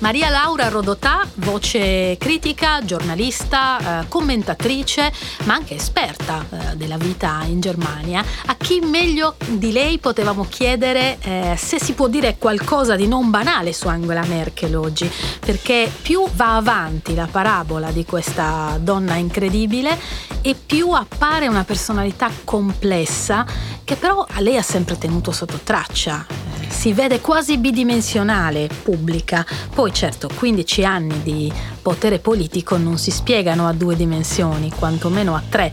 Maria 0.00 0.30
Laura 0.30 0.68
Rodotà, 0.68 1.26
voce 1.34 2.16
critica, 2.18 2.82
giornalista, 2.82 4.00
eh, 4.00 4.08
commentatrice, 4.08 5.12
ma 5.44 5.54
anche 5.54 5.74
esperta 5.74 6.42
eh, 6.48 6.76
della 6.76 6.96
vita 6.96 7.42
in 7.44 7.60
Germania. 7.60 8.24
A 8.46 8.56
chi 8.56 8.80
meglio 8.80 9.36
di 9.46 9.72
lei 9.72 9.98
potevamo 9.98 10.46
chiedere 10.48 11.18
eh, 11.20 11.54
se 11.58 11.78
si 11.78 11.92
può 11.92 12.08
dire 12.08 12.36
qualcosa 12.38 12.96
di 12.96 13.06
non 13.06 13.28
banale 13.28 13.74
su 13.74 13.88
Angela 13.88 14.24
Merkel 14.24 14.74
oggi, 14.74 15.10
perché 15.38 15.92
più 16.00 16.26
va 16.32 16.56
avanti 16.56 17.14
la 17.14 17.28
parabola 17.30 17.90
di 17.90 18.06
questa 18.06 18.78
donna 18.80 19.16
incredibile 19.16 19.98
e 20.40 20.54
più 20.54 20.92
appare 20.92 21.46
una 21.46 21.64
personalità 21.64 22.30
complessa 22.44 23.44
che 23.90 23.96
però 23.96 24.24
a 24.24 24.38
lei 24.38 24.56
ha 24.56 24.62
sempre 24.62 24.96
tenuto 24.96 25.32
sotto 25.32 25.58
traccia 25.64 26.24
si 26.68 26.92
vede 26.92 27.20
quasi 27.20 27.58
bidimensionale, 27.58 28.70
pubblica. 28.84 29.44
Poi 29.74 29.92
certo, 29.92 30.30
15 30.32 30.84
anni 30.84 31.22
di 31.24 31.52
potere 31.82 32.20
politico 32.20 32.76
non 32.76 32.98
si 32.98 33.10
spiegano 33.10 33.66
a 33.66 33.72
due 33.72 33.96
dimensioni, 33.96 34.70
quantomeno 34.70 35.34
a 35.34 35.42
tre. 35.46 35.72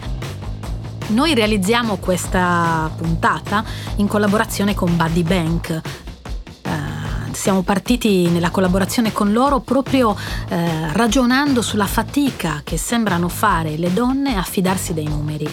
Noi 1.09 1.35
realizziamo 1.35 1.97
questa 1.97 2.89
puntata 2.97 3.63
in 3.97 4.07
collaborazione 4.07 4.73
con 4.73 4.95
Buddy 4.95 5.23
Bank, 5.23 5.81
Uh, 6.67 7.31
siamo 7.31 7.61
partiti 7.61 8.27
nella 8.27 8.49
collaborazione 8.49 9.13
con 9.13 9.31
loro 9.31 9.61
proprio 9.61 10.09
uh, 10.09 10.15
ragionando 10.91 11.61
sulla 11.61 11.85
fatica 11.85 12.59
che 12.61 12.75
sembrano 12.75 13.29
fare 13.29 13.77
le 13.77 13.93
donne 13.93 14.35
a 14.35 14.41
fidarsi 14.41 14.93
dei 14.93 15.07
numeri. 15.07 15.49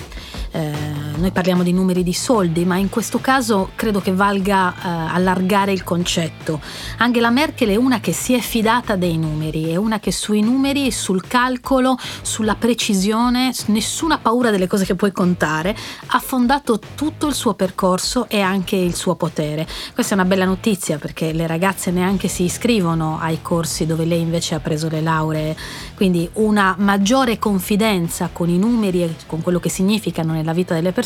Eh, 0.51 1.04
noi 1.17 1.31
parliamo 1.31 1.63
di 1.63 1.73
numeri 1.73 2.03
di 2.03 2.13
soldi, 2.13 2.65
ma 2.65 2.77
in 2.77 2.89
questo 2.89 3.21
caso 3.21 3.71
credo 3.77 4.01
che 4.01 4.13
valga 4.13 4.73
eh, 4.73 4.89
allargare 5.15 5.73
il 5.73 5.85
concetto. 5.85 6.61
Angela 6.99 7.31
Merkel 7.31 7.69
è 7.69 7.77
una 7.77 8.01
che 8.01 8.13
si 8.13 8.35
è 8.35 8.41
fidata 8.41 8.97
dei 8.97 9.17
numeri, 9.17 9.71
è 9.71 9.77
una 9.77 10.01
che 10.01 10.11
sui 10.11 10.41
numeri, 10.41 10.91
sul 10.91 11.27
calcolo, 11.27 11.97
sulla 12.23 12.57
precisione, 12.57 13.53
nessuna 13.67 14.19
paura 14.19 14.51
delle 14.51 14.67
cose 14.67 14.85
che 14.85 14.97
puoi 14.97 15.13
contare, 15.13 15.77
ha 16.07 16.19
fondato 16.19 16.81
tutto 16.95 17.29
il 17.29 17.35
suo 17.35 17.55
percorso 17.55 18.29
e 18.29 18.41
anche 18.41 18.77
il 18.77 18.95
suo 18.95 19.15
potere. 19.15 19.67
Questa 19.93 20.15
è 20.15 20.19
una 20.19 20.27
bella 20.27 20.45
notizia 20.45 20.99
perché 20.99 21.33
le 21.33 21.47
ragazze 21.47 21.91
neanche 21.91 22.27
si 22.29 22.45
iscrivono 22.45 23.19
ai 23.21 23.41
corsi 23.41 23.87
dove 23.87 24.05
lei 24.05 24.21
invece 24.21 24.57
ha 24.57 24.61
preso 24.61 24.89
le 24.89 25.01
lauree, 25.01 25.57
quindi 25.95 26.29
una 26.35 26.75
maggiore 26.79 27.39
confidenza 27.39 28.31
con 28.33 28.49
i 28.49 28.59
numeri 28.59 29.05
e 29.05 29.15
con 29.27 29.43
quello 29.43 29.61
che 29.61 29.69
significano 29.69 30.33
nella 30.33 30.53
vita 30.53 30.75
delle 30.75 30.91
persone 30.91 31.03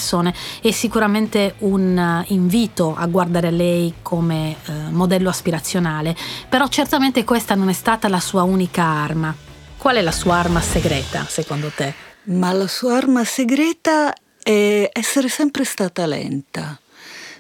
è 0.61 0.71
sicuramente 0.71 1.55
un 1.59 1.99
eh, 1.99 2.25
invito 2.33 2.95
a 2.97 3.07
guardare 3.07 3.51
lei 3.51 3.95
come 4.03 4.57
eh, 4.65 4.73
modello 4.91 5.29
aspirazionale, 5.29 6.17
però 6.49 6.69
certamente 6.69 7.25
questa 7.25 7.55
non 7.55 7.69
è 7.69 7.73
stata 7.73 8.09
la 8.09 8.21
sua 8.21 8.43
unica 8.43 8.83
arma. 8.83 9.35
Qual 9.77 9.97
è 9.97 10.03
la 10.03 10.13
sua 10.13 10.37
arma 10.37 10.61
segreta, 10.61 11.25
secondo 11.29 11.71
te? 11.75 11.93
Ma 12.25 12.53
la 12.53 12.67
sua 12.67 12.97
arma 12.97 13.25
segreta 13.25 14.13
è 14.43 14.89
essere 14.93 15.29
sempre 15.29 15.65
stata 15.65 16.07
lenta 16.07 16.79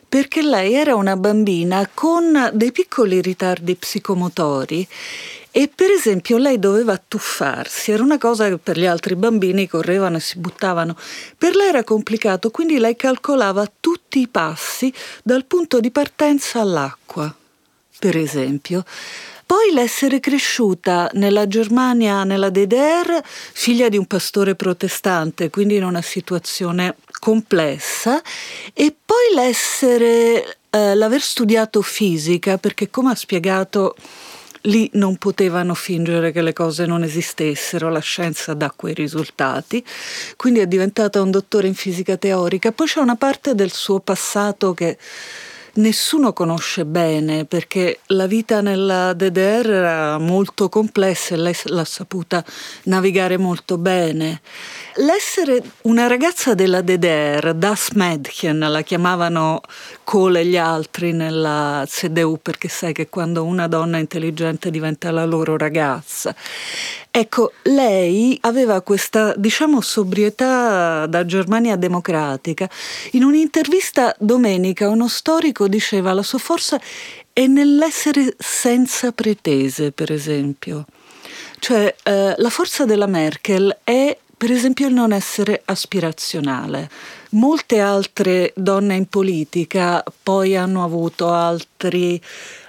perché 0.08 0.42
lei 0.42 0.72
era 0.72 0.94
una 0.94 1.16
bambina 1.16 1.88
con 1.92 2.50
dei 2.54 2.72
piccoli 2.72 3.20
ritardi 3.20 3.74
psicomotori 3.74 4.86
e 5.50 5.70
per 5.74 5.90
esempio 5.90 6.36
lei 6.36 6.58
doveva 6.58 6.96
tuffarsi, 6.98 7.92
era 7.92 8.02
una 8.02 8.18
cosa 8.18 8.48
che 8.48 8.58
per 8.58 8.78
gli 8.78 8.86
altri 8.86 9.16
bambini 9.16 9.66
correvano 9.66 10.18
e 10.18 10.20
si 10.20 10.38
buttavano. 10.38 10.96
Per 11.36 11.56
lei 11.56 11.68
era 11.68 11.84
complicato, 11.84 12.50
quindi 12.50 12.78
lei 12.78 12.96
calcolava 12.96 13.70
tutti 13.80 14.20
i 14.20 14.28
passi 14.28 14.92
dal 15.22 15.44
punto 15.46 15.80
di 15.80 15.90
partenza 15.90 16.60
all'acqua, 16.60 17.34
per 17.98 18.16
esempio. 18.16 18.84
Poi 19.48 19.72
l'essere 19.72 20.20
cresciuta 20.20 21.08
nella 21.14 21.48
Germania, 21.48 22.22
nella 22.22 22.50
DDR, 22.50 23.18
figlia 23.24 23.88
di 23.88 23.96
un 23.96 24.04
pastore 24.04 24.54
protestante, 24.54 25.48
quindi 25.48 25.76
in 25.76 25.84
una 25.84 26.02
situazione 26.02 26.96
complessa, 27.18 28.20
e 28.74 28.94
poi 29.02 29.34
l'essere, 29.34 30.58
eh, 30.68 30.94
l'aver 30.94 31.22
studiato 31.22 31.80
fisica, 31.80 32.58
perché 32.58 32.90
come 32.90 33.12
ha 33.12 33.14
spiegato 33.14 33.96
Lì 34.62 34.90
non 34.94 35.16
potevano 35.16 35.74
fingere 35.74 36.32
che 36.32 36.42
le 36.42 36.52
cose 36.52 36.86
non 36.86 37.02
esistessero, 37.02 37.90
la 37.90 38.00
scienza 38.00 38.54
dà 38.54 38.72
quei 38.74 38.94
risultati, 38.94 39.84
quindi 40.36 40.60
è 40.60 40.66
diventata 40.66 41.22
un 41.22 41.30
dottore 41.30 41.68
in 41.68 41.74
fisica 41.74 42.16
teorica. 42.16 42.72
Poi 42.72 42.86
c'è 42.86 43.00
una 43.00 43.16
parte 43.16 43.54
del 43.54 43.72
suo 43.72 44.00
passato 44.00 44.74
che 44.74 44.98
nessuno 45.78 46.32
conosce 46.32 46.84
bene 46.84 47.44
perché 47.44 48.00
la 48.06 48.26
vita 48.26 48.60
nella 48.60 49.12
DDR 49.12 49.70
era 49.70 50.18
molto 50.18 50.68
complessa 50.68 51.34
e 51.34 51.38
lei 51.38 51.54
l'ha 51.64 51.84
saputa 51.84 52.44
navigare 52.84 53.36
molto 53.36 53.78
bene. 53.78 54.40
L'essere 54.96 55.62
una 55.82 56.06
ragazza 56.06 56.54
della 56.54 56.80
DDR, 56.80 57.54
Das 57.54 57.90
Mädchen, 57.94 58.58
la 58.58 58.82
chiamavano 58.82 59.60
Cole 60.04 60.40
e 60.40 60.46
gli 60.46 60.56
altri 60.56 61.12
nella 61.12 61.84
CDU 61.86 62.38
perché 62.42 62.68
sai 62.68 62.92
che 62.92 63.08
quando 63.08 63.44
una 63.44 63.68
donna 63.68 63.98
intelligente 63.98 64.70
diventa 64.70 65.10
la 65.10 65.24
loro 65.24 65.56
ragazza. 65.56 66.34
Ecco, 67.10 67.52
lei 67.62 68.38
aveva 68.42 68.80
questa, 68.82 69.34
diciamo, 69.36 69.80
sobrietà 69.80 71.06
da 71.06 71.24
Germania 71.24 71.74
democratica. 71.74 72.68
In 73.12 73.24
un'intervista 73.24 74.14
domenica 74.18 74.88
uno 74.88 75.08
storico 75.08 75.67
diceva 75.68 76.12
la 76.12 76.22
sua 76.22 76.38
forza 76.38 76.80
è 77.32 77.46
nell'essere 77.46 78.34
senza 78.38 79.12
pretese, 79.12 79.92
per 79.92 80.10
esempio. 80.10 80.86
Cioè, 81.58 81.94
eh, 82.02 82.34
la 82.36 82.50
forza 82.50 82.84
della 82.84 83.06
Merkel 83.06 83.78
è 83.84 84.16
per 84.38 84.52
esempio 84.52 84.86
il 84.86 84.94
non 84.94 85.12
essere 85.12 85.62
aspirazionale. 85.64 86.88
Molte 87.30 87.80
altre 87.80 88.52
donne 88.54 88.94
in 88.94 89.06
politica 89.06 90.02
poi 90.22 90.56
hanno 90.56 90.84
avuto 90.84 91.32
altri, 91.32 92.20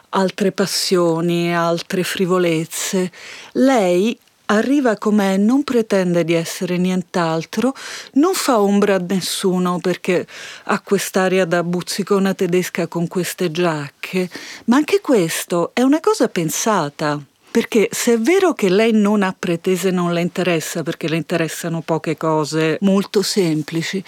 altre 0.09 0.51
passioni, 0.51 1.55
altre 1.55 2.03
frivolezze. 2.03 3.11
Lei 3.53 4.17
arriva 4.51 4.97
com'è, 4.97 5.37
non 5.37 5.63
pretende 5.63 6.23
di 6.23 6.33
essere 6.33 6.77
nient'altro, 6.77 7.73
non 8.13 8.33
fa 8.33 8.59
ombra 8.59 8.95
a 8.95 9.03
nessuno 9.07 9.79
perché 9.79 10.25
ha 10.65 10.79
quest'aria 10.81 11.45
da 11.45 11.63
buzzicona 11.63 12.33
tedesca 12.33 12.87
con 12.87 13.07
queste 13.07 13.51
giacche, 13.51 14.29
ma 14.65 14.77
anche 14.77 15.01
questo 15.01 15.71
è 15.73 15.81
una 15.81 15.99
cosa 15.99 16.27
pensata. 16.27 17.19
Perché 17.51 17.89
se 17.91 18.13
è 18.13 18.19
vero 18.19 18.53
che 18.53 18.69
lei 18.69 18.91
non 18.91 19.23
ha 19.23 19.35
pretese, 19.37 19.89
non 19.89 20.13
le 20.13 20.21
interessa, 20.21 20.83
perché 20.83 21.07
le 21.09 21.15
interessano 21.15 21.81
poche 21.81 22.15
cose 22.15 22.77
molto 22.81 23.23
semplici, 23.23 24.03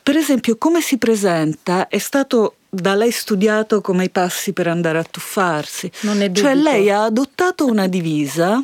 per 0.00 0.16
esempio 0.16 0.56
come 0.56 0.80
si 0.80 0.96
presenta 0.96 1.88
è 1.88 1.98
stato 1.98 2.54
da 2.74 2.94
lei 2.94 3.10
studiato 3.10 3.80
come 3.80 4.04
i 4.04 4.10
passi 4.10 4.52
per 4.52 4.66
andare 4.68 4.98
a 4.98 5.04
tuffarsi. 5.04 5.90
Non 6.00 6.22
è 6.22 6.30
cioè 6.32 6.54
lei 6.54 6.90
ha 6.90 7.04
adottato 7.04 7.66
una 7.66 7.86
divisa, 7.86 8.62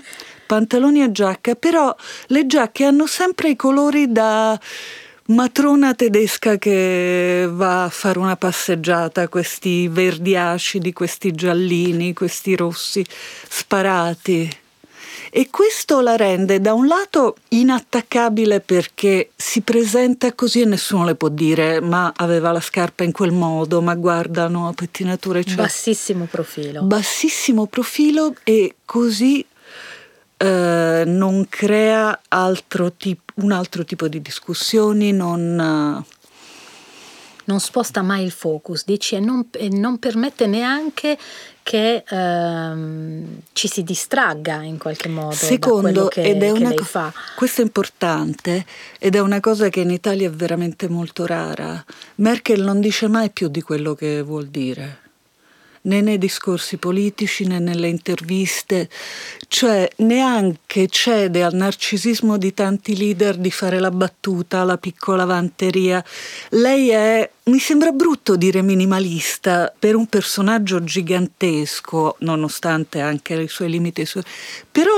pantaloni 0.50 1.00
e 1.00 1.12
giacca, 1.12 1.54
però 1.54 1.94
le 2.26 2.44
giacche 2.44 2.82
hanno 2.82 3.06
sempre 3.06 3.50
i 3.50 3.54
colori 3.54 4.10
da 4.10 4.58
matrona 5.26 5.94
tedesca 5.94 6.58
che 6.58 7.48
va 7.48 7.84
a 7.84 7.88
fare 7.88 8.18
una 8.18 8.34
passeggiata, 8.34 9.28
questi 9.28 9.86
verdi 9.86 10.34
acidi, 10.34 10.92
questi 10.92 11.30
giallini, 11.30 12.14
questi 12.14 12.56
rossi 12.56 13.06
sparati. 13.48 14.58
E 15.32 15.48
questo 15.50 16.00
la 16.00 16.16
rende 16.16 16.60
da 16.60 16.72
un 16.72 16.88
lato 16.88 17.36
inattaccabile 17.50 18.58
perché 18.58 19.30
si 19.36 19.60
presenta 19.60 20.32
così 20.32 20.62
e 20.62 20.64
nessuno 20.64 21.04
le 21.04 21.14
può 21.14 21.28
dire 21.28 21.80
ma 21.80 22.12
aveva 22.16 22.50
la 22.50 22.60
scarpa 22.60 23.04
in 23.04 23.12
quel 23.12 23.30
modo, 23.30 23.80
ma 23.80 23.94
guardano 23.94 24.72
pettinature 24.74 25.44
cioè, 25.44 25.54
bassissimo 25.54 26.24
profilo. 26.24 26.82
Bassissimo 26.82 27.66
profilo 27.66 28.34
e 28.42 28.74
così 28.84 29.46
eh, 30.42 31.02
non 31.04 31.46
crea 31.50 32.18
altro 32.28 32.92
tipo, 32.92 33.32
un 33.36 33.52
altro 33.52 33.84
tipo 33.84 34.08
di 34.08 34.22
discussioni, 34.22 35.12
non... 35.12 36.02
Uh, 36.06 36.18
non 37.44 37.58
sposta 37.58 38.00
mai 38.00 38.22
il 38.22 38.30
focus, 38.30 38.84
dici, 38.84 39.16
e 39.16 39.20
non, 39.20 39.48
e 39.50 39.68
non 39.68 39.98
permette 39.98 40.46
neanche 40.46 41.18
che 41.62 42.04
ehm, 42.08 43.40
ci 43.52 43.66
si 43.66 43.82
distragga 43.82 44.62
in 44.62 44.78
qualche 44.78 45.08
modo 45.08 45.34
Secondo, 45.34 46.06
che, 46.06 46.22
ed 46.22 46.42
è 46.44 46.50
una, 46.50 46.72
fa. 46.76 47.12
Questo 47.34 47.60
è 47.60 47.64
importante 47.64 48.64
ed 49.00 49.16
è 49.16 49.20
una 49.20 49.40
cosa 49.40 49.68
che 49.68 49.80
in 49.80 49.90
Italia 49.90 50.28
è 50.28 50.30
veramente 50.30 50.88
molto 50.88 51.26
rara. 51.26 51.84
Merkel 52.16 52.62
non 52.62 52.80
dice 52.80 53.08
mai 53.08 53.30
più 53.30 53.48
di 53.48 53.62
quello 53.62 53.94
che 53.94 54.22
vuol 54.22 54.46
dire 54.46 55.09
né 55.82 56.00
nei 56.00 56.18
discorsi 56.18 56.76
politici 56.76 57.46
né 57.46 57.58
nelle 57.58 57.88
interviste, 57.88 58.88
cioè 59.48 59.88
neanche 59.96 60.88
cede 60.88 61.42
al 61.42 61.54
narcisismo 61.54 62.36
di 62.36 62.52
tanti 62.52 62.96
leader 62.96 63.36
di 63.36 63.50
fare 63.50 63.78
la 63.78 63.90
battuta, 63.90 64.64
la 64.64 64.76
piccola 64.76 65.24
vanteria. 65.24 66.04
Lei 66.50 66.90
è 66.90 67.30
mi 67.44 67.58
sembra 67.58 67.90
brutto 67.90 68.36
dire 68.36 68.60
minimalista 68.60 69.72
per 69.76 69.96
un 69.96 70.06
personaggio 70.06 70.84
gigantesco, 70.84 72.16
nonostante 72.20 73.00
anche 73.00 73.34
i 73.34 73.48
suoi 73.48 73.70
limiti, 73.70 74.06
però 74.70 74.90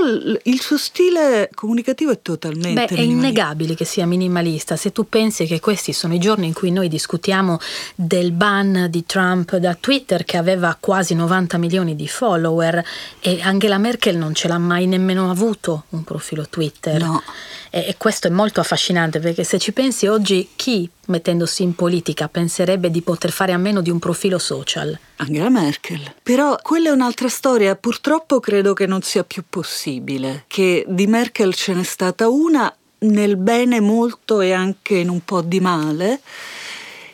il 0.42 0.60
suo 0.60 0.76
stile 0.76 1.48
comunicativo 1.54 2.10
è 2.10 2.20
totalmente... 2.20 2.94
Beh, 2.94 3.00
è 3.00 3.00
innegabile 3.00 3.74
che 3.74 3.84
sia 3.84 4.06
minimalista. 4.06 4.76
Se 4.76 4.90
tu 4.90 5.08
pensi 5.08 5.46
che 5.46 5.60
questi 5.60 5.92
sono 5.92 6.14
i 6.14 6.18
giorni 6.18 6.46
in 6.46 6.52
cui 6.52 6.72
noi 6.72 6.88
discutiamo 6.88 7.58
del 7.94 8.32
ban 8.32 8.88
di 8.90 9.06
Trump 9.06 9.56
da 9.56 9.74
Twitter, 9.74 10.24
che 10.24 10.36
aveva 10.36 10.76
quasi 10.78 11.14
90 11.14 11.58
milioni 11.58 11.94
di 11.94 12.08
follower, 12.08 12.84
e 13.20 13.40
Angela 13.40 13.78
Merkel 13.78 14.16
non 14.16 14.34
ce 14.34 14.48
l'ha 14.48 14.58
mai 14.58 14.86
nemmeno 14.86 15.30
avuto 15.30 15.84
un 15.90 16.02
profilo 16.02 16.46
Twitter. 16.48 17.00
No. 17.00 17.22
E, 17.70 17.86
e 17.88 17.94
questo 17.96 18.26
è 18.26 18.30
molto 18.30 18.60
affascinante 18.60 19.20
perché 19.20 19.44
se 19.44 19.58
ci 19.58 19.72
pensi 19.72 20.06
oggi 20.06 20.50
chi 20.54 20.88
mettendosi 21.06 21.62
in 21.62 21.74
politica 21.74 22.28
penserebbe 22.42 22.90
di 22.90 23.02
poter 23.02 23.30
fare 23.30 23.52
a 23.52 23.56
meno 23.56 23.80
di 23.80 23.90
un 23.90 24.00
profilo 24.00 24.38
social? 24.38 24.98
Angela 25.16 25.48
Merkel. 25.48 26.14
Però 26.24 26.58
quella 26.60 26.88
è 26.88 26.92
un'altra 26.92 27.28
storia, 27.28 27.76
purtroppo 27.76 28.40
credo 28.40 28.72
che 28.72 28.86
non 28.86 29.02
sia 29.02 29.22
più 29.22 29.44
possibile, 29.48 30.44
che 30.48 30.84
di 30.88 31.06
Merkel 31.06 31.54
ce 31.54 31.72
n'è 31.72 31.84
stata 31.84 32.28
una 32.28 32.74
nel 33.00 33.36
bene 33.36 33.78
molto 33.80 34.40
e 34.40 34.52
anche 34.52 34.96
in 34.96 35.08
un 35.08 35.20
po' 35.24 35.40
di 35.40 35.60
male 35.60 36.20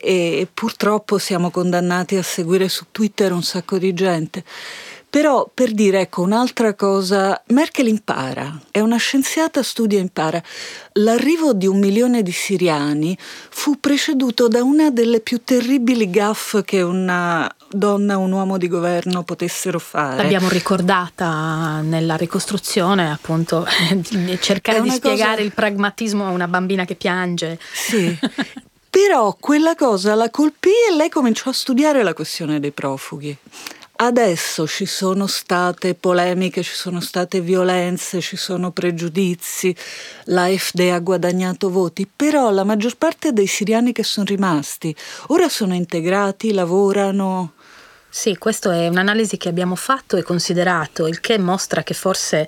e 0.00 0.46
purtroppo 0.52 1.18
siamo 1.18 1.50
condannati 1.50 2.16
a 2.16 2.22
seguire 2.22 2.68
su 2.68 2.86
Twitter 2.90 3.32
un 3.32 3.42
sacco 3.42 3.76
di 3.76 3.92
gente. 3.92 4.44
Però 5.10 5.50
per 5.52 5.72
dire 5.72 6.00
ecco 6.00 6.20
un'altra 6.20 6.74
cosa, 6.74 7.42
Merkel 7.46 7.88
impara, 7.88 8.60
è 8.70 8.80
una 8.80 8.98
scienziata, 8.98 9.62
studia 9.62 9.96
e 9.96 10.02
impara. 10.02 10.42
L'arrivo 10.94 11.54
di 11.54 11.66
un 11.66 11.78
milione 11.78 12.22
di 12.22 12.30
siriani 12.30 13.16
fu 13.48 13.80
preceduto 13.80 14.48
da 14.48 14.62
una 14.62 14.90
delle 14.90 15.20
più 15.20 15.40
terribili 15.42 16.10
gaffe 16.10 16.62
che 16.62 16.82
una 16.82 17.50
donna 17.70 18.18
o 18.18 18.20
un 18.20 18.32
uomo 18.32 18.58
di 18.58 18.68
governo 18.68 19.22
potessero 19.22 19.78
fare. 19.78 20.22
L'abbiamo 20.22 20.50
ricordata 20.50 21.80
nella 21.80 22.16
ricostruzione, 22.16 23.10
appunto, 23.10 23.66
cercare 24.40 24.82
di 24.82 24.90
spiegare 24.90 25.36
cosa... 25.36 25.42
il 25.42 25.52
pragmatismo 25.52 26.26
a 26.26 26.30
una 26.30 26.48
bambina 26.48 26.84
che 26.84 26.96
piange. 26.96 27.58
Sì. 27.72 28.14
Però 28.90 29.36
quella 29.38 29.74
cosa 29.74 30.14
la 30.14 30.28
colpì 30.28 30.70
e 30.90 30.94
lei 30.94 31.08
cominciò 31.08 31.48
a 31.48 31.52
studiare 31.54 32.02
la 32.02 32.12
questione 32.12 32.60
dei 32.60 32.72
profughi. 32.72 33.36
Adesso 34.00 34.68
ci 34.68 34.86
sono 34.86 35.26
state 35.26 35.96
polemiche, 35.96 36.62
ci 36.62 36.72
sono 36.72 37.00
state 37.00 37.40
violenze, 37.40 38.20
ci 38.20 38.36
sono 38.36 38.70
pregiudizi, 38.70 39.74
l'AFD 40.26 40.90
ha 40.92 41.00
guadagnato 41.00 41.68
voti, 41.68 42.06
però 42.06 42.52
la 42.52 42.62
maggior 42.62 42.96
parte 42.96 43.32
dei 43.32 43.48
siriani 43.48 43.90
che 43.90 44.04
sono 44.04 44.26
rimasti 44.26 44.94
ora 45.28 45.48
sono 45.48 45.74
integrati, 45.74 46.52
lavorano. 46.52 47.54
Sì, 48.08 48.36
questa 48.36 48.72
è 48.72 48.86
un'analisi 48.86 49.36
che 49.36 49.48
abbiamo 49.48 49.74
fatto 49.74 50.16
e 50.16 50.22
considerato, 50.22 51.08
il 51.08 51.18
che 51.18 51.36
mostra 51.36 51.82
che 51.82 51.92
forse 51.92 52.46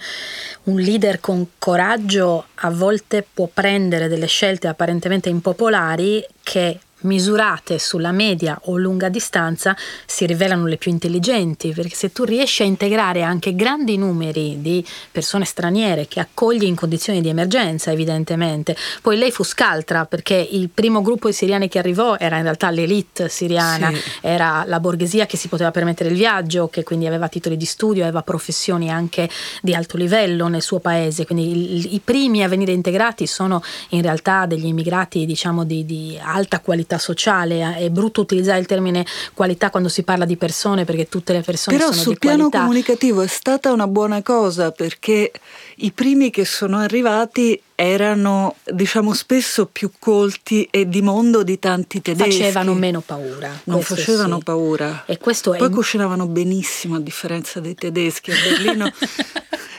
un 0.64 0.78
leader 0.78 1.18
con 1.18 1.48
coraggio 1.58 2.46
a 2.54 2.70
volte 2.70 3.26
può 3.34 3.50
prendere 3.52 4.06
delle 4.06 4.26
scelte 4.26 4.68
apparentemente 4.68 5.28
impopolari 5.28 6.24
che 6.44 6.78
misurate 7.02 7.78
sulla 7.78 8.12
media 8.12 8.58
o 8.64 8.76
lunga 8.76 9.08
distanza 9.08 9.76
si 10.06 10.26
rivelano 10.26 10.66
le 10.66 10.76
più 10.76 10.90
intelligenti, 10.90 11.72
perché 11.72 11.94
se 11.94 12.12
tu 12.12 12.24
riesci 12.24 12.62
a 12.62 12.66
integrare 12.66 13.22
anche 13.22 13.54
grandi 13.54 13.96
numeri 13.96 14.60
di 14.60 14.84
persone 15.10 15.44
straniere 15.44 16.06
che 16.06 16.20
accogli 16.20 16.64
in 16.64 16.74
condizioni 16.74 17.20
di 17.20 17.28
emergenza, 17.28 17.90
evidentemente. 17.90 18.76
Poi 19.02 19.16
lei 19.16 19.30
fu 19.30 19.42
scaltra 19.42 20.04
perché 20.04 20.34
il 20.34 20.68
primo 20.68 21.02
gruppo 21.02 21.28
di 21.28 21.34
siriani 21.34 21.68
che 21.68 21.78
arrivò 21.78 22.16
era 22.18 22.36
in 22.36 22.42
realtà 22.42 22.70
l'elite 22.70 23.28
siriana, 23.28 23.92
sì. 23.92 24.00
era 24.20 24.64
la 24.66 24.80
borghesia 24.80 25.26
che 25.26 25.36
si 25.36 25.48
poteva 25.48 25.70
permettere 25.70 26.10
il 26.10 26.16
viaggio, 26.16 26.68
che 26.68 26.82
quindi 26.82 27.06
aveva 27.06 27.28
titoli 27.28 27.56
di 27.56 27.64
studio, 27.64 28.02
aveva 28.02 28.22
professioni 28.22 28.90
anche 28.90 29.28
di 29.62 29.74
alto 29.74 29.96
livello 29.96 30.48
nel 30.48 30.62
suo 30.62 30.80
paese, 30.80 31.24
quindi 31.24 31.76
i, 31.76 31.94
i 31.94 32.00
primi 32.02 32.42
a 32.42 32.48
venire 32.48 32.72
integrati 32.72 33.26
sono 33.26 33.62
in 33.90 34.02
realtà 34.02 34.46
degli 34.46 34.66
immigrati 34.66 35.26
diciamo 35.26 35.64
di, 35.64 35.84
di 35.84 36.18
alta 36.20 36.60
qualità 36.60 36.89
qualità 36.90 36.98
sociale. 36.98 37.76
È 37.76 37.88
brutto 37.90 38.20
utilizzare 38.20 38.58
il 38.58 38.66
termine 38.66 39.06
qualità 39.34 39.70
quando 39.70 39.88
si 39.88 40.02
parla 40.02 40.24
di 40.24 40.36
persone 40.36 40.84
perché 40.84 41.08
tutte 41.08 41.32
le 41.32 41.42
persone 41.42 41.76
Però 41.76 41.90
sono 41.90 42.02
sul 42.02 42.18
piano 42.18 42.48
comunicativo 42.48 43.22
è 43.22 43.26
stata 43.28 43.72
una 43.72 43.86
buona 43.86 44.22
cosa 44.22 44.72
perché 44.72 45.30
i 45.76 45.92
primi 45.92 46.30
che 46.30 46.44
sono 46.44 46.78
arrivati 46.78 47.60
erano 47.80 48.56
diciamo 48.66 49.14
spesso 49.14 49.64
più 49.64 49.92
colti 49.98 50.68
e 50.70 50.86
di 50.86 51.00
mondo 51.00 51.42
di 51.42 51.58
tanti 51.58 52.02
tedeschi. 52.02 52.42
Facevano 52.42 52.74
meno 52.74 53.00
paura. 53.00 53.58
Non 53.64 53.80
facevano 53.80 54.36
sì. 54.36 54.44
paura. 54.44 55.04
E 55.06 55.16
questo 55.16 55.52
Poi 55.52 55.68
è... 55.68 55.70
cucinavano 55.70 56.26
benissimo 56.26 56.96
a 56.96 57.00
differenza 57.00 57.58
dei 57.58 57.74
tedeschi 57.74 58.32
a 58.32 58.34
Berlino. 58.44 58.92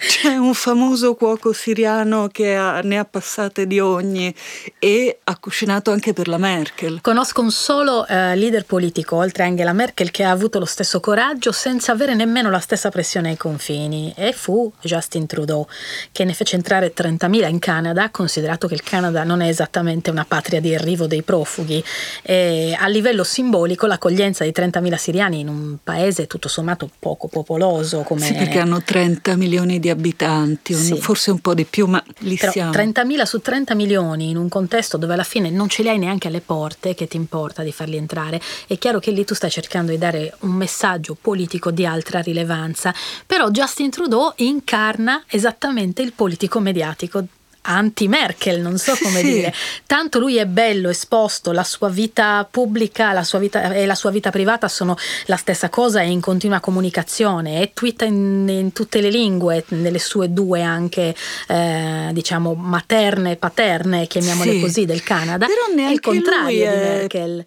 C'è 0.02 0.36
un 0.36 0.56
famoso 0.56 1.14
cuoco 1.14 1.54
siriano 1.54 2.28
che 2.28 2.56
ha, 2.56 2.82
ne 2.82 2.98
ha 2.98 3.06
passate 3.06 3.68
di 3.68 3.80
ogni 3.80 4.34
e 4.80 5.20
ha 5.24 5.38
cucinato 5.38 5.92
anche 5.92 6.12
per 6.12 6.28
la 6.28 6.40
Merkel. 6.40 7.02
Conosco 7.02 7.42
un 7.42 7.52
solo 7.52 8.08
eh, 8.08 8.36
leader 8.36 8.66
politico, 8.66 9.18
oltre 9.18 9.44
a 9.44 9.46
Angela 9.46 9.74
Merkel, 9.74 10.10
che 10.10 10.24
ha 10.24 10.32
avuto 10.32 10.58
lo 10.58 10.66
stesso 10.66 11.00
coraggio 11.00 11.52
senza 11.52 11.92
avere 11.92 12.16
nemmeno 12.16 12.50
la 12.50 12.60
stessa 12.60 12.90
pressione 12.90 13.30
ai 13.30 13.38
confini 13.38 14.12
e 14.18 14.34
fu 14.34 14.72
Justin 14.82 15.28
Trudeau, 15.28 15.68
che 16.12 16.24
ne 16.24 16.34
fece 16.34 16.56
entrare 16.56 16.94
30.000 16.96 17.48
in 17.48 17.60
Canada, 17.60 17.91
considerato 18.10 18.68
che 18.68 18.74
il 18.74 18.84
Canada 18.84 19.24
non 19.24 19.42
è 19.42 19.48
esattamente 19.48 20.10
una 20.10 20.26
patria 20.26 20.60
di 20.60 20.74
arrivo 20.74 21.08
dei 21.08 21.22
profughi. 21.22 21.84
E 22.22 22.76
a 22.78 22.88
livello 22.88 23.24
simbolico 23.24 23.88
l'accoglienza 23.88 24.44
di 24.44 24.52
30.000 24.52 24.96
siriani 24.96 25.40
in 25.40 25.48
un 25.48 25.78
paese 25.84 26.28
tutto 26.28 26.48
sommato 26.48 26.90
poco 27.00 27.28
popoloso 27.28 28.02
come... 28.02 28.26
Sì, 28.26 28.34
perché 28.34 28.60
hanno 28.60 28.82
30 28.82 29.36
milioni 29.36 29.80
di 29.80 29.90
abitanti, 29.90 30.74
sì. 30.74 30.96
forse 30.98 31.32
un 31.32 31.40
po' 31.40 31.54
di 31.54 31.66
più, 31.66 31.88
ma 31.88 32.04
lì 32.20 32.36
Però 32.36 32.52
siamo. 32.52 32.72
30.000 32.72 33.24
su 33.24 33.40
30 33.40 33.76
milioni 33.76 34.30
in 34.30 34.38
un 34.38 34.50
contesto 34.50 34.98
dove 34.98 35.14
alla 35.14 35.24
fine 35.24 35.50
non 35.50 35.70
ce 35.70 35.84
li 35.84 35.90
hai 35.90 35.98
neanche 35.98 36.28
alle 36.28 36.42
porte, 36.42 36.94
che 36.96 37.08
ti 37.08 37.18
importa 37.18 37.64
di 37.64 37.72
farli 37.72 37.98
entrare, 37.98 38.42
è 38.68 38.78
chiaro 38.78 39.00
che 39.00 39.12
lì 39.12 39.26
tu 39.26 39.34
stai 39.34 39.50
cercando 39.50 39.92
di 39.92 39.98
dare 39.98 40.34
un 40.40 40.52
messaggio 40.52 41.18
politico 41.20 41.72
di 41.72 41.86
altra 41.86 42.20
rilevanza. 42.20 42.94
Però 43.26 43.50
Justin 43.50 43.90
Trudeau 43.90 44.34
incarna 44.38 45.24
esattamente 45.28 46.02
il 46.02 46.14
politico 46.14 46.60
mediatico 46.60 47.24
anti-Merkel, 47.62 48.60
non 48.60 48.78
so 48.78 48.96
come 49.02 49.20
sì. 49.20 49.34
dire. 49.34 49.54
Tanto 49.86 50.20
lui 50.20 50.38
è 50.38 50.46
bello, 50.46 50.90
esposto, 50.90 51.52
la 51.52 51.64
sua 51.64 51.90
vita 51.90 52.48
pubblica 52.50 53.12
la 53.14 53.24
sua 53.24 53.40
vita, 53.40 53.74
e 53.74 53.86
la 53.86 53.96
sua 53.96 54.12
vita 54.12 54.30
privata 54.30 54.68
sono 54.68 54.98
la 55.26 55.36
stessa 55.36 55.70
cosa, 55.70 56.02
è 56.02 56.06
in 56.06 56.22
continua 56.22 56.60
comunicazione, 56.60 57.62
e 57.62 57.72
twitta 57.74 58.06
in, 58.06 58.48
in 58.50 58.74
tutte 58.74 59.02
le 59.02 59.10
lingue, 59.10 59.64
nelle 59.70 60.00
sue 60.00 60.32
due 60.32 60.62
anche, 60.62 61.16
eh, 61.48 62.10
diciamo, 62.12 62.54
materne 62.54 63.32
e 63.32 63.36
paterne, 63.36 64.08
chiamiamole 64.08 64.52
sì. 64.52 64.60
così, 64.60 64.86
del 64.86 65.04
Canada. 65.04 65.46
Però 65.46 65.74
neanche 65.76 65.94
il 65.94 66.00
contrario 66.00 66.70
è... 66.70 66.72
di 66.72 66.78
Merkel 66.78 67.44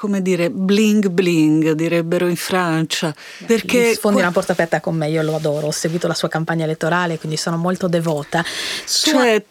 come 0.00 0.22
dire, 0.22 0.48
bling 0.48 1.08
bling, 1.10 1.72
direbbero 1.72 2.26
in 2.26 2.36
Francia. 2.36 3.14
Perché 3.44 3.92
sfondi 3.92 4.20
una 4.20 4.32
porta 4.32 4.52
aperta 4.52 4.80
con 4.80 4.96
me, 4.96 5.10
io 5.10 5.20
lo 5.20 5.34
adoro, 5.34 5.66
ho 5.66 5.72
seguito 5.72 6.06
la 6.06 6.14
sua 6.14 6.28
campagna 6.28 6.64
elettorale, 6.64 7.18
quindi 7.18 7.36
sono 7.36 7.58
molto 7.58 7.86
devota. 7.86 8.42
Sua... 8.86 9.12
Cioè, 9.12 9.44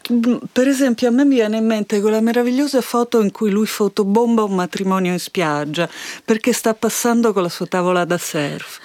per 0.52 0.68
esempio, 0.68 1.08
a 1.08 1.12
me 1.12 1.24
mi 1.24 1.36
viene 1.36 1.58
in 1.58 1.68
mente 1.68 2.02
quella 2.02 2.20
meravigliosa 2.20 2.82
foto 2.82 3.22
in 3.22 3.32
cui 3.32 3.52
lui 3.52 3.68
fotobomba 3.68 4.42
un 4.42 4.56
matrimonio 4.56 5.12
in 5.12 5.20
spiaggia, 5.20 5.88
perché 6.26 6.52
sta 6.52 6.74
passando 6.74 7.32
con 7.32 7.44
la 7.44 7.50
sua 7.50 7.68
tavola 7.68 8.04
da 8.04 8.18
surf. 8.18 8.80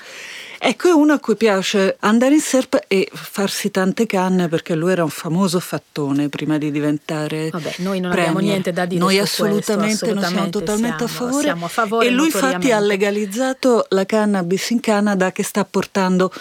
Ecco, 0.58 0.88
è 0.88 0.92
uno 0.92 1.12
a 1.14 1.18
cui 1.18 1.36
piace 1.36 1.96
andare 2.00 2.34
in 2.34 2.40
surf 2.40 2.78
e 2.88 3.08
farsi 3.12 3.70
tante 3.70 4.06
canne 4.06 4.48
perché 4.48 4.74
lui 4.74 4.92
era 4.92 5.02
un 5.02 5.10
famoso 5.10 5.60
fattone 5.60 6.28
prima 6.28 6.58
di 6.58 6.70
diventare. 6.70 7.50
Vabbè, 7.50 7.74
noi 7.78 8.00
non 8.00 8.10
premier. 8.10 8.30
abbiamo 8.30 8.38
niente 8.46 8.72
da 8.72 8.86
dire. 8.86 9.00
Noi 9.00 9.18
assolutamente, 9.18 9.98
questo, 9.98 10.04
assolutamente, 10.04 10.36
siamo 10.36 10.50
totalmente 10.50 11.06
siamo, 11.06 11.12
a 11.12 11.28
favore. 11.28 11.42
Siamo 11.42 11.64
a 11.64 11.68
favore 11.68 12.06
e 12.06 12.10
lui 12.10 12.26
infatti 12.26 12.72
ha 12.72 12.80
legalizzato 12.80 13.86
la 13.90 14.04
cannabis 14.04 14.70
in 14.70 14.80
Canada 14.80 15.32
che 15.32 15.42
sta 15.42 15.64
portando 15.64 16.32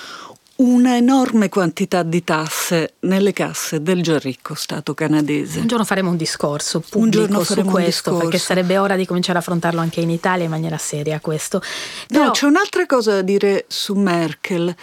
una 0.56 0.96
enorme 0.96 1.50
quantità 1.50 2.04
di 2.04 2.24
tasse 2.24 2.94
nelle 3.02 3.34
casse 3.34 3.82
del 3.82 4.04
già 4.04 4.20
ricco 4.20 4.54
Stato 4.54 4.94
canadese. 4.94 5.60
Un 5.60 5.68
giorno 5.68 5.86
faremo 5.86 6.12
un 6.12 6.18
discorso 6.18 6.80
pubblico 6.80 7.44
su 7.44 7.62
questo, 7.64 8.18
perché 8.18 8.38
sarebbe 8.38 8.78
ora 8.78 8.96
di 8.96 9.06
cominciare 9.06 9.38
a 9.40 9.42
affrontarlo 9.42 9.80
anche 9.80 10.02
in 10.02 10.10
Italia 10.10 10.46
in 10.46 10.52
maniera 10.52 10.78
seria 10.78 11.20
questo. 11.20 11.62
Però... 12.08 12.26
No, 12.26 12.32
c'è 12.32 12.46
un'altra 12.46 12.86
cosa 12.86 13.14
da 13.14 13.22
dire 13.22 13.66
su 13.68 13.96
Merkel 13.96 14.76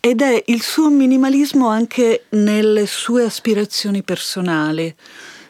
ed 0.00 0.22
è 0.22 0.42
il 0.46 0.62
suo 0.62 0.88
minimalismo 0.88 1.68
anche 1.68 2.26
nelle 2.30 2.86
sue 2.86 3.24
aspirazioni 3.24 4.02
personali. 4.02 4.94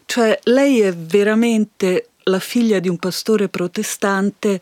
Cioè, 0.07 0.39
lei 0.45 0.81
è 0.81 0.95
veramente 0.95 2.09
la 2.25 2.39
figlia 2.39 2.79
di 2.79 2.89
un 2.89 2.99
pastore 2.99 3.49
protestante 3.49 4.61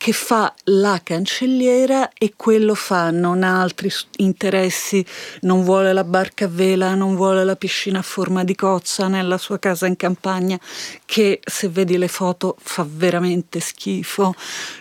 che 0.00 0.12
fa 0.12 0.54
la 0.64 0.98
cancelliera 1.04 2.12
e 2.16 2.32
quello 2.34 2.74
fa, 2.74 3.10
non 3.10 3.42
ha 3.42 3.60
altri 3.60 3.92
interessi, 4.16 5.04
non 5.42 5.62
vuole 5.62 5.92
la 5.92 6.04
barca 6.04 6.46
a 6.46 6.48
vela, 6.48 6.94
non 6.94 7.16
vuole 7.16 7.44
la 7.44 7.54
piscina 7.54 7.98
a 7.98 8.02
forma 8.02 8.42
di 8.42 8.54
cozza 8.54 9.08
nella 9.08 9.36
sua 9.36 9.58
casa 9.58 9.86
in 9.86 9.96
campagna, 9.96 10.58
che 11.04 11.40
se 11.44 11.68
vedi 11.68 11.98
le 11.98 12.08
foto 12.08 12.56
fa 12.58 12.86
veramente 12.90 13.60
schifo. 13.60 14.34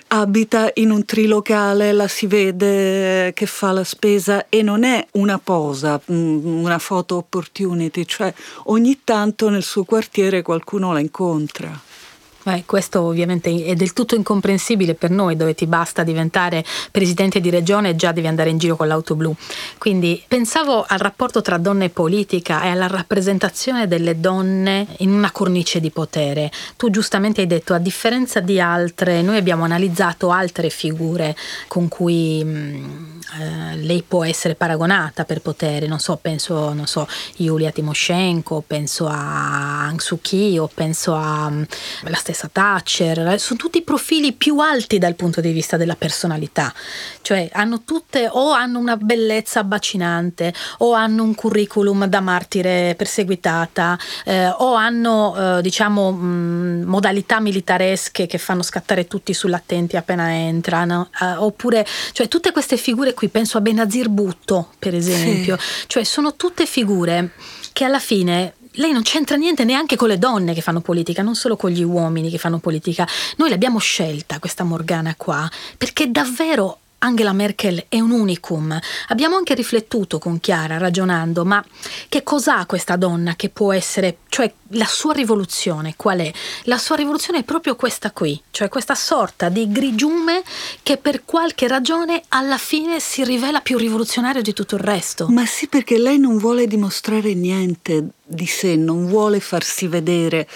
Abita 0.07 0.71
in 0.75 0.89
un 0.89 1.03
trilocale, 1.03 1.91
la 1.91 2.07
si 2.07 2.25
vede 2.25 3.33
che 3.33 3.45
fa 3.45 3.73
la 3.73 3.83
spesa 3.83 4.45
e 4.47 4.61
non 4.61 4.85
è 4.85 5.05
una 5.15 5.37
posa, 5.37 5.99
mm, 6.09 6.63
una 6.63 6.79
photo 6.79 7.17
opportunity, 7.17 8.05
cioè 8.05 8.33
ogni 8.67 9.01
tanto 9.03 9.49
nel 9.49 9.63
suo 9.63 9.83
quartiere 9.83 10.41
qualcuno 10.43 10.93
la 10.93 11.01
incontra. 11.01 11.87
Eh, 12.43 12.63
questo 12.65 13.01
ovviamente 13.01 13.65
è 13.65 13.75
del 13.75 13.93
tutto 13.93 14.15
incomprensibile 14.15 14.93
per 14.93 15.09
noi, 15.09 15.35
dove 15.35 15.53
ti 15.53 15.67
basta 15.67 16.03
diventare 16.03 16.63
presidente 16.91 17.41
di 17.41 17.49
regione 17.49 17.89
e 17.89 17.95
già 17.95 18.11
devi 18.11 18.27
andare 18.27 18.49
in 18.49 18.57
giro 18.57 18.75
con 18.75 18.87
l'auto 18.87 19.15
blu. 19.15 19.35
Quindi 19.77 20.23
pensavo 20.27 20.85
al 20.87 20.99
rapporto 20.99 21.41
tra 21.41 21.57
donna 21.57 21.83
e 21.83 21.89
politica 21.89 22.63
e 22.63 22.69
alla 22.69 22.87
rappresentazione 22.87 23.87
delle 23.87 24.19
donne 24.19 24.87
in 24.99 25.11
una 25.11 25.31
cornice 25.31 25.79
di 25.79 25.91
potere. 25.91 26.51
Tu 26.77 26.89
giustamente 26.89 27.41
hai 27.41 27.47
detto, 27.47 27.73
a 27.73 27.79
differenza 27.79 28.39
di 28.39 28.59
altre, 28.59 29.21
noi 29.21 29.37
abbiamo 29.37 29.65
analizzato 29.65 30.31
altre 30.31 30.69
figure 30.69 31.35
con 31.67 31.87
cui 31.87 32.43
mh, 32.43 32.49
mm, 32.49 33.18
eh, 33.37 33.75
lei 33.75 34.03
può 34.07 34.23
essere 34.23 34.55
paragonata 34.55 35.25
per 35.25 35.41
potere, 35.41 35.85
non 35.85 35.99
so, 35.99 36.17
penso, 36.17 36.73
non 36.73 36.87
so, 36.87 37.07
Yulia 37.37 37.71
Timoshenko, 37.71 38.63
penso 38.65 39.07
a 39.07 39.85
Aung 39.85 39.99
Suu 39.99 40.19
Kyi 40.21 40.57
o 40.57 40.69
penso 40.73 41.15
alla 41.15 41.49
mm, 41.49 41.63
stessa 42.13 42.39
stessa 42.39 42.49
Thatcher, 42.51 43.27
eh, 43.27 43.37
sono 43.37 43.59
tutti 43.59 43.81
profili 43.81 44.31
più 44.31 44.59
alti 44.59 44.97
dal 44.97 45.15
punto 45.15 45.41
di 45.41 45.51
vista 45.51 45.75
della 45.75 45.95
personalità, 45.95 46.73
cioè 47.21 47.49
hanno 47.51 47.83
tutte 47.83 48.29
o 48.31 48.51
hanno 48.51 48.79
una 48.79 48.95
bellezza 48.95 49.59
abbacinante 49.59 50.53
o 50.79 50.93
hanno 50.93 51.23
un 51.23 51.35
curriculum 51.35 52.05
da 52.05 52.21
martire 52.21 52.95
perseguitata 52.95 53.97
eh, 54.23 54.47
o 54.47 54.73
hanno 54.73 55.57
eh, 55.57 55.61
diciamo 55.61 56.11
mh, 56.11 56.83
modalità 56.85 57.39
militaresche 57.39 58.25
che 58.25 58.37
fanno 58.37 58.63
scattare 58.63 59.07
tutti 59.07 59.33
sull'attenti 59.33 59.97
appena 59.97 60.33
entrano, 60.33 61.09
eh, 61.21 61.35
oppure 61.35 61.85
cioè 62.13 62.27
tutte 62.27 62.51
queste 62.51 62.77
figure 62.77 63.13
qui, 63.19 63.27
penso 63.27 63.57
a 63.57 63.61
Benazir 63.61 64.07
Bhutto 64.07 64.69
per 64.79 64.95
esempio, 64.95 65.57
sì. 65.59 65.83
cioè 65.87 66.05
sono 66.05 66.37
tutte 66.37 66.65
figure 66.65 67.31
che 67.73 67.83
alla 67.83 67.99
fine 67.99 68.53
lei 68.73 68.93
non 68.93 69.01
c'entra 69.01 69.35
niente 69.35 69.65
neanche 69.65 69.97
con 69.97 70.07
le 70.07 70.17
donne 70.17 70.53
che 70.53 70.61
fanno 70.61 70.79
politica, 70.79 71.21
non 71.21 71.35
solo 71.35 71.57
con 71.57 71.69
gli 71.69 71.83
uomini 71.83 72.29
che 72.29 72.37
fanno 72.37 72.59
politica. 72.59 73.05
Noi 73.35 73.49
l'abbiamo 73.49 73.77
scelta 73.77 74.39
questa 74.39 74.63
Morgana 74.63 75.15
qua 75.17 75.49
perché 75.77 76.09
davvero 76.09 76.79
Angela 76.99 77.33
Merkel 77.33 77.85
è 77.87 77.99
un 77.99 78.11
unicum. 78.11 78.77
Abbiamo 79.07 79.35
anche 79.35 79.53
riflettuto 79.53 80.19
con 80.19 80.39
Chiara, 80.39 80.77
ragionando, 80.77 81.45
ma 81.45 81.63
che 82.07 82.23
cos'ha 82.23 82.65
questa 82.65 82.95
donna 82.95 83.35
che 83.35 83.49
può 83.49 83.71
essere, 83.71 84.17
cioè 84.29 84.51
la 84.73 84.85
sua 84.85 85.13
rivoluzione 85.13 85.93
qual 85.95 86.19
è? 86.19 86.31
La 86.63 86.77
sua 86.77 86.95
rivoluzione 86.95 87.39
è 87.39 87.43
proprio 87.43 87.75
questa 87.75 88.11
qui, 88.11 88.39
cioè 88.51 88.69
questa 88.69 88.95
sorta 88.95 89.49
di 89.49 89.71
grigiume 89.71 90.43
che 90.83 90.97
per 90.97 91.23
qualche 91.25 91.67
ragione 91.67 92.23
alla 92.29 92.57
fine 92.57 92.99
si 92.99 93.23
rivela 93.23 93.61
più 93.61 93.77
rivoluzionario 93.77 94.41
di 94.41 94.53
tutto 94.53 94.75
il 94.75 94.81
resto. 94.81 95.27
Ma 95.29 95.45
sì, 95.45 95.67
perché 95.67 95.97
lei 95.97 96.19
non 96.19 96.37
vuole 96.37 96.67
dimostrare 96.67 97.33
niente 97.33 98.09
di 98.23 98.45
sé, 98.45 98.75
non 98.75 99.07
vuole 99.07 99.39
farsi 99.39 99.87
vedere 99.87 100.47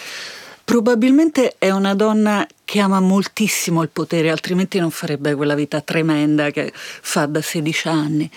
Probabilmente 0.65 1.55
è 1.57 1.71
una 1.71 1.93
donna 1.93 2.47
che 2.73 2.79
ama 2.79 2.99
moltissimo 2.99 3.83
il 3.83 3.89
potere, 3.89 4.31
altrimenti 4.31 4.79
non 4.79 4.89
farebbe 4.89 5.35
quella 5.35 5.53
vita 5.53 5.79
tremenda 5.81 6.49
che 6.49 6.71
fa 6.73 7.27
da 7.27 7.39
16 7.39 7.87
anni. 7.87 8.27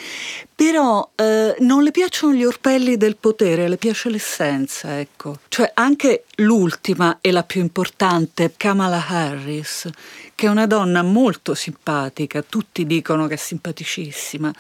Però 0.54 1.10
eh, 1.14 1.56
non 1.60 1.82
le 1.82 1.90
piacciono 1.90 2.34
gli 2.34 2.44
orpelli 2.44 2.98
del 2.98 3.16
potere, 3.16 3.66
le 3.66 3.78
piace 3.78 4.10
l'essenza, 4.10 5.00
ecco. 5.00 5.38
Cioè 5.48 5.70
anche 5.72 6.24
l'ultima 6.34 7.16
e 7.22 7.30
la 7.30 7.44
più 7.44 7.62
importante, 7.62 8.52
Kamala 8.58 9.02
Harris, 9.08 9.88
che 10.34 10.46
è 10.46 10.50
una 10.50 10.66
donna 10.66 11.00
molto 11.00 11.54
simpatica, 11.54 12.44
tutti 12.46 12.84
dicono 12.84 13.26
che 13.28 13.34
è 13.34 13.38
simpaticissima 13.38 14.52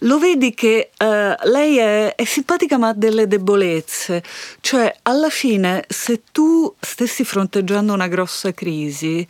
lo 0.00 0.18
vedi 0.18 0.54
che 0.54 0.90
uh, 0.98 1.48
lei 1.48 1.78
è, 1.78 2.14
è, 2.14 2.24
simpatica 2.24 2.78
ma 2.78 2.88
ha 2.88 2.94
delle 2.94 3.26
debolezze, 3.26 4.22
cioè 4.60 4.94
alla 5.02 5.30
fine 5.30 5.84
se 5.88 6.22
tu 6.32 6.72
stessi 6.78 7.24
fronteggiando 7.24 7.92
una 7.92 8.08
grossa 8.08 8.52
crisi, 8.52 9.26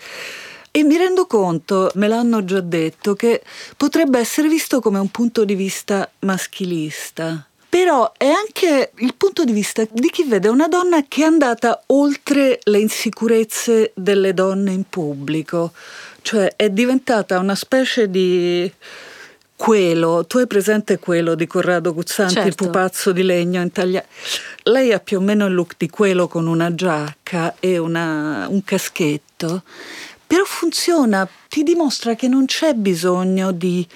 e 0.73 0.85
mi 0.85 0.97
rendo 0.97 1.27
conto, 1.27 1.91
me 1.95 2.07
l'hanno 2.07 2.45
già 2.45 2.61
detto, 2.61 3.15
che 3.15 3.43
potrebbe 3.77 4.21
essere 4.21 4.49
visto 4.49 4.81
come 4.81 5.01
un 5.01 5.11
punto 5.11 5.45
di 5.45 5.57
vista 5.57 6.09
maschilista. 6.21 7.45
Però 7.69 8.13
è 8.17 8.27
anche 8.27 8.93
il 8.97 9.15
punto 9.15 9.45
di 9.45 9.53
vista 9.53 9.85
di 9.91 10.11
chi 10.11 10.25
vede 10.25 10.49
una 10.49 10.69
donna 10.69 11.05
che 11.07 11.23
è 11.23 11.25
andata 11.25 11.83
oltre 11.87 12.59
le 12.65 12.79
insicurezze 12.79 13.93
delle 13.95 14.35
donne 14.35 14.73
in 14.73 14.85
pubblico, 14.89 15.73
cioè 16.23 16.55
è 16.57 16.69
diventata 16.71 17.39
una 17.39 17.55
specie 17.55 18.11
di 18.11 18.71
quello, 19.61 20.25
tu 20.27 20.39
hai 20.39 20.47
presente 20.47 20.99
quello 20.99 21.35
di 21.35 21.47
Corrado 21.47 21.93
Guzzanti, 21.93 22.33
certo. 22.33 22.49
il 22.49 22.55
pupazzo 22.55 23.13
di 23.13 23.23
legno 23.23 23.61
intagliato? 23.61 24.07
Lei 24.63 24.91
ha 24.91 25.01
più 25.01 25.19
o 25.19 25.21
meno 25.21 25.45
il 25.45 25.53
look 25.53 25.75
di 25.77 25.91
quello 25.91 26.29
con 26.29 26.47
una 26.47 26.75
giacca 26.75 27.57
e 27.61 27.77
una, 27.77 28.47
un 28.49 28.65
caschetto, 28.65 29.63
però 30.27 30.45
funziona, 30.45 31.29
ti 31.51 31.63
dimostra 31.63 32.15
che 32.15 32.27
non 32.27 32.47
c'è 32.47 32.73
bisogno 32.73 33.53
di 33.53 33.87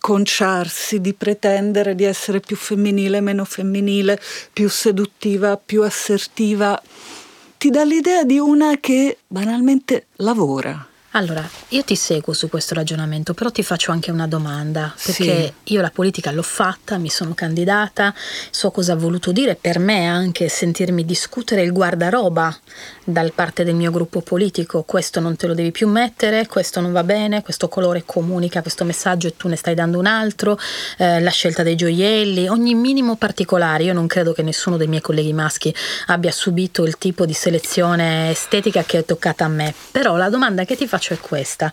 conciarsi, 0.00 1.02
di 1.02 1.12
pretendere 1.12 1.94
di 1.94 2.04
essere 2.04 2.40
più 2.40 2.56
femminile, 2.56 3.20
meno 3.20 3.44
femminile, 3.44 4.18
più 4.50 4.70
seduttiva, 4.70 5.58
più 5.58 5.82
assertiva. 5.82 6.80
Ti 7.58 7.68
dà 7.68 7.84
l'idea 7.84 8.24
di 8.24 8.38
una 8.38 8.78
che 8.80 9.18
banalmente 9.26 10.06
lavora. 10.16 10.86
Allora, 11.14 11.46
io 11.68 11.84
ti 11.84 11.94
seguo 11.94 12.32
su 12.32 12.48
questo 12.48 12.74
ragionamento, 12.74 13.34
però 13.34 13.50
ti 13.50 13.62
faccio 13.62 13.92
anche 13.92 14.10
una 14.10 14.26
domanda, 14.26 14.94
perché 15.04 15.52
sì. 15.64 15.74
io 15.74 15.82
la 15.82 15.90
politica 15.90 16.30
l'ho 16.30 16.42
fatta, 16.42 16.96
mi 16.96 17.10
sono 17.10 17.34
candidata, 17.34 18.14
so 18.50 18.70
cosa 18.70 18.94
ha 18.94 18.96
voluto 18.96 19.30
dire 19.30 19.54
per 19.54 19.78
me 19.78 20.06
anche 20.06 20.48
sentirmi 20.48 21.04
discutere 21.04 21.60
il 21.60 21.72
guardaroba 21.72 22.56
dal 23.04 23.32
parte 23.34 23.62
del 23.62 23.74
mio 23.74 23.90
gruppo 23.90 24.22
politico, 24.22 24.84
questo 24.84 25.20
non 25.20 25.36
te 25.36 25.46
lo 25.46 25.52
devi 25.52 25.70
più 25.70 25.86
mettere, 25.86 26.46
questo 26.46 26.80
non 26.80 26.92
va 26.92 27.04
bene, 27.04 27.42
questo 27.42 27.68
colore 27.68 28.04
comunica 28.06 28.62
questo 28.62 28.84
messaggio 28.84 29.26
e 29.26 29.36
tu 29.36 29.48
ne 29.48 29.56
stai 29.56 29.74
dando 29.74 29.98
un 29.98 30.06
altro, 30.06 30.58
eh, 30.96 31.20
la 31.20 31.30
scelta 31.30 31.62
dei 31.62 31.76
gioielli, 31.76 32.48
ogni 32.48 32.74
minimo 32.74 33.16
particolare, 33.16 33.82
io 33.84 33.92
non 33.92 34.06
credo 34.06 34.32
che 34.32 34.42
nessuno 34.42 34.78
dei 34.78 34.86
miei 34.86 35.02
colleghi 35.02 35.34
maschi 35.34 35.74
abbia 36.06 36.32
subito 36.32 36.84
il 36.84 36.96
tipo 36.96 37.26
di 37.26 37.34
selezione 37.34 38.30
estetica 38.30 38.82
che 38.82 39.00
è 39.00 39.04
toccata 39.04 39.44
a 39.44 39.48
me, 39.48 39.74
però 39.90 40.16
la 40.16 40.30
domanda 40.30 40.64
che 40.64 40.74
ti 40.74 40.86
faccio 40.86 41.00
è 41.10 41.18
questa. 41.18 41.72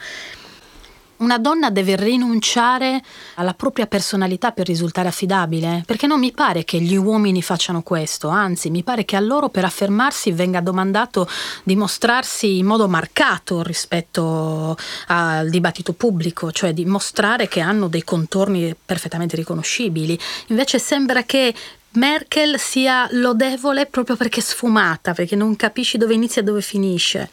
una 1.19 1.37
donna 1.37 1.69
deve 1.69 1.95
rinunciare 1.95 3.01
alla 3.35 3.53
propria 3.53 3.87
personalità 3.87 4.51
per 4.51 4.67
risultare 4.67 5.07
affidabile? 5.07 5.83
Perché 5.85 6.07
non 6.07 6.19
mi 6.19 6.31
pare 6.31 6.63
che 6.63 6.79
gli 6.79 6.95
uomini 6.95 7.41
facciano 7.41 7.81
questo, 7.81 8.27
anzi 8.27 8.69
mi 8.69 8.83
pare 8.83 9.05
che 9.05 9.15
a 9.15 9.19
loro 9.19 9.49
per 9.49 9.65
affermarsi 9.65 10.31
venga 10.31 10.61
domandato 10.61 11.27
di 11.63 11.75
mostrarsi 11.75 12.57
in 12.57 12.65
modo 12.65 12.87
marcato 12.87 13.61
rispetto 13.63 14.77
al 15.07 15.49
dibattito 15.49 15.93
pubblico, 15.93 16.51
cioè 16.51 16.73
di 16.73 16.85
mostrare 16.85 17.47
che 17.47 17.59
hanno 17.59 17.87
dei 17.87 18.03
contorni 18.03 18.75
perfettamente 18.85 19.35
riconoscibili. 19.35 20.17
Invece 20.47 20.79
sembra 20.79 21.23
che 21.23 21.53
Merkel 21.91 22.59
sia 22.59 23.07
lodevole 23.11 23.87
proprio 23.87 24.15
perché 24.15 24.41
sfumata, 24.41 25.13
perché 25.13 25.35
non 25.35 25.55
capisci 25.55 25.97
dove 25.97 26.13
inizia 26.13 26.41
e 26.41 26.45
dove 26.45 26.61
finisce. 26.61 27.29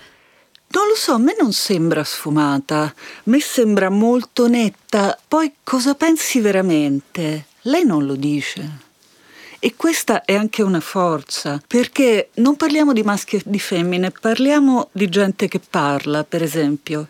Non 0.69 0.89
lo 0.89 0.95
so, 0.95 1.12
a 1.12 1.19
me 1.19 1.35
non 1.39 1.53
sembra 1.53 2.05
sfumata, 2.05 2.83
a 2.83 2.95
me 3.25 3.41
sembra 3.41 3.89
molto 3.89 4.47
netta. 4.49 5.19
Poi 5.27 5.55
cosa 5.62 5.95
pensi 5.95 6.41
veramente? 6.41 7.47
Lei 7.62 7.85
non 7.85 8.05
lo 8.05 8.14
dice. 8.14 8.85
E 9.59 9.75
questa 9.75 10.25
è 10.25 10.35
anche 10.35 10.62
una 10.62 10.81
forza, 10.81 11.62
perché 11.67 12.29
non 12.35 12.57
parliamo 12.57 12.93
di 12.93 13.03
maschi 13.03 13.37
e 13.37 13.43
di 13.45 13.59
femmine, 13.59 14.11
parliamo 14.11 14.91
di 14.93 15.09
gente 15.09 15.49
che 15.49 15.61
parla, 15.61 16.25
per 16.25 16.43
esempio. 16.43 17.09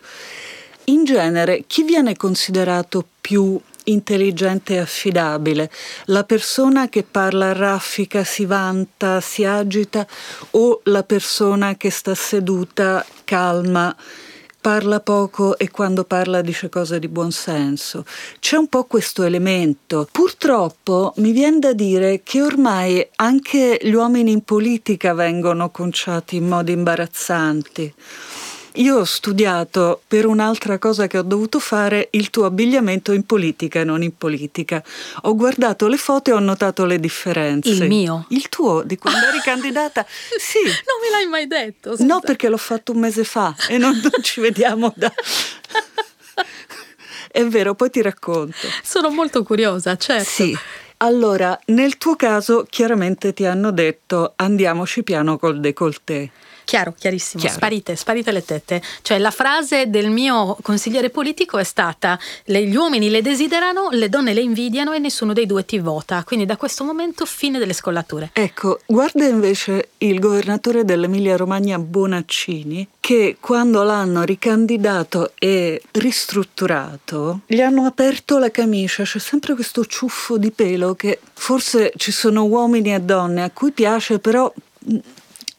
In 0.85 1.03
genere, 1.03 1.65
chi 1.67 1.83
viene 1.83 2.15
considerato 2.15 3.05
più 3.19 3.59
intelligente 3.87 4.75
e 4.75 4.79
affidabile, 4.79 5.69
la 6.05 6.23
persona 6.23 6.89
che 6.89 7.03
parla 7.03 7.53
raffica, 7.53 8.23
si 8.23 8.45
vanta, 8.45 9.21
si 9.21 9.43
agita 9.43 10.07
o 10.51 10.81
la 10.85 11.03
persona 11.03 11.75
che 11.75 11.89
sta 11.89 12.15
seduta, 12.15 13.05
calma, 13.23 13.95
parla 14.67 14.99
poco 14.99 15.57
e 15.57 15.69
quando 15.71 16.03
parla 16.03 16.41
dice 16.41 16.67
cose 16.67 16.99
di 16.99 17.07
buon 17.07 17.31
senso. 17.31 18.03
C'è 18.39 18.57
un 18.57 18.67
po' 18.67 18.83
questo 18.83 19.23
elemento. 19.23 20.07
Purtroppo 20.11 21.13
mi 21.17 21.31
viene 21.31 21.59
da 21.59 21.71
dire 21.71 22.21
che 22.21 22.41
ormai 22.41 23.07
anche 23.15 23.79
gli 23.81 23.93
uomini 23.93 24.31
in 24.31 24.41
politica 24.41 25.13
vengono 25.13 25.69
conciati 25.69 26.35
in 26.35 26.47
modi 26.47 26.73
imbarazzanti. 26.73 27.93
Io 28.77 28.97
ho 28.97 29.03
studiato 29.05 30.01
per 30.07 30.25
un'altra 30.25 30.77
cosa 30.77 31.07
che 31.07 31.17
ho 31.17 31.23
dovuto 31.23 31.59
fare 31.59 32.09
il 32.11 32.29
tuo 32.29 32.45
abbigliamento 32.45 33.11
in 33.11 33.25
politica 33.25 33.79
e 33.79 33.83
non 33.83 34.03
in 34.03 34.15
politica. 34.15 34.83
Ho 35.23 35.35
guardato 35.35 35.87
le 35.87 35.97
foto 35.97 36.29
e 36.29 36.33
ho 36.33 36.39
notato 36.39 36.85
le 36.85 36.99
differenze. 36.99 37.69
Il 37.69 37.87
mio? 37.87 38.25
Il 38.29 38.49
tuo, 38.49 38.83
di 38.83 38.97
quando 38.97 39.25
eri 39.27 39.39
candidata? 39.43 40.05
Sì. 40.07 40.59
Non 40.63 41.01
me 41.01 41.09
l'hai 41.09 41.27
mai 41.27 41.47
detto. 41.47 41.95
Scusa. 41.95 42.05
No, 42.05 42.19
perché 42.19 42.49
l'ho 42.49 42.57
fatto 42.57 42.91
un 42.91 42.99
mese 42.99 43.23
fa 43.23 43.55
e 43.67 43.77
non, 43.77 43.99
non 44.01 44.21
ci 44.21 44.41
vediamo 44.41 44.93
da... 44.95 45.11
È 47.31 47.43
vero, 47.45 47.73
poi 47.73 47.89
ti 47.89 48.01
racconto. 48.01 48.67
Sono 48.83 49.09
molto 49.09 49.43
curiosa, 49.43 49.95
certo. 49.95 50.29
Sì. 50.29 50.57
Allora, 50.97 51.59
nel 51.65 51.97
tuo 51.97 52.15
caso 52.15 52.65
chiaramente 52.69 53.33
ti 53.33 53.45
hanno 53.45 53.71
detto 53.71 54.33
andiamoci 54.35 55.03
piano 55.03 55.37
col 55.37 55.59
décolleté. 55.59 56.31
Chiaro, 56.67 56.93
chiarissimo, 56.99 57.39
Chiaro. 57.39 57.55
sparite, 57.55 57.95
sparite 57.95 58.31
le 58.33 58.43
tette. 58.43 58.81
Cioè 59.01 59.19
la 59.19 59.31
frase 59.31 59.89
del 59.89 60.09
mio 60.09 60.57
consigliere 60.61 61.09
politico 61.09 61.57
è 61.57 61.63
stata 61.63 62.19
gli 62.43 62.75
uomini 62.75 63.09
le 63.09 63.21
desiderano, 63.21 63.87
le 63.91 64.09
donne 64.09 64.33
le 64.33 64.41
invidiano 64.41 64.91
e 64.91 64.99
nessuno 64.99 65.31
dei 65.31 65.45
due 65.45 65.63
ti 65.63 65.79
vota. 65.79 66.25
Quindi 66.25 66.45
da 66.45 66.57
questo 66.57 66.83
momento 66.83 67.25
fine 67.25 67.57
delle 67.57 67.71
scollature. 67.71 68.31
Ecco, 68.33 68.81
guarda 68.85 69.25
invece 69.25 69.91
il 69.99 70.19
governatore 70.19 70.83
dell'Emilia 70.83 71.37
Romagna 71.37 71.79
Bonaccini 71.79 72.85
che 72.99 73.37
quando 73.39 73.83
l'hanno 73.83 74.23
ricandidato 74.23 75.31
e 75.39 75.81
ristrutturato 75.91 77.43
gli 77.45 77.61
hanno 77.61 77.85
aperto 77.85 78.39
la 78.39 78.51
camicia, 78.51 79.03
c'è 79.03 79.19
sempre 79.19 79.53
questo 79.53 79.85
ciuffo 79.85 80.37
di 80.37 80.51
pelo 80.51 80.95
che 80.95 81.21
forse 81.33 81.93
ci 81.95 82.11
sono 82.11 82.43
uomini 82.43 82.93
e 82.93 82.99
donne 82.99 83.43
a 83.43 83.51
cui 83.51 83.71
piace, 83.71 84.19
però 84.19 84.53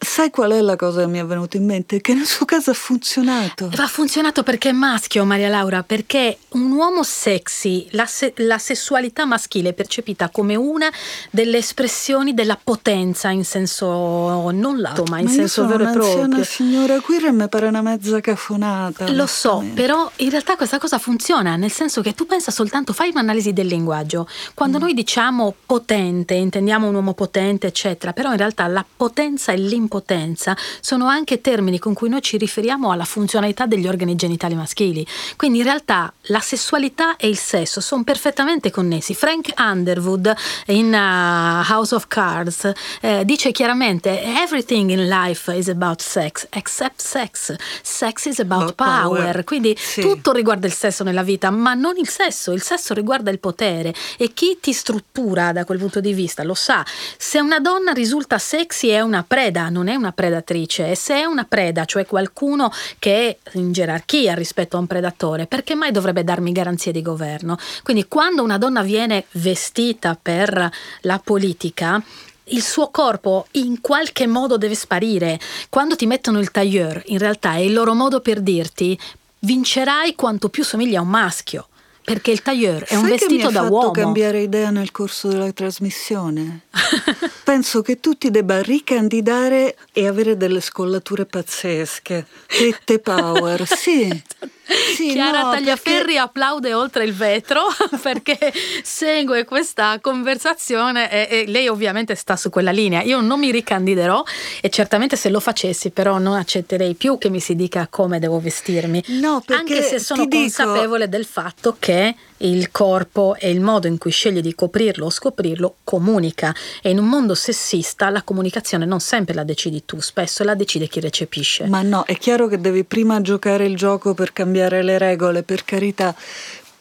Sai 0.00 0.30
qual 0.30 0.52
è 0.52 0.60
la 0.60 0.76
cosa 0.76 1.00
che 1.00 1.06
mi 1.08 1.18
è 1.18 1.24
venuta 1.24 1.56
in 1.56 1.64
mente? 1.64 2.00
Che 2.00 2.14
nel 2.14 2.24
suo 2.24 2.44
caso 2.44 2.70
ha 2.70 2.74
funzionato. 2.74 3.68
Ha 3.76 3.86
funzionato 3.88 4.44
perché 4.44 4.68
è 4.68 4.72
maschio, 4.72 5.24
Maria 5.24 5.48
Laura, 5.48 5.82
perché 5.82 6.38
un 6.50 6.70
uomo 6.70 7.02
sexy, 7.02 7.84
la, 7.90 8.06
se- 8.06 8.32
la 8.36 8.58
sessualità 8.58 9.24
maschile 9.24 9.70
è 9.70 9.72
percepita 9.72 10.28
come 10.28 10.54
una 10.54 10.88
delle 11.32 11.58
espressioni 11.58 12.32
della 12.32 12.56
potenza 12.62 13.30
in 13.30 13.44
senso 13.44 14.52
non 14.52 14.80
lato, 14.80 15.02
ma 15.10 15.18
in 15.18 15.24
ma 15.24 15.30
senso 15.32 15.66
vero 15.66 15.88
e 15.88 15.92
proprio. 15.92 16.28
Ma 16.28 16.44
signora 16.44 17.00
Quirre 17.00 17.32
mi 17.32 17.48
pare 17.48 17.66
una 17.66 17.82
mezza 17.82 18.20
cafonata. 18.20 19.10
Lo 19.10 19.26
so, 19.26 19.64
però 19.74 20.08
in 20.16 20.30
realtà 20.30 20.54
questa 20.54 20.78
cosa 20.78 20.98
funziona, 20.98 21.56
nel 21.56 21.72
senso 21.72 22.02
che 22.02 22.14
tu 22.14 22.24
pensa 22.24 22.52
soltanto, 22.52 22.92
fai 22.92 23.10
un'analisi 23.10 23.52
del 23.52 23.66
linguaggio. 23.66 24.28
Quando 24.54 24.78
mm. 24.78 24.80
noi 24.80 24.94
diciamo 24.94 25.54
potente, 25.66 26.34
intendiamo 26.34 26.86
un 26.86 26.94
uomo 26.94 27.14
potente, 27.14 27.66
eccetera, 27.66 28.12
però 28.12 28.30
in 28.30 28.36
realtà 28.36 28.68
la 28.68 28.86
potenza 28.96 29.50
e 29.50 29.56
l'impotenza 29.56 29.86
impotenza 29.88 30.54
sono 30.80 31.06
anche 31.06 31.40
termini 31.40 31.78
con 31.78 31.94
cui 31.94 32.10
noi 32.10 32.20
ci 32.20 32.36
riferiamo 32.36 32.92
alla 32.92 33.06
funzionalità 33.06 33.64
degli 33.64 33.88
organi 33.88 34.14
genitali 34.14 34.54
maschili. 34.54 35.06
Quindi 35.36 35.58
in 35.58 35.64
realtà 35.64 36.12
la 36.28 36.40
sessualità 36.40 37.16
e 37.16 37.28
il 37.28 37.38
sesso 37.38 37.80
sono 37.80 38.04
perfettamente 38.04 38.70
connessi. 38.70 39.14
Frank 39.14 39.48
Underwood 39.56 40.34
in 40.66 40.92
uh, 40.92 41.72
House 41.72 41.94
of 41.94 42.06
Cards 42.06 42.70
eh, 43.00 43.24
dice 43.24 43.50
chiaramente 43.50 44.22
everything 44.22 44.90
in 44.90 45.08
life 45.08 45.52
is 45.56 45.68
about 45.68 46.02
sex 46.02 46.46
except 46.50 47.00
sex. 47.00 47.56
Sex 47.82 48.26
is 48.26 48.38
about 48.40 48.74
power. 48.74 49.22
power. 49.22 49.44
Quindi 49.44 49.74
sì. 49.78 50.02
tutto 50.02 50.32
riguarda 50.32 50.66
il 50.66 50.74
sesso 50.74 51.02
nella 51.02 51.22
vita, 51.22 51.50
ma 51.50 51.72
non 51.72 51.96
il 51.96 52.08
sesso, 52.08 52.52
il 52.52 52.62
sesso 52.62 52.92
riguarda 52.92 53.30
il 53.30 53.38
potere 53.38 53.94
e 54.18 54.34
chi 54.34 54.58
ti 54.60 54.72
struttura 54.72 55.52
da 55.52 55.64
quel 55.64 55.78
punto 55.78 56.00
di 56.00 56.12
vista 56.12 56.44
lo 56.44 56.54
sa. 56.54 56.84
Se 57.16 57.40
una 57.40 57.60
donna 57.60 57.92
risulta 57.92 58.38
sexy 58.38 58.88
è 58.88 59.00
una 59.00 59.24
preda, 59.26 59.68
non 59.78 59.86
è 59.86 59.94
una 59.94 60.10
predatrice 60.10 60.90
e 60.90 60.96
se 60.96 61.14
è 61.14 61.24
una 61.24 61.44
preda, 61.44 61.84
cioè 61.84 62.04
qualcuno 62.04 62.72
che 62.98 63.28
è 63.28 63.56
in 63.56 63.70
gerarchia 63.70 64.34
rispetto 64.34 64.76
a 64.76 64.80
un 64.80 64.88
predatore, 64.88 65.46
perché 65.46 65.76
mai 65.76 65.92
dovrebbe 65.92 66.24
darmi 66.24 66.50
garanzie 66.50 66.90
di 66.90 67.00
governo? 67.00 67.56
Quindi 67.84 68.08
quando 68.08 68.42
una 68.42 68.58
donna 68.58 68.82
viene 68.82 69.26
vestita 69.32 70.18
per 70.20 70.70
la 71.02 71.20
politica, 71.22 72.02
il 72.50 72.62
suo 72.62 72.88
corpo 72.90 73.46
in 73.52 73.80
qualche 73.80 74.26
modo 74.26 74.56
deve 74.56 74.74
sparire. 74.74 75.38
Quando 75.68 75.94
ti 75.94 76.06
mettono 76.06 76.40
il 76.40 76.50
tailleur, 76.50 77.02
in 77.06 77.18
realtà 77.18 77.54
è 77.54 77.58
il 77.58 77.72
loro 77.72 77.94
modo 77.94 78.20
per 78.20 78.40
dirti 78.40 78.98
vincerai 79.40 80.16
quanto 80.16 80.48
più 80.48 80.64
somiglia 80.64 80.98
a 80.98 81.02
un 81.02 81.08
maschio. 81.08 81.68
Perché 82.08 82.30
il 82.30 82.42
tailleur 82.42 82.84
è 82.84 82.94
Sai 82.94 83.02
un 83.02 83.08
vestito 83.08 83.50
da 83.50 83.62
uomo. 83.62 83.70
Mi 83.70 83.76
ha 83.76 83.80
fatto 83.80 83.90
cambiare 83.92 84.40
idea 84.40 84.70
nel 84.70 84.90
corso 84.90 85.28
della 85.28 85.52
trasmissione. 85.52 86.62
Penso 87.44 87.82
che 87.82 88.00
tu 88.00 88.16
ti 88.16 88.30
debba 88.30 88.62
ricandidare 88.62 89.76
e 89.92 90.06
avere 90.06 90.36
delle 90.36 90.60
scollature 90.60 91.26
pazzesche. 91.26 92.26
Tette 92.46 92.98
power, 92.98 93.66
sì. 93.66 94.22
Sì, 94.94 95.12
Chiara 95.12 95.42
no, 95.42 95.50
Tagliaferri 95.52 96.04
perché... 96.04 96.18
applaude 96.18 96.74
oltre 96.74 97.04
il 97.04 97.14
vetro 97.14 97.62
perché 98.02 98.52
segue 98.82 99.44
questa 99.44 99.98
conversazione 100.00 101.10
e, 101.10 101.28
e, 101.30 101.44
lei 101.46 101.68
ovviamente 101.68 102.14
sta 102.14 102.36
su 102.36 102.50
quella 102.50 102.70
linea. 102.70 103.02
Io 103.02 103.20
non 103.20 103.38
mi 103.38 103.50
ricandiderò 103.50 104.22
e 104.60 104.68
certamente 104.68 105.16
se 105.16 105.30
lo 105.30 105.40
facessi 105.40 105.90
però 105.90 106.18
non 106.18 106.34
accetterei 106.34 106.94
più 106.94 107.16
che 107.18 107.30
mi 107.30 107.40
si 107.40 107.54
dica 107.56 107.86
come 107.88 108.18
devo 108.18 108.40
vestirmi. 108.40 109.04
No, 109.20 109.42
anche 109.46 109.82
se 109.82 109.98
sono 109.98 110.28
consapevole 110.28 111.06
dico... 111.06 111.16
del 111.16 111.24
fatto 111.24 111.76
che 111.78 112.14
il 112.38 112.70
corpo 112.70 113.34
e 113.38 113.50
il 113.50 113.60
modo 113.60 113.86
in 113.86 113.98
cui 113.98 114.10
sceglie 114.10 114.40
di 114.40 114.54
coprirlo 114.54 115.06
o 115.06 115.10
scoprirlo 115.10 115.76
comunica 115.84 116.54
e 116.82 116.90
in 116.90 116.98
un 116.98 117.06
mondo 117.06 117.34
sessista 117.34 118.10
la 118.10 118.22
comunicazione 118.22 118.84
non 118.84 119.00
sempre 119.00 119.34
la 119.34 119.44
decidi 119.44 119.84
tu, 119.84 120.00
spesso 120.00 120.44
la 120.44 120.54
decide 120.54 120.88
chi 120.88 121.00
recepisce. 121.00 121.66
Ma 121.66 121.82
no, 121.82 122.04
è 122.04 122.16
chiaro 122.16 122.46
che 122.46 122.60
devi 122.60 122.84
prima 122.84 123.20
giocare 123.20 123.64
il 123.64 123.76
gioco 123.76 124.14
per 124.14 124.32
cambiare 124.32 124.82
le 124.82 124.98
regole, 124.98 125.42
per 125.42 125.64
carità. 125.64 126.14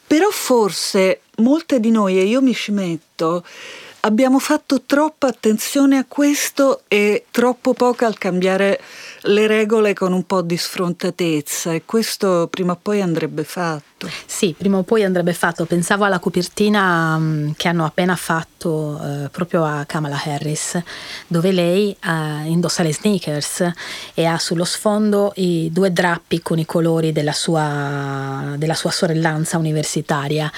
Però 0.08 0.30
forse 0.30 1.22
molte 1.38 1.80
di 1.80 1.92
noi, 1.92 2.18
e 2.18 2.24
io 2.24 2.42
mi 2.42 2.54
ci 2.54 2.72
metto, 2.72 3.44
abbiamo 4.08 4.40
fatto 4.40 4.82
troppa 4.86 5.28
attenzione 5.28 5.98
a 5.98 6.06
questo 6.08 6.84
e 6.88 7.26
troppo 7.30 7.74
poco 7.74 8.06
al 8.06 8.18
cambiare 8.18 8.80
le 9.24 9.48
regole 9.48 9.94
con 9.94 10.14
un 10.14 10.26
po' 10.26 10.42
di 10.42 10.56
sfrontatezza 10.56 11.74
e 11.74 11.84
questo 11.86 12.48
prima 12.50 12.72
o 12.72 12.80
poi 12.82 13.02
andrebbe 13.02 13.44
fatto. 13.44 13.86
Sì, 14.26 14.56
prima 14.58 14.78
o 14.78 14.84
poi 14.84 15.04
andrebbe 15.04 15.34
fatto. 15.34 15.66
Pensavo 15.66 16.06
alla 16.06 16.20
copertina 16.20 17.16
um, 17.16 17.54
che 17.58 17.68
hanno 17.68 17.84
appena 17.84 18.16
fatto 18.16 18.70
uh, 18.70 19.30
proprio 19.30 19.66
a 19.66 19.84
Kamala 19.86 20.22
Harris, 20.24 20.82
dove 21.28 21.52
lei 21.52 21.96
uh, 22.06 22.48
indossa 22.48 22.84
le 22.84 22.94
sneakers 22.94 23.70
e 24.14 24.26
ha 24.26 24.38
sullo 24.38 24.64
sfondo 24.64 25.34
i 25.36 25.70
due 25.74 25.92
drappi 25.92 26.42
con 26.42 26.60
i 26.60 26.66
colori 26.66 27.12
della 27.12 27.34
sua, 27.34 28.54
della 28.56 28.76
sua 28.76 28.92
sorellanza 28.92 29.58
universitaria 29.58 30.50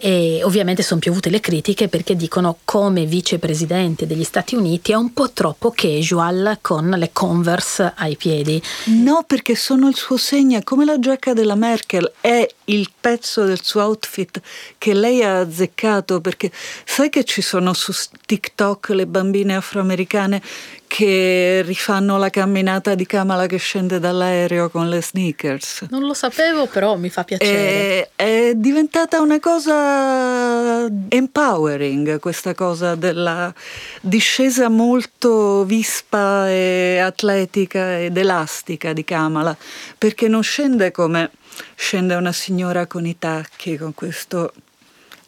e 0.00 0.40
ovviamente 0.44 0.82
sono 0.82 1.00
piovute 1.00 1.28
le 1.28 1.40
critiche 1.40 1.88
perché 1.88 2.14
dicono 2.14 2.58
come 2.64 3.04
vicepresidente 3.04 4.06
degli 4.06 4.22
Stati 4.22 4.54
Uniti 4.54 4.92
è 4.92 4.94
un 4.94 5.12
po' 5.12 5.32
troppo 5.32 5.72
casual 5.74 6.58
con 6.60 6.88
le 6.88 7.10
Converse 7.12 7.92
ai 7.96 8.16
piedi. 8.16 8.62
No, 8.86 9.24
perché 9.26 9.56
sono 9.56 9.88
il 9.88 9.96
suo 9.96 10.16
segno, 10.16 10.60
come 10.62 10.84
la 10.84 11.00
giacca 11.00 11.32
della 11.32 11.56
Merkel, 11.56 12.12
è 12.20 12.46
il 12.66 12.90
pezzo 13.00 13.44
del 13.44 13.62
suo 13.62 13.82
outfit 13.82 14.40
che 14.78 14.94
lei 14.94 15.22
ha 15.22 15.40
azzeccato, 15.40 16.20
perché 16.20 16.52
sai 16.84 17.10
che 17.10 17.24
ci 17.24 17.42
sono 17.42 17.72
su 17.72 17.92
TikTok 18.24 18.90
le 18.90 19.06
bambine 19.06 19.56
afroamericane 19.56 20.40
che 20.88 21.62
rifanno 21.64 22.16
la 22.18 22.30
camminata 22.30 22.96
di 22.96 23.06
Kamala 23.06 23.46
che 23.46 23.58
scende 23.58 24.00
dall'aereo 24.00 24.70
con 24.70 24.88
le 24.88 25.00
sneakers. 25.00 25.86
Non 25.90 26.04
lo 26.04 26.14
sapevo, 26.14 26.66
però 26.66 26.96
mi 26.96 27.10
fa 27.10 27.22
piacere. 27.22 28.10
È, 28.16 28.24
è 28.48 28.52
diventata 28.56 29.20
una 29.20 29.38
cosa 29.38 30.86
empowering, 31.08 32.18
questa 32.18 32.54
cosa 32.54 32.96
della 32.96 33.54
discesa 34.00 34.68
molto 34.68 35.64
vispa 35.64 36.48
e 36.48 36.98
atletica 36.98 38.00
ed 38.00 38.16
elastica 38.16 38.92
di 38.92 39.04
Kamala, 39.04 39.56
perché 39.96 40.26
non 40.26 40.42
scende 40.42 40.90
come 40.90 41.30
scende 41.74 42.14
una 42.14 42.32
signora 42.32 42.86
con 42.86 43.06
i 43.06 43.18
tacchi, 43.18 43.76
con 43.76 43.94
questo 43.94 44.52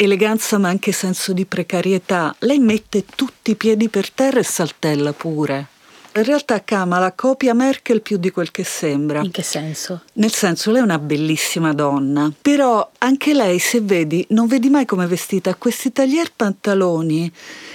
eleganza 0.02 0.56
ma 0.56 0.68
anche 0.68 0.92
senso 0.92 1.34
di 1.34 1.44
precarietà. 1.44 2.34
Lei 2.40 2.58
mette 2.58 3.04
tutti 3.04 3.50
i 3.50 3.54
piedi 3.54 3.90
per 3.90 4.10
terra 4.10 4.40
e 4.40 4.44
saltella 4.44 5.12
pure. 5.12 5.66
In 6.12 6.24
realtà 6.24 6.64
Kamala 6.64 7.12
copia 7.12 7.54
Merkel 7.54 8.00
più 8.00 8.16
di 8.16 8.30
quel 8.30 8.50
che 8.50 8.64
sembra. 8.64 9.20
In 9.20 9.30
che 9.30 9.42
senso? 9.42 10.02
Nel 10.14 10.32
senso, 10.32 10.72
lei 10.72 10.80
è 10.80 10.84
una 10.84 10.98
bellissima 10.98 11.72
donna, 11.72 12.32
però 12.42 12.90
anche 12.98 13.32
lei, 13.32 13.60
se 13.60 13.80
vedi, 13.80 14.26
non 14.30 14.48
vedi 14.48 14.70
mai 14.70 14.86
come 14.86 15.04
è 15.04 15.06
vestita. 15.06 15.54
Questi 15.54 15.92
taglier 15.92 16.32
pantaloni, 16.34 17.30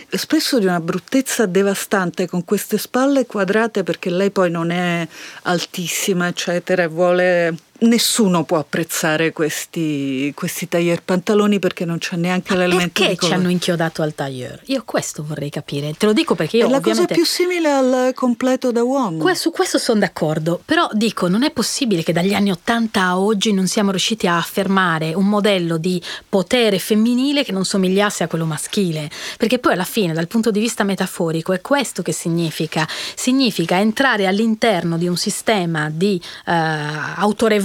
spesso 0.09 0.59
di 0.59 0.65
una 0.65 0.81
bruttezza 0.81 1.45
devastante, 1.45 2.27
con 2.27 2.43
queste 2.43 2.77
spalle 2.77 3.25
quadrate 3.25 3.83
perché 3.83 4.09
lei 4.09 4.31
poi 4.31 4.51
non 4.51 4.69
è 4.69 5.07
altissima, 5.43 6.27
eccetera, 6.27 6.83
e 6.83 6.87
vuole 6.87 7.55
nessuno 7.79 8.43
può 8.43 8.57
apprezzare 8.57 9.31
questi, 9.33 10.31
questi 10.35 10.67
tailleur 10.67 11.01
pantaloni 11.03 11.59
perché 11.59 11.85
non 11.85 11.97
c'è 11.97 12.15
neanche 12.15 12.53
Ma 12.53 12.61
l'elemento 12.61 12.91
perché 12.93 13.09
di 13.11 13.17
colore. 13.17 13.35
ci 13.35 13.41
hanno 13.41 13.51
inchiodato 13.51 14.01
al 14.01 14.15
tailleur? 14.15 14.61
Io 14.65 14.83
questo 14.85 15.23
vorrei 15.23 15.49
capire. 15.49 15.93
Te 15.97 16.05
lo 16.05 16.13
dico 16.13 16.35
perché 16.35 16.57
io 16.57 16.67
È 16.67 16.69
la 16.69 16.79
cosa 16.79 17.05
più 17.05 17.25
simile 17.25 17.69
al 17.69 18.11
completo 18.13 18.71
da 18.71 18.83
uomo. 18.83 19.17
Que- 19.17 19.35
su 19.35 19.51
questo 19.51 19.77
sono 19.77 19.99
d'accordo, 19.99 20.61
però 20.63 20.87
dico, 20.93 21.27
non 21.27 21.43
è 21.43 21.51
possibile 21.51 22.03
che 22.03 22.13
dagli 22.13 22.33
anni 22.33 22.51
80 22.51 23.01
a 23.01 23.19
oggi 23.19 23.51
non 23.53 23.67
siamo 23.67 23.91
riusciti 23.91 24.27
a 24.27 24.37
affermare 24.37 25.13
un 25.13 25.25
modello 25.25 25.77
di 25.77 26.01
potere 26.29 26.79
femminile 26.79 27.43
che 27.43 27.51
non 27.51 27.65
somigliasse 27.65 28.23
a 28.23 28.27
quello 28.27 28.45
maschile, 28.45 29.09
perché 29.37 29.59
poi 29.59 29.73
alla 29.73 29.83
fine, 29.83 30.13
dal 30.13 30.27
punto 30.27 30.51
di 30.51 30.59
vista 30.59 30.83
metaforico, 30.83 31.53
è 31.53 31.61
questo 31.61 32.01
che 32.01 32.11
significa. 32.11 32.87
Significa 33.15 33.79
entrare 33.79 34.27
all'interno 34.27 34.97
di 34.97 35.07
un 35.07 35.17
sistema 35.17 35.89
di 35.89 36.21
eh, 36.45 36.53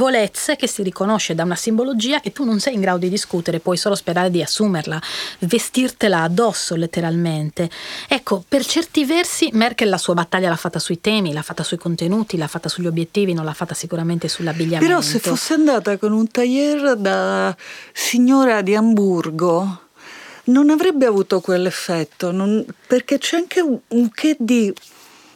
autorevolezze 0.01 0.57
che 0.57 0.67
si 0.67 0.83
riconosce 0.83 1.35
da 1.35 1.45
una 1.45 1.55
simbologia 1.55 2.21
che 2.21 2.33
tu 2.33 2.45
non 2.45 2.59
sei 2.59 2.75
in 2.75 2.81
grado 2.81 2.99
di 2.99 3.11
discutere, 3.11 3.61
puoi 3.61 3.77
solo 3.77 3.95
sperare 3.95 4.31
di 4.31 4.43
assumerla, 4.43 5.01
vestirtela 5.41 6.23
addosso 6.23 6.75
letteralmente. 6.75 7.69
Ecco, 8.09 8.43
per 8.49 8.65
certi 8.65 9.05
versi 9.05 9.51
Merkel 9.53 9.91
la 9.91 9.99
sua 9.99 10.15
battaglia 10.15 10.49
l'ha 10.49 10.57
fatta 10.57 10.79
sui 10.79 11.01
temi, 11.01 11.33
l'ha 11.33 11.43
fatta 11.43 11.63
sui 11.63 11.77
contenuti, 11.77 12.39
l'ha 12.39 12.49
fatta 12.49 12.71
sugli 12.71 12.87
obiettivi, 12.87 13.35
non 13.35 13.45
l'ha 13.45 13.53
fatta 13.53 13.75
sicuramente 13.75 14.29
sull'abbigliamento. 14.29 14.87
Però 14.87 15.01
se 15.01 15.19
fosse 15.19 15.55
andata 15.55 15.99
con 15.99 16.13
un 16.13 16.29
tailleur 16.31 16.97
da 16.97 17.55
signora 17.93 18.63
di 18.63 18.75
Amburgo 18.75 19.89
non 20.45 20.71
avrebbe 20.71 21.07
avuto 21.07 21.41
quell'effetto, 21.41 22.33
non- 22.33 22.65
perché 22.87 23.19
c'è 23.19 23.37
anche 23.37 23.61
un, 23.61 23.79
un 23.89 24.11
che 24.11 24.37
di, 24.39 24.73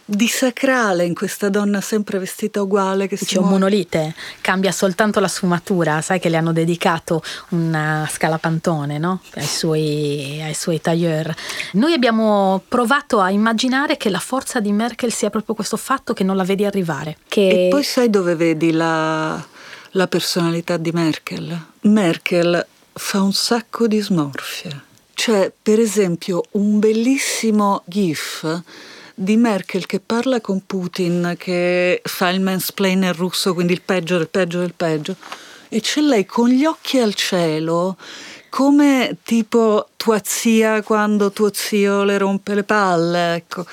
di 0.05 0.29
sacrale 0.29 1.05
in 1.05 1.15
questa 1.15 1.49
donna 1.49 1.81
sempre 1.81 2.19
vestita 2.19 2.61
uguale 2.61 3.07
che 3.09 3.17
si 3.17 3.25
Dice 3.25 3.39
un 3.39 3.49
monolite, 3.49 4.15
cambia 4.41 4.71
soltanto 4.71 5.19
la 5.19 5.29
sfumatura, 5.29 6.01
sai 6.03 6.21
che 6.21 6.29
le 6.29 6.37
hanno 6.37 6.53
dedicato 6.53 7.23
una 7.51 8.07
scalapantone 8.11 8.99
no? 8.99 9.21
ai, 9.35 9.47
suoi, 9.47 10.43
ai 10.43 10.55
suoi 10.55 10.81
tailleur. 10.81 11.35
Noi 11.73 11.95
abbiamo 11.95 12.63
provato 12.69 13.21
a 13.21 13.31
immaginare 13.31 13.97
che 13.97 14.11
la 14.11 14.19
forza 14.19 14.61
di 14.61 14.73
Merkel 14.73 15.13
sia 15.13 15.31
proprio 15.31 15.55
questo 15.55 15.77
fatto 15.77 16.13
che 16.13 16.25
non 16.25 16.37
la 16.37 16.45
vedi 16.45 16.65
arrivare. 16.67 17.17
Che 17.27 17.67
E 17.67 17.69
poi 17.71 17.83
sai 17.83 18.11
dove 18.11 18.35
vedi 18.35 18.73
la, 18.73 19.43
la 19.93 20.07
personalità 20.07 20.77
di 20.77 20.91
Merkel? 20.93 21.67
Merkel 21.83 22.67
fa 22.93 23.23
un 23.23 23.33
sacco 23.33 23.87
di 23.87 24.01
smorfie. 24.01 24.83
C'è 25.15 25.51
per 25.63 25.79
esempio 25.79 26.43
un 26.53 26.79
bellissimo 26.79 27.83
gif 27.87 28.63
di 29.15 29.37
Merkel 29.37 29.87
che 29.87 30.01
parla 30.01 30.41
con 30.41 30.62
Putin, 30.67 31.35
che 31.39 32.03
fa 32.05 32.29
il 32.31 32.41
mansplainer 32.41 33.15
russo, 33.15 33.55
quindi 33.55 33.73
il 33.73 33.83
peggio 33.83 34.19
del 34.19 34.29
peggio 34.29 34.59
del 34.59 34.75
peggio, 34.77 35.17
e 35.69 35.81
c'è 35.81 36.01
lei 36.01 36.27
con 36.27 36.49
gli 36.49 36.65
occhi 36.65 36.99
al 36.99 37.15
cielo, 37.15 37.97
come 38.49 39.17
tipo 39.25 39.89
tua 39.97 40.21
zia 40.23 40.83
quando 40.83 41.33
tuo 41.33 41.51
zio 41.53 42.05
le 42.05 42.19
rompe 42.19 42.55
le 42.55 42.65
palle, 42.65 43.35
ecco. 43.35 43.67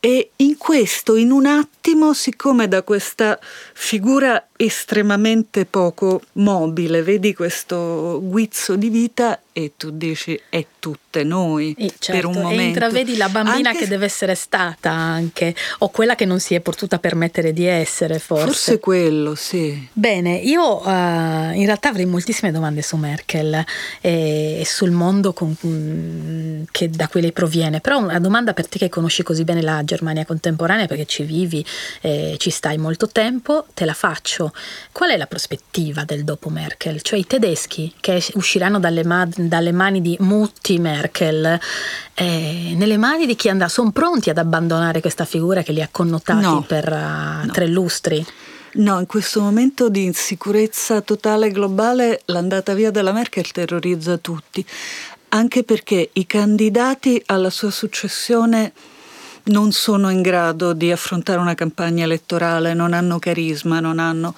E 0.00 0.30
in 0.36 0.56
questo, 0.56 1.16
in 1.16 1.32
un 1.32 1.46
attimo, 1.46 2.14
siccome 2.14 2.68
da 2.68 2.82
questa 2.82 3.38
figura 3.74 4.47
estremamente 4.60 5.66
poco 5.66 6.20
mobile, 6.32 7.02
vedi 7.02 7.32
questo 7.32 8.20
guizzo 8.20 8.74
di 8.74 8.88
vita 8.88 9.40
e 9.52 9.72
tu 9.76 9.90
dici 9.90 10.40
è 10.48 10.64
tutte 10.78 11.24
noi 11.24 11.74
per 11.76 11.92
certo, 11.98 12.28
un 12.28 12.36
e 12.36 12.40
momento. 12.40 12.62
intravedi 12.62 13.16
la 13.16 13.28
bambina 13.28 13.70
Anche 13.70 13.82
che 13.82 13.88
deve 13.88 14.04
essere 14.04 14.34
stata 14.36 14.90
anche, 14.90 15.54
o 15.78 15.90
quella 15.90 16.14
che 16.14 16.24
non 16.24 16.38
si 16.38 16.54
è 16.54 16.60
potuta 16.60 16.98
permettere 16.98 17.52
di 17.52 17.66
essere, 17.66 18.18
forse. 18.18 18.44
Forse 18.44 18.78
quello, 18.78 19.34
sì. 19.34 19.88
Bene, 19.92 20.36
io 20.36 20.80
eh, 20.84 20.88
in 20.88 21.64
realtà 21.64 21.88
avrei 21.88 22.06
moltissime 22.06 22.52
domande 22.52 22.82
su 22.82 22.96
Merkel 22.96 23.64
e, 24.00 24.60
e 24.60 24.64
sul 24.64 24.90
mondo 24.90 25.32
con- 25.32 25.56
mm, 25.66 26.62
che 26.70 26.88
da 26.88 27.08
cui 27.08 27.20
lei 27.20 27.32
proviene, 27.32 27.80
però 27.80 27.98
una 27.98 28.20
domanda 28.20 28.52
per 28.52 28.68
te 28.68 28.78
che 28.78 28.88
conosci 28.88 29.22
così 29.22 29.44
bene 29.44 29.62
la 29.62 29.82
Germania 29.84 30.24
contemporanea 30.24 30.86
perché 30.86 31.06
ci 31.06 31.22
vivi 31.24 31.64
e 32.00 32.36
ci 32.38 32.50
stai 32.50 32.76
molto 32.76 33.08
tempo, 33.08 33.66
te 33.74 33.84
la 33.84 33.94
faccio. 33.94 34.47
Qual 34.92 35.10
è 35.10 35.16
la 35.16 35.26
prospettiva 35.26 36.04
del 36.04 36.24
dopo 36.24 36.48
Merkel? 36.48 37.00
Cioè 37.02 37.18
i 37.18 37.26
tedeschi 37.26 37.92
che 38.00 38.22
usciranno 38.34 38.78
dalle, 38.78 39.04
ma- 39.04 39.28
dalle 39.34 39.72
mani 39.72 40.00
di 40.00 40.16
Mutti 40.20 40.78
Merkel, 40.78 41.58
eh, 42.14 42.72
nelle 42.76 42.96
mani 42.96 43.26
di 43.26 43.36
chi 43.36 43.48
andrà, 43.48 43.68
sono 43.68 43.90
pronti 43.92 44.30
ad 44.30 44.38
abbandonare 44.38 45.00
questa 45.00 45.24
figura 45.24 45.62
che 45.62 45.72
li 45.72 45.82
ha 45.82 45.88
connotati 45.90 46.40
No. 46.42 46.62
per 46.66 46.88
eh, 46.92 47.46
No. 47.46 47.52
tre 47.52 47.66
lustri? 47.66 48.24
No, 48.74 48.98
in 49.00 49.06
questo 49.06 49.40
momento 49.40 49.88
di 49.88 50.04
insicurezza 50.04 51.00
totale 51.00 51.50
globale 51.50 52.20
l'andata 52.26 52.74
via 52.74 52.90
della 52.90 53.12
Merkel 53.12 53.50
terrorizza 53.50 54.18
tutti, 54.18 54.64
anche 55.30 55.64
perché 55.64 56.10
i 56.12 56.26
candidati 56.26 57.20
alla 57.26 57.50
sua 57.50 57.70
successione 57.70 58.72
non 59.48 59.72
sono 59.72 60.10
in 60.10 60.22
grado 60.22 60.72
di 60.72 60.90
affrontare 60.90 61.38
una 61.38 61.54
campagna 61.54 62.04
elettorale, 62.04 62.74
non 62.74 62.92
hanno 62.92 63.18
carisma, 63.18 63.80
non 63.80 63.98
hanno... 63.98 64.34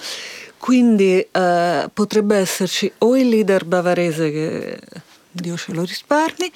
Quindi 0.58 1.26
eh, 1.30 1.88
potrebbe 1.92 2.36
esserci 2.36 2.90
o 2.98 3.16
il 3.16 3.28
leader 3.30 3.64
bavarese 3.64 4.30
che 4.30 4.78
Dio 5.30 5.56
ce 5.56 5.72
lo 5.72 5.84
risparmi, 5.84 6.50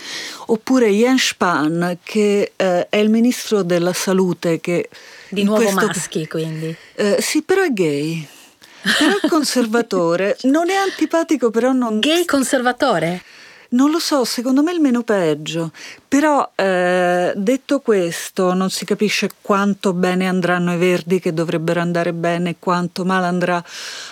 oppure 0.46 0.90
Jens 0.90 1.28
Spahn 1.28 1.98
che 2.02 2.52
eh, 2.54 2.88
è 2.90 2.96
il 2.96 3.08
ministro 3.08 3.62
della 3.62 3.92
salute 3.94 4.60
che 4.60 4.90
Di 5.30 5.42
nuovo 5.44 5.62
questo- 5.62 5.86
maschi, 5.86 6.26
quindi. 6.28 6.76
eh, 6.96 7.16
sì, 7.20 7.42
però 7.42 7.62
è 7.62 7.72
gay. 7.72 8.26
Però 8.98 9.16
è 9.22 9.28
conservatore, 9.28 10.36
non 10.44 10.68
è 10.68 10.74
antipatico, 10.74 11.48
però 11.50 11.72
non... 11.72 12.00
Gay 12.00 12.26
conservatore? 12.26 13.22
Non 13.74 13.90
lo 13.90 13.98
so, 13.98 14.24
secondo 14.24 14.62
me 14.62 14.70
è 14.70 14.74
il 14.74 14.80
meno 14.80 15.02
peggio. 15.02 15.72
Però 16.06 16.48
eh, 16.54 17.32
detto 17.34 17.80
questo, 17.80 18.54
non 18.54 18.70
si 18.70 18.84
capisce 18.84 19.30
quanto 19.40 19.92
bene 19.92 20.28
andranno 20.28 20.72
i 20.74 20.76
verdi 20.76 21.18
che 21.18 21.34
dovrebbero 21.34 21.80
andare 21.80 22.12
bene, 22.12 22.54
quanto 22.60 23.04
male 23.04 23.26
andrà- 23.26 23.64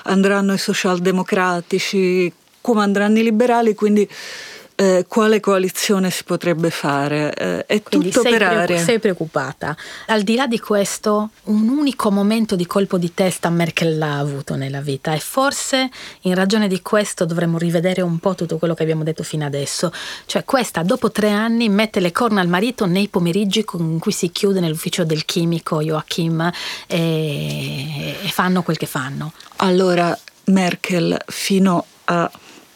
andranno 0.05 0.53
i 0.53 0.59
socialdemocratici, 0.59 2.33
come 2.61 2.83
andranno 2.83 3.21
i 3.21 3.23
liberali, 3.23 3.77
quindi 3.77 4.09
eh, 4.83 5.05
quale 5.07 5.39
coalizione 5.39 6.11
si 6.11 6.25
potrebbe 6.25 6.71
fare? 6.71 7.33
Eh, 7.35 7.67
è 7.67 7.83
Quindi 7.83 8.11
tutto 8.11 8.23
sei, 8.23 8.31
per 8.31 8.41
preoccu- 8.41 8.71
aria. 8.71 8.85
sei 8.85 8.99
preoccupata. 8.99 9.77
Al 10.07 10.23
di 10.23 10.35
là 10.35 10.47
di 10.49 10.59
questo, 10.59 11.31
un 11.45 11.69
unico 11.69 12.11
momento 12.11 12.57
di 12.57 12.67
colpo 12.67 12.99
di 12.99 13.15
testa 13.15 13.49
Merkel 13.49 13.97
l'ha 13.97 14.19
avuto 14.19 14.57
nella 14.57 14.81
vita 14.81 15.13
e 15.13 15.21
forse 15.21 15.89
in 16.23 16.35
ragione 16.35 16.67
di 16.67 16.83
questo 16.83 17.25
dovremmo 17.25 17.59
rivedere 17.59 18.03
un 18.03 18.19
po' 18.19 18.35
tutto 18.35 18.59
quello 18.59 18.75
che 18.75 18.83
abbiamo 18.83 19.05
detto 19.05 19.23
fino 19.23 19.45
adesso. 19.45 19.93
Cioè 20.27 20.45
questa 20.45 20.83
dopo 20.83 21.13
tre 21.13 21.31
anni 21.31 21.69
mette 21.69 22.01
le 22.01 22.11
corna 22.11 22.41
al 22.41 22.49
marito 22.49 22.87
nei 22.87 23.09
pomeriggi 23.09 23.65
con 23.65 23.99
cui 24.01 24.13
si 24.13 24.33
chiude 24.33 24.59
nell'ufficio 24.59 25.05
del 25.05 25.25
chimico 25.25 25.81
Joachim 25.81 26.51
e, 26.87 28.17
e 28.21 28.29
fanno 28.29 28.63
quel 28.63 28.77
che 28.77 28.87
fanno. 28.87 29.33
Allora, 29.57 30.19
Merkel 30.47 31.17
fino 31.27 31.87
a 32.07 32.29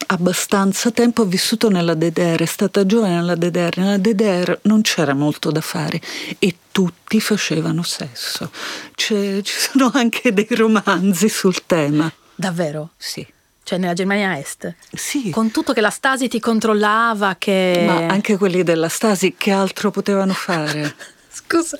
abbastanza 0.07 0.91
tempo 0.91 1.21
ha 1.23 1.25
vissuto 1.25 1.69
nella 1.69 1.93
DDR, 1.93 2.41
è 2.41 2.45
stata 2.45 2.85
giovane 2.85 3.15
nella 3.15 3.35
DDR. 3.35 3.77
Nella 3.77 3.97
DDR 3.97 4.59
non 4.63 4.81
c'era 4.81 5.13
molto 5.13 5.51
da 5.51 5.61
fare 5.61 6.01
e 6.39 6.55
tutti 6.71 7.19
facevano 7.19 7.83
sesso. 7.83 8.51
C'è- 8.95 9.41
ci 9.41 9.53
sono 9.57 9.91
anche 9.95 10.33
dei 10.33 10.47
romanzi 10.51 11.29
sul 11.29 11.65
tema. 11.65 12.11
Davvero? 12.35 12.91
Sì. 12.97 13.25
cioè 13.63 13.77
nella 13.79 13.93
Germania 13.93 14.37
Est. 14.37 14.73
Sì. 14.93 15.29
Con 15.31 15.51
tutto 15.51 15.73
che 15.73 15.81
la 15.81 15.89
Stasi 15.89 16.27
ti 16.29 16.39
controllava, 16.39 17.35
che... 17.37 17.83
Ma 17.85 18.07
anche 18.07 18.37
quelli 18.37 18.63
della 18.63 18.87
Stasi 18.89 19.35
che 19.37 19.51
altro 19.51 19.91
potevano 19.91 20.33
fare? 20.33 20.95
Scusa, 21.29 21.77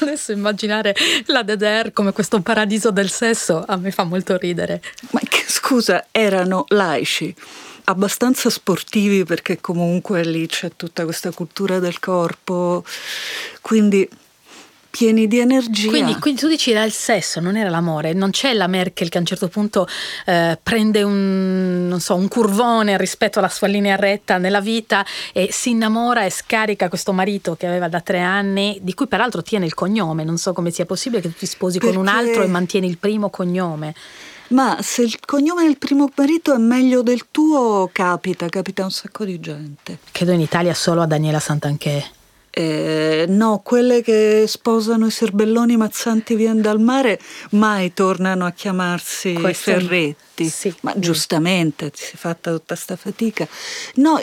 adesso 0.00 0.32
immaginare 0.32 0.94
la 1.26 1.42
DDR 1.42 1.92
come 1.92 2.12
questo 2.12 2.40
paradiso 2.40 2.90
del 2.90 3.10
sesso 3.10 3.64
a 3.66 3.76
me 3.76 3.90
fa 3.90 4.04
molto 4.04 4.36
ridere. 4.36 4.82
Ma 5.10 5.20
scusa, 5.64 6.08
erano 6.10 6.66
laici, 6.68 7.34
abbastanza 7.84 8.50
sportivi 8.50 9.24
perché 9.24 9.62
comunque 9.62 10.22
lì 10.22 10.46
c'è 10.46 10.72
tutta 10.76 11.04
questa 11.04 11.30
cultura 11.30 11.78
del 11.78 11.98
corpo, 12.00 12.84
quindi 13.62 14.06
pieni 14.90 15.26
di 15.26 15.38
energia. 15.38 15.88
Quindi, 15.88 16.18
quindi, 16.18 16.40
tu 16.40 16.48
dici 16.48 16.70
era 16.70 16.84
il 16.84 16.92
sesso, 16.92 17.40
non 17.40 17.56
era 17.56 17.70
l'amore. 17.70 18.12
Non 18.12 18.30
c'è 18.30 18.52
la 18.52 18.66
Merkel 18.66 19.08
che 19.08 19.16
a 19.16 19.20
un 19.20 19.26
certo 19.26 19.48
punto 19.48 19.88
eh, 20.26 20.58
prende 20.62 21.02
un, 21.02 21.96
so, 21.98 22.14
un, 22.14 22.28
curvone 22.28 22.98
rispetto 22.98 23.38
alla 23.38 23.48
sua 23.48 23.66
linea 23.66 23.96
retta 23.96 24.36
nella 24.36 24.60
vita 24.60 25.04
e 25.32 25.48
si 25.50 25.70
innamora 25.70 26.26
e 26.26 26.30
scarica 26.30 26.88
questo 26.88 27.12
marito 27.12 27.56
che 27.56 27.66
aveva 27.66 27.88
da 27.88 28.02
tre 28.02 28.20
anni, 28.20 28.78
di 28.82 28.92
cui 28.92 29.08
peraltro 29.08 29.42
tiene 29.42 29.64
il 29.64 29.72
cognome. 29.72 30.24
Non 30.24 30.36
so 30.36 30.52
come 30.52 30.70
sia 30.70 30.84
possibile 30.84 31.22
che 31.22 31.28
tu 31.30 31.38
ti 31.38 31.46
sposi 31.46 31.78
Perché... 31.78 31.94
con 31.94 32.02
un 32.02 32.08
altro 32.08 32.42
e 32.42 32.48
mantieni 32.48 32.86
il 32.86 32.98
primo 32.98 33.30
cognome. 33.30 33.94
Ma 34.54 34.78
se 34.82 35.02
il 35.02 35.18
cognome 35.18 35.64
del 35.64 35.78
primo 35.78 36.08
marito 36.14 36.54
è 36.54 36.58
meglio 36.58 37.02
del 37.02 37.24
tuo, 37.32 37.90
capita, 37.92 38.48
capita 38.48 38.84
un 38.84 38.90
sacco 38.92 39.24
di 39.24 39.40
gente. 39.40 39.98
Credo 40.12 40.30
in 40.30 40.40
Italia 40.40 40.74
solo 40.74 41.02
a 41.02 41.06
Daniela 41.06 41.40
Santanchè. 41.40 42.04
Eh, 42.50 43.24
no, 43.26 43.62
quelle 43.64 44.00
che 44.00 44.44
sposano 44.46 45.06
i 45.06 45.10
serbelloni 45.10 45.76
mazzanti 45.76 46.36
vien 46.36 46.60
dal 46.60 46.78
mare 46.78 47.18
mai 47.50 47.92
tornano 47.94 48.46
a 48.46 48.52
chiamarsi 48.52 49.32
Questo 49.32 49.72
Ferretti. 49.72 50.48
Sì. 50.48 50.72
Ma 50.82 50.92
giustamente 50.96 51.90
si 51.92 52.14
è 52.14 52.16
fatta 52.16 52.52
tutta 52.52 52.76
sta 52.76 52.94
fatica. 52.94 53.48
No, 53.96 54.20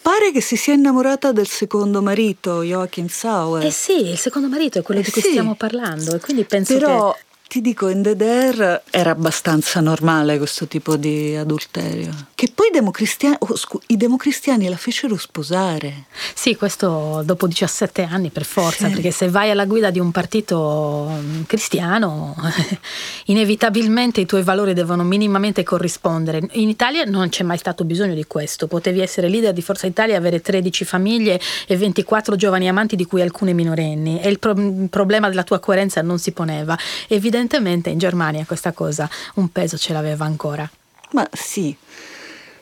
pare 0.00 0.30
che 0.30 0.40
si 0.40 0.54
sia 0.54 0.74
innamorata 0.74 1.32
del 1.32 1.48
secondo 1.48 2.00
marito, 2.00 2.62
Joachim 2.62 3.08
Sauer. 3.08 3.66
Eh 3.66 3.72
sì, 3.72 4.08
il 4.08 4.18
secondo 4.18 4.46
marito 4.46 4.78
è 4.78 4.82
quello 4.82 5.00
Eh 5.00 5.04
di 5.04 5.10
cui 5.10 5.20
sì. 5.20 5.30
stiamo 5.30 5.56
parlando 5.56 6.14
e 6.14 6.20
quindi 6.20 6.44
penso 6.44 6.74
Però 6.74 7.12
che... 7.12 7.24
ti 7.48 7.60
dico, 7.60 7.88
in 7.88 8.02
DDR 8.02 8.82
era 8.90 9.10
abbastanza 9.10 9.80
normale 9.80 10.38
questo 10.38 10.66
tipo 10.66 10.96
di 10.96 11.34
adulterio. 11.36 12.12
Che 12.36 12.52
poi 12.54 12.66
i 12.66 12.70
democristiani, 12.70 13.36
oh, 13.38 13.56
scu- 13.56 13.82
i 13.86 13.96
democristiani 13.96 14.68
la 14.68 14.76
fecero 14.76 15.16
sposare. 15.16 16.04
Sì, 16.34 16.54
questo 16.54 17.22
dopo 17.24 17.46
17 17.46 18.02
anni 18.02 18.28
per 18.28 18.44
forza, 18.44 18.88
Sì. 18.88 18.92
perché 18.92 19.10
se 19.10 19.30
vai 19.30 19.50
alla 19.50 19.64
guida 19.64 19.88
di 19.90 19.98
un 19.98 20.10
partito 20.10 21.08
mm, 21.18 21.44
cristiano, 21.46 22.36
inevitabilmente 23.26 24.20
i 24.20 24.26
tuoi 24.26 24.42
valori 24.42 24.74
devono 24.74 25.02
minimamente 25.02 25.62
corrispondere. 25.62 26.42
In 26.52 26.68
Italia 26.68 27.04
non 27.04 27.30
c'è 27.30 27.42
mai 27.42 27.56
stato 27.56 27.84
bisogno 27.86 28.12
di 28.12 28.26
questo, 28.26 28.66
potevi 28.66 29.00
essere 29.00 29.30
leader 29.30 29.54
di 29.54 29.62
Forza 29.62 29.86
Italia, 29.86 30.18
avere 30.18 30.42
13 30.42 30.84
famiglie 30.84 31.40
e 31.66 31.74
24 31.78 32.36
giovani 32.36 32.68
amanti 32.68 32.96
di 32.96 33.06
cui 33.06 33.22
alcune 33.22 33.54
minorenni 33.54 34.20
e 34.20 34.28
il, 34.28 34.38
pro- 34.38 34.52
il 34.52 34.88
problema 34.90 35.30
della 35.30 35.42
tua 35.42 35.58
coerenza 35.58 36.02
non 36.02 36.18
si 36.18 36.32
poneva. 36.32 36.76
Evidentemente 37.08 37.88
in 37.88 37.96
Germania 37.96 38.44
questa 38.44 38.72
cosa 38.72 39.08
un 39.36 39.50
peso 39.50 39.78
ce 39.78 39.94
l'aveva 39.94 40.26
ancora. 40.26 40.68
Ma 41.12 41.26
sì, 41.32 41.74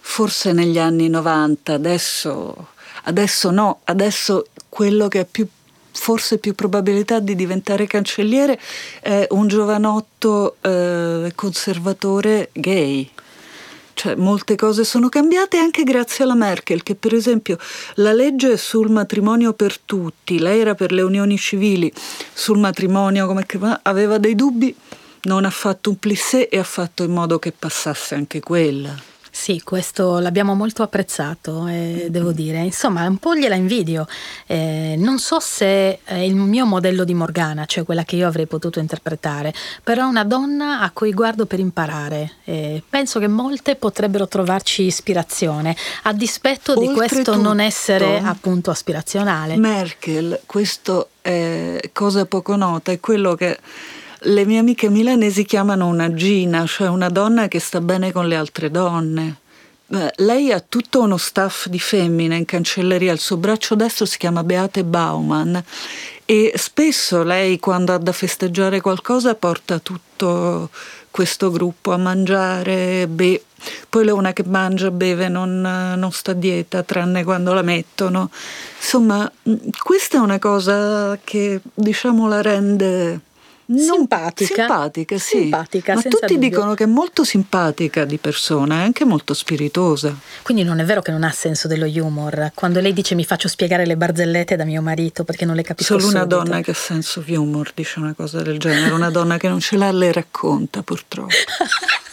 forse 0.06 0.52
negli 0.52 0.78
anni 0.78 1.08
90, 1.08 1.72
adesso, 1.72 2.68
adesso 3.04 3.50
no, 3.50 3.80
adesso 3.84 4.46
quello 4.68 5.08
che 5.08 5.20
ha 5.20 5.26
più, 5.28 5.44
forse 5.90 6.38
più 6.38 6.54
probabilità 6.54 7.18
di 7.18 7.34
diventare 7.34 7.86
cancelliere 7.86 8.60
è 9.00 9.26
un 9.30 9.48
giovanotto 9.48 10.56
eh, 10.60 11.32
conservatore 11.34 12.50
gay. 12.52 13.10
Cioè, 13.94 14.14
molte 14.14 14.54
cose 14.54 14.84
sono 14.84 15.08
cambiate 15.08 15.56
anche 15.56 15.82
grazie 15.82 16.24
alla 16.24 16.34
Merkel, 16.34 16.82
che 16.84 16.94
per 16.94 17.14
esempio 17.14 17.58
la 17.94 18.12
legge 18.12 18.56
sul 18.56 18.90
matrimonio 18.90 19.54
per 19.54 19.78
tutti, 19.78 20.38
lei 20.38 20.60
era 20.60 20.74
per 20.74 20.92
le 20.92 21.02
unioni 21.02 21.38
civili, 21.38 21.92
sul 22.32 22.58
matrimonio 22.58 23.26
come 23.26 23.46
che 23.46 23.58
va, 23.58 23.80
aveva 23.82 24.18
dei 24.18 24.36
dubbi, 24.36 24.76
non 25.22 25.44
ha 25.44 25.50
fatto 25.50 25.90
un 25.90 25.98
plissé 25.98 26.48
e 26.48 26.58
ha 26.58 26.64
fatto 26.64 27.02
in 27.02 27.10
modo 27.10 27.38
che 27.38 27.52
passasse 27.52 28.14
anche 28.14 28.40
quella. 28.40 29.12
Sì, 29.36 29.60
questo 29.62 30.20
l'abbiamo 30.20 30.54
molto 30.54 30.84
apprezzato, 30.84 31.66
eh, 31.66 32.06
devo 32.08 32.30
dire. 32.30 32.60
Insomma, 32.60 33.04
un 33.04 33.18
po' 33.18 33.34
gliela 33.34 33.56
invidio. 33.56 34.06
Eh, 34.46 34.94
non 34.96 35.18
so 35.18 35.40
se 35.40 35.98
è 36.04 36.14
il 36.14 36.36
mio 36.36 36.64
modello 36.64 37.02
di 37.02 37.14
Morgana, 37.14 37.64
cioè 37.64 37.82
quella 37.84 38.04
che 38.04 38.14
io 38.14 38.28
avrei 38.28 38.46
potuto 38.46 38.78
interpretare, 38.78 39.52
però 39.82 40.04
è 40.04 40.06
una 40.06 40.22
donna 40.22 40.80
a 40.80 40.90
cui 40.92 41.12
guardo 41.12 41.46
per 41.46 41.58
imparare. 41.58 42.34
Eh, 42.44 42.80
penso 42.88 43.18
che 43.18 43.26
molte 43.26 43.74
potrebbero 43.74 44.28
trovarci 44.28 44.84
ispirazione, 44.84 45.76
a 46.04 46.12
dispetto 46.12 46.76
di 46.76 46.92
questo 46.92 47.34
non 47.36 47.58
essere 47.58 48.20
appunto 48.20 48.70
aspirazionale. 48.70 49.56
Merkel, 49.56 50.42
questo 50.46 51.08
è 51.20 51.80
cosa 51.92 52.24
poco 52.24 52.54
nota, 52.54 52.92
è 52.92 53.00
quello 53.00 53.34
che 53.34 53.58
le 54.24 54.44
mie 54.44 54.58
amiche 54.58 54.88
milanesi 54.88 55.44
chiamano 55.44 55.86
una 55.86 56.14
gina, 56.14 56.66
cioè 56.66 56.88
una 56.88 57.08
donna 57.08 57.48
che 57.48 57.58
sta 57.58 57.80
bene 57.80 58.12
con 58.12 58.26
le 58.26 58.36
altre 58.36 58.70
donne. 58.70 59.36
Lei 60.16 60.50
ha 60.50 60.60
tutto 60.60 61.02
uno 61.02 61.18
staff 61.18 61.66
di 61.68 61.78
femmine 61.78 62.36
in 62.36 62.46
cancelleria, 62.46 63.12
il 63.12 63.20
suo 63.20 63.36
braccio 63.36 63.74
destro 63.74 64.06
si 64.06 64.16
chiama 64.18 64.42
Beate 64.42 64.82
Baumann 64.82 65.56
e 66.24 66.52
spesso 66.56 67.22
lei 67.22 67.60
quando 67.60 67.92
ha 67.92 67.98
da 67.98 68.12
festeggiare 68.12 68.80
qualcosa 68.80 69.34
porta 69.34 69.78
tutto 69.78 70.70
questo 71.10 71.50
gruppo 71.50 71.92
a 71.92 71.98
mangiare, 71.98 73.06
be- 73.06 73.44
poi 73.88 74.08
una 74.08 74.32
che 74.32 74.42
mangia, 74.44 74.90
beve, 74.90 75.28
non, 75.28 75.60
non 75.60 76.10
sta 76.12 76.32
a 76.32 76.34
dieta 76.34 76.82
tranne 76.82 77.22
quando 77.22 77.52
la 77.52 77.62
mettono. 77.62 78.30
Insomma, 78.78 79.30
questa 79.78 80.16
è 80.16 80.20
una 80.20 80.38
cosa 80.38 81.16
che 81.22 81.60
diciamo 81.74 82.26
la 82.26 82.42
rende 82.42 83.20
non- 83.66 83.78
Simpatica. 83.78 84.54
Simpatica, 84.54 85.18
sì. 85.18 85.38
Simpatica, 85.40 85.94
Ma 85.94 86.02
tutti 86.02 86.34
dubbio. 86.34 86.38
dicono 86.38 86.74
che 86.74 86.84
è 86.84 86.86
molto 86.86 87.24
simpatica 87.24 88.04
di 88.04 88.18
persona, 88.18 88.80
è 88.80 88.82
anche 88.84 89.04
molto 89.04 89.34
spiritosa. 89.34 90.14
Quindi 90.42 90.62
non 90.64 90.80
è 90.80 90.84
vero 90.84 91.00
che 91.02 91.10
non 91.10 91.22
ha 91.24 91.30
senso 91.30 91.66
dello 91.68 91.86
humor. 91.86 92.50
Quando 92.54 92.80
lei 92.80 92.92
dice 92.92 93.14
mi 93.14 93.24
faccio 93.24 93.48
spiegare 93.48 93.86
le 93.86 93.96
barzellette 93.96 94.56
da 94.56 94.64
mio 94.64 94.82
marito 94.82 95.24
perché 95.24 95.44
non 95.44 95.54
le 95.56 95.62
capisco 95.62 95.98
Solo 95.98 96.10
una 96.10 96.20
subito. 96.22 96.36
donna 96.42 96.60
che 96.60 96.70
ha 96.72 96.74
senso 96.74 97.20
di 97.20 97.34
humor 97.36 97.70
dice 97.74 97.98
una 97.98 98.12
cosa 98.14 98.42
del 98.42 98.58
genere, 98.58 98.92
una 98.92 99.10
donna 99.10 99.36
che 99.38 99.48
non 99.48 99.60
ce 99.60 99.76
l'ha 99.76 99.90
le 99.92 100.12
racconta 100.12 100.82
purtroppo. 100.82 101.32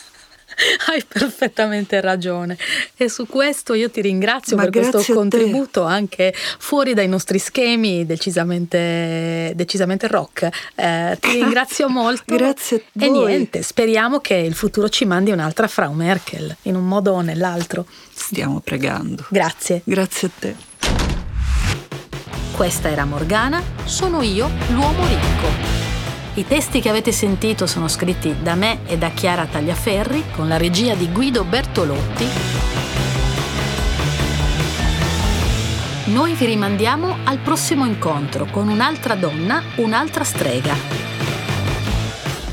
Hai 0.87 1.03
perfettamente 1.07 1.99
ragione 2.01 2.57
e 2.95 3.09
su 3.09 3.25
questo 3.27 3.73
io 3.73 3.89
ti 3.89 4.01
ringrazio 4.01 4.55
Ma 4.55 4.63
per 4.63 4.71
questo 4.71 4.99
te. 5.01 5.13
contributo 5.13 5.83
anche 5.83 6.33
fuori 6.59 6.93
dai 6.93 7.07
nostri 7.07 7.39
schemi 7.39 8.05
decisamente, 8.05 9.53
decisamente 9.55 10.07
rock. 10.07 10.49
Eh, 10.75 11.17
ti 11.19 11.31
ringrazio 11.41 11.89
molto. 11.89 12.35
Grazie 12.35 12.83
a 12.99 13.05
E 13.05 13.09
voi. 13.09 13.25
niente, 13.27 13.61
speriamo 13.61 14.19
che 14.19 14.35
il 14.35 14.53
futuro 14.53 14.89
ci 14.89 15.05
mandi 15.05 15.31
un'altra 15.31 15.67
Frau 15.67 15.93
Merkel 15.93 16.55
in 16.63 16.75
un 16.75 16.85
modo 16.87 17.13
o 17.13 17.21
nell'altro. 17.21 17.85
Stiamo 18.13 18.59
pregando. 18.59 19.25
Grazie. 19.29 19.81
Grazie 19.83 20.27
a 20.27 20.31
te. 20.39 20.55
Questa 22.55 22.89
era 22.89 23.05
Morgana, 23.05 23.61
sono 23.85 24.21
io, 24.21 24.49
l'uomo 24.69 25.05
ricco. 25.07 25.80
I 26.33 26.47
testi 26.47 26.79
che 26.79 26.87
avete 26.87 27.11
sentito 27.11 27.67
sono 27.67 27.89
scritti 27.89 28.33
da 28.41 28.55
me 28.55 28.85
e 28.85 28.97
da 28.97 29.09
Chiara 29.09 29.47
Tagliaferri 29.47 30.23
con 30.31 30.47
la 30.47 30.55
regia 30.55 30.95
di 30.95 31.11
Guido 31.11 31.43
Bertolotti. 31.43 32.25
Noi 36.05 36.33
vi 36.35 36.45
rimandiamo 36.45 37.17
al 37.25 37.39
prossimo 37.39 37.85
incontro 37.85 38.45
con 38.45 38.69
un'altra 38.69 39.15
donna, 39.15 39.61
un'altra 39.75 40.23
strega. 40.23 40.73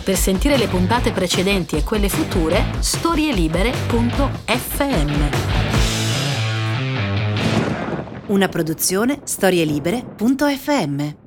Per 0.02 0.16
sentire 0.16 0.56
le 0.56 0.66
puntate 0.66 1.12
precedenti 1.12 1.76
e 1.76 1.84
quelle 1.84 2.08
future, 2.08 2.64
storielibere.fm. 2.80 5.12
Una 8.26 8.48
produzione 8.48 9.20
storielibere.fm 9.22 11.26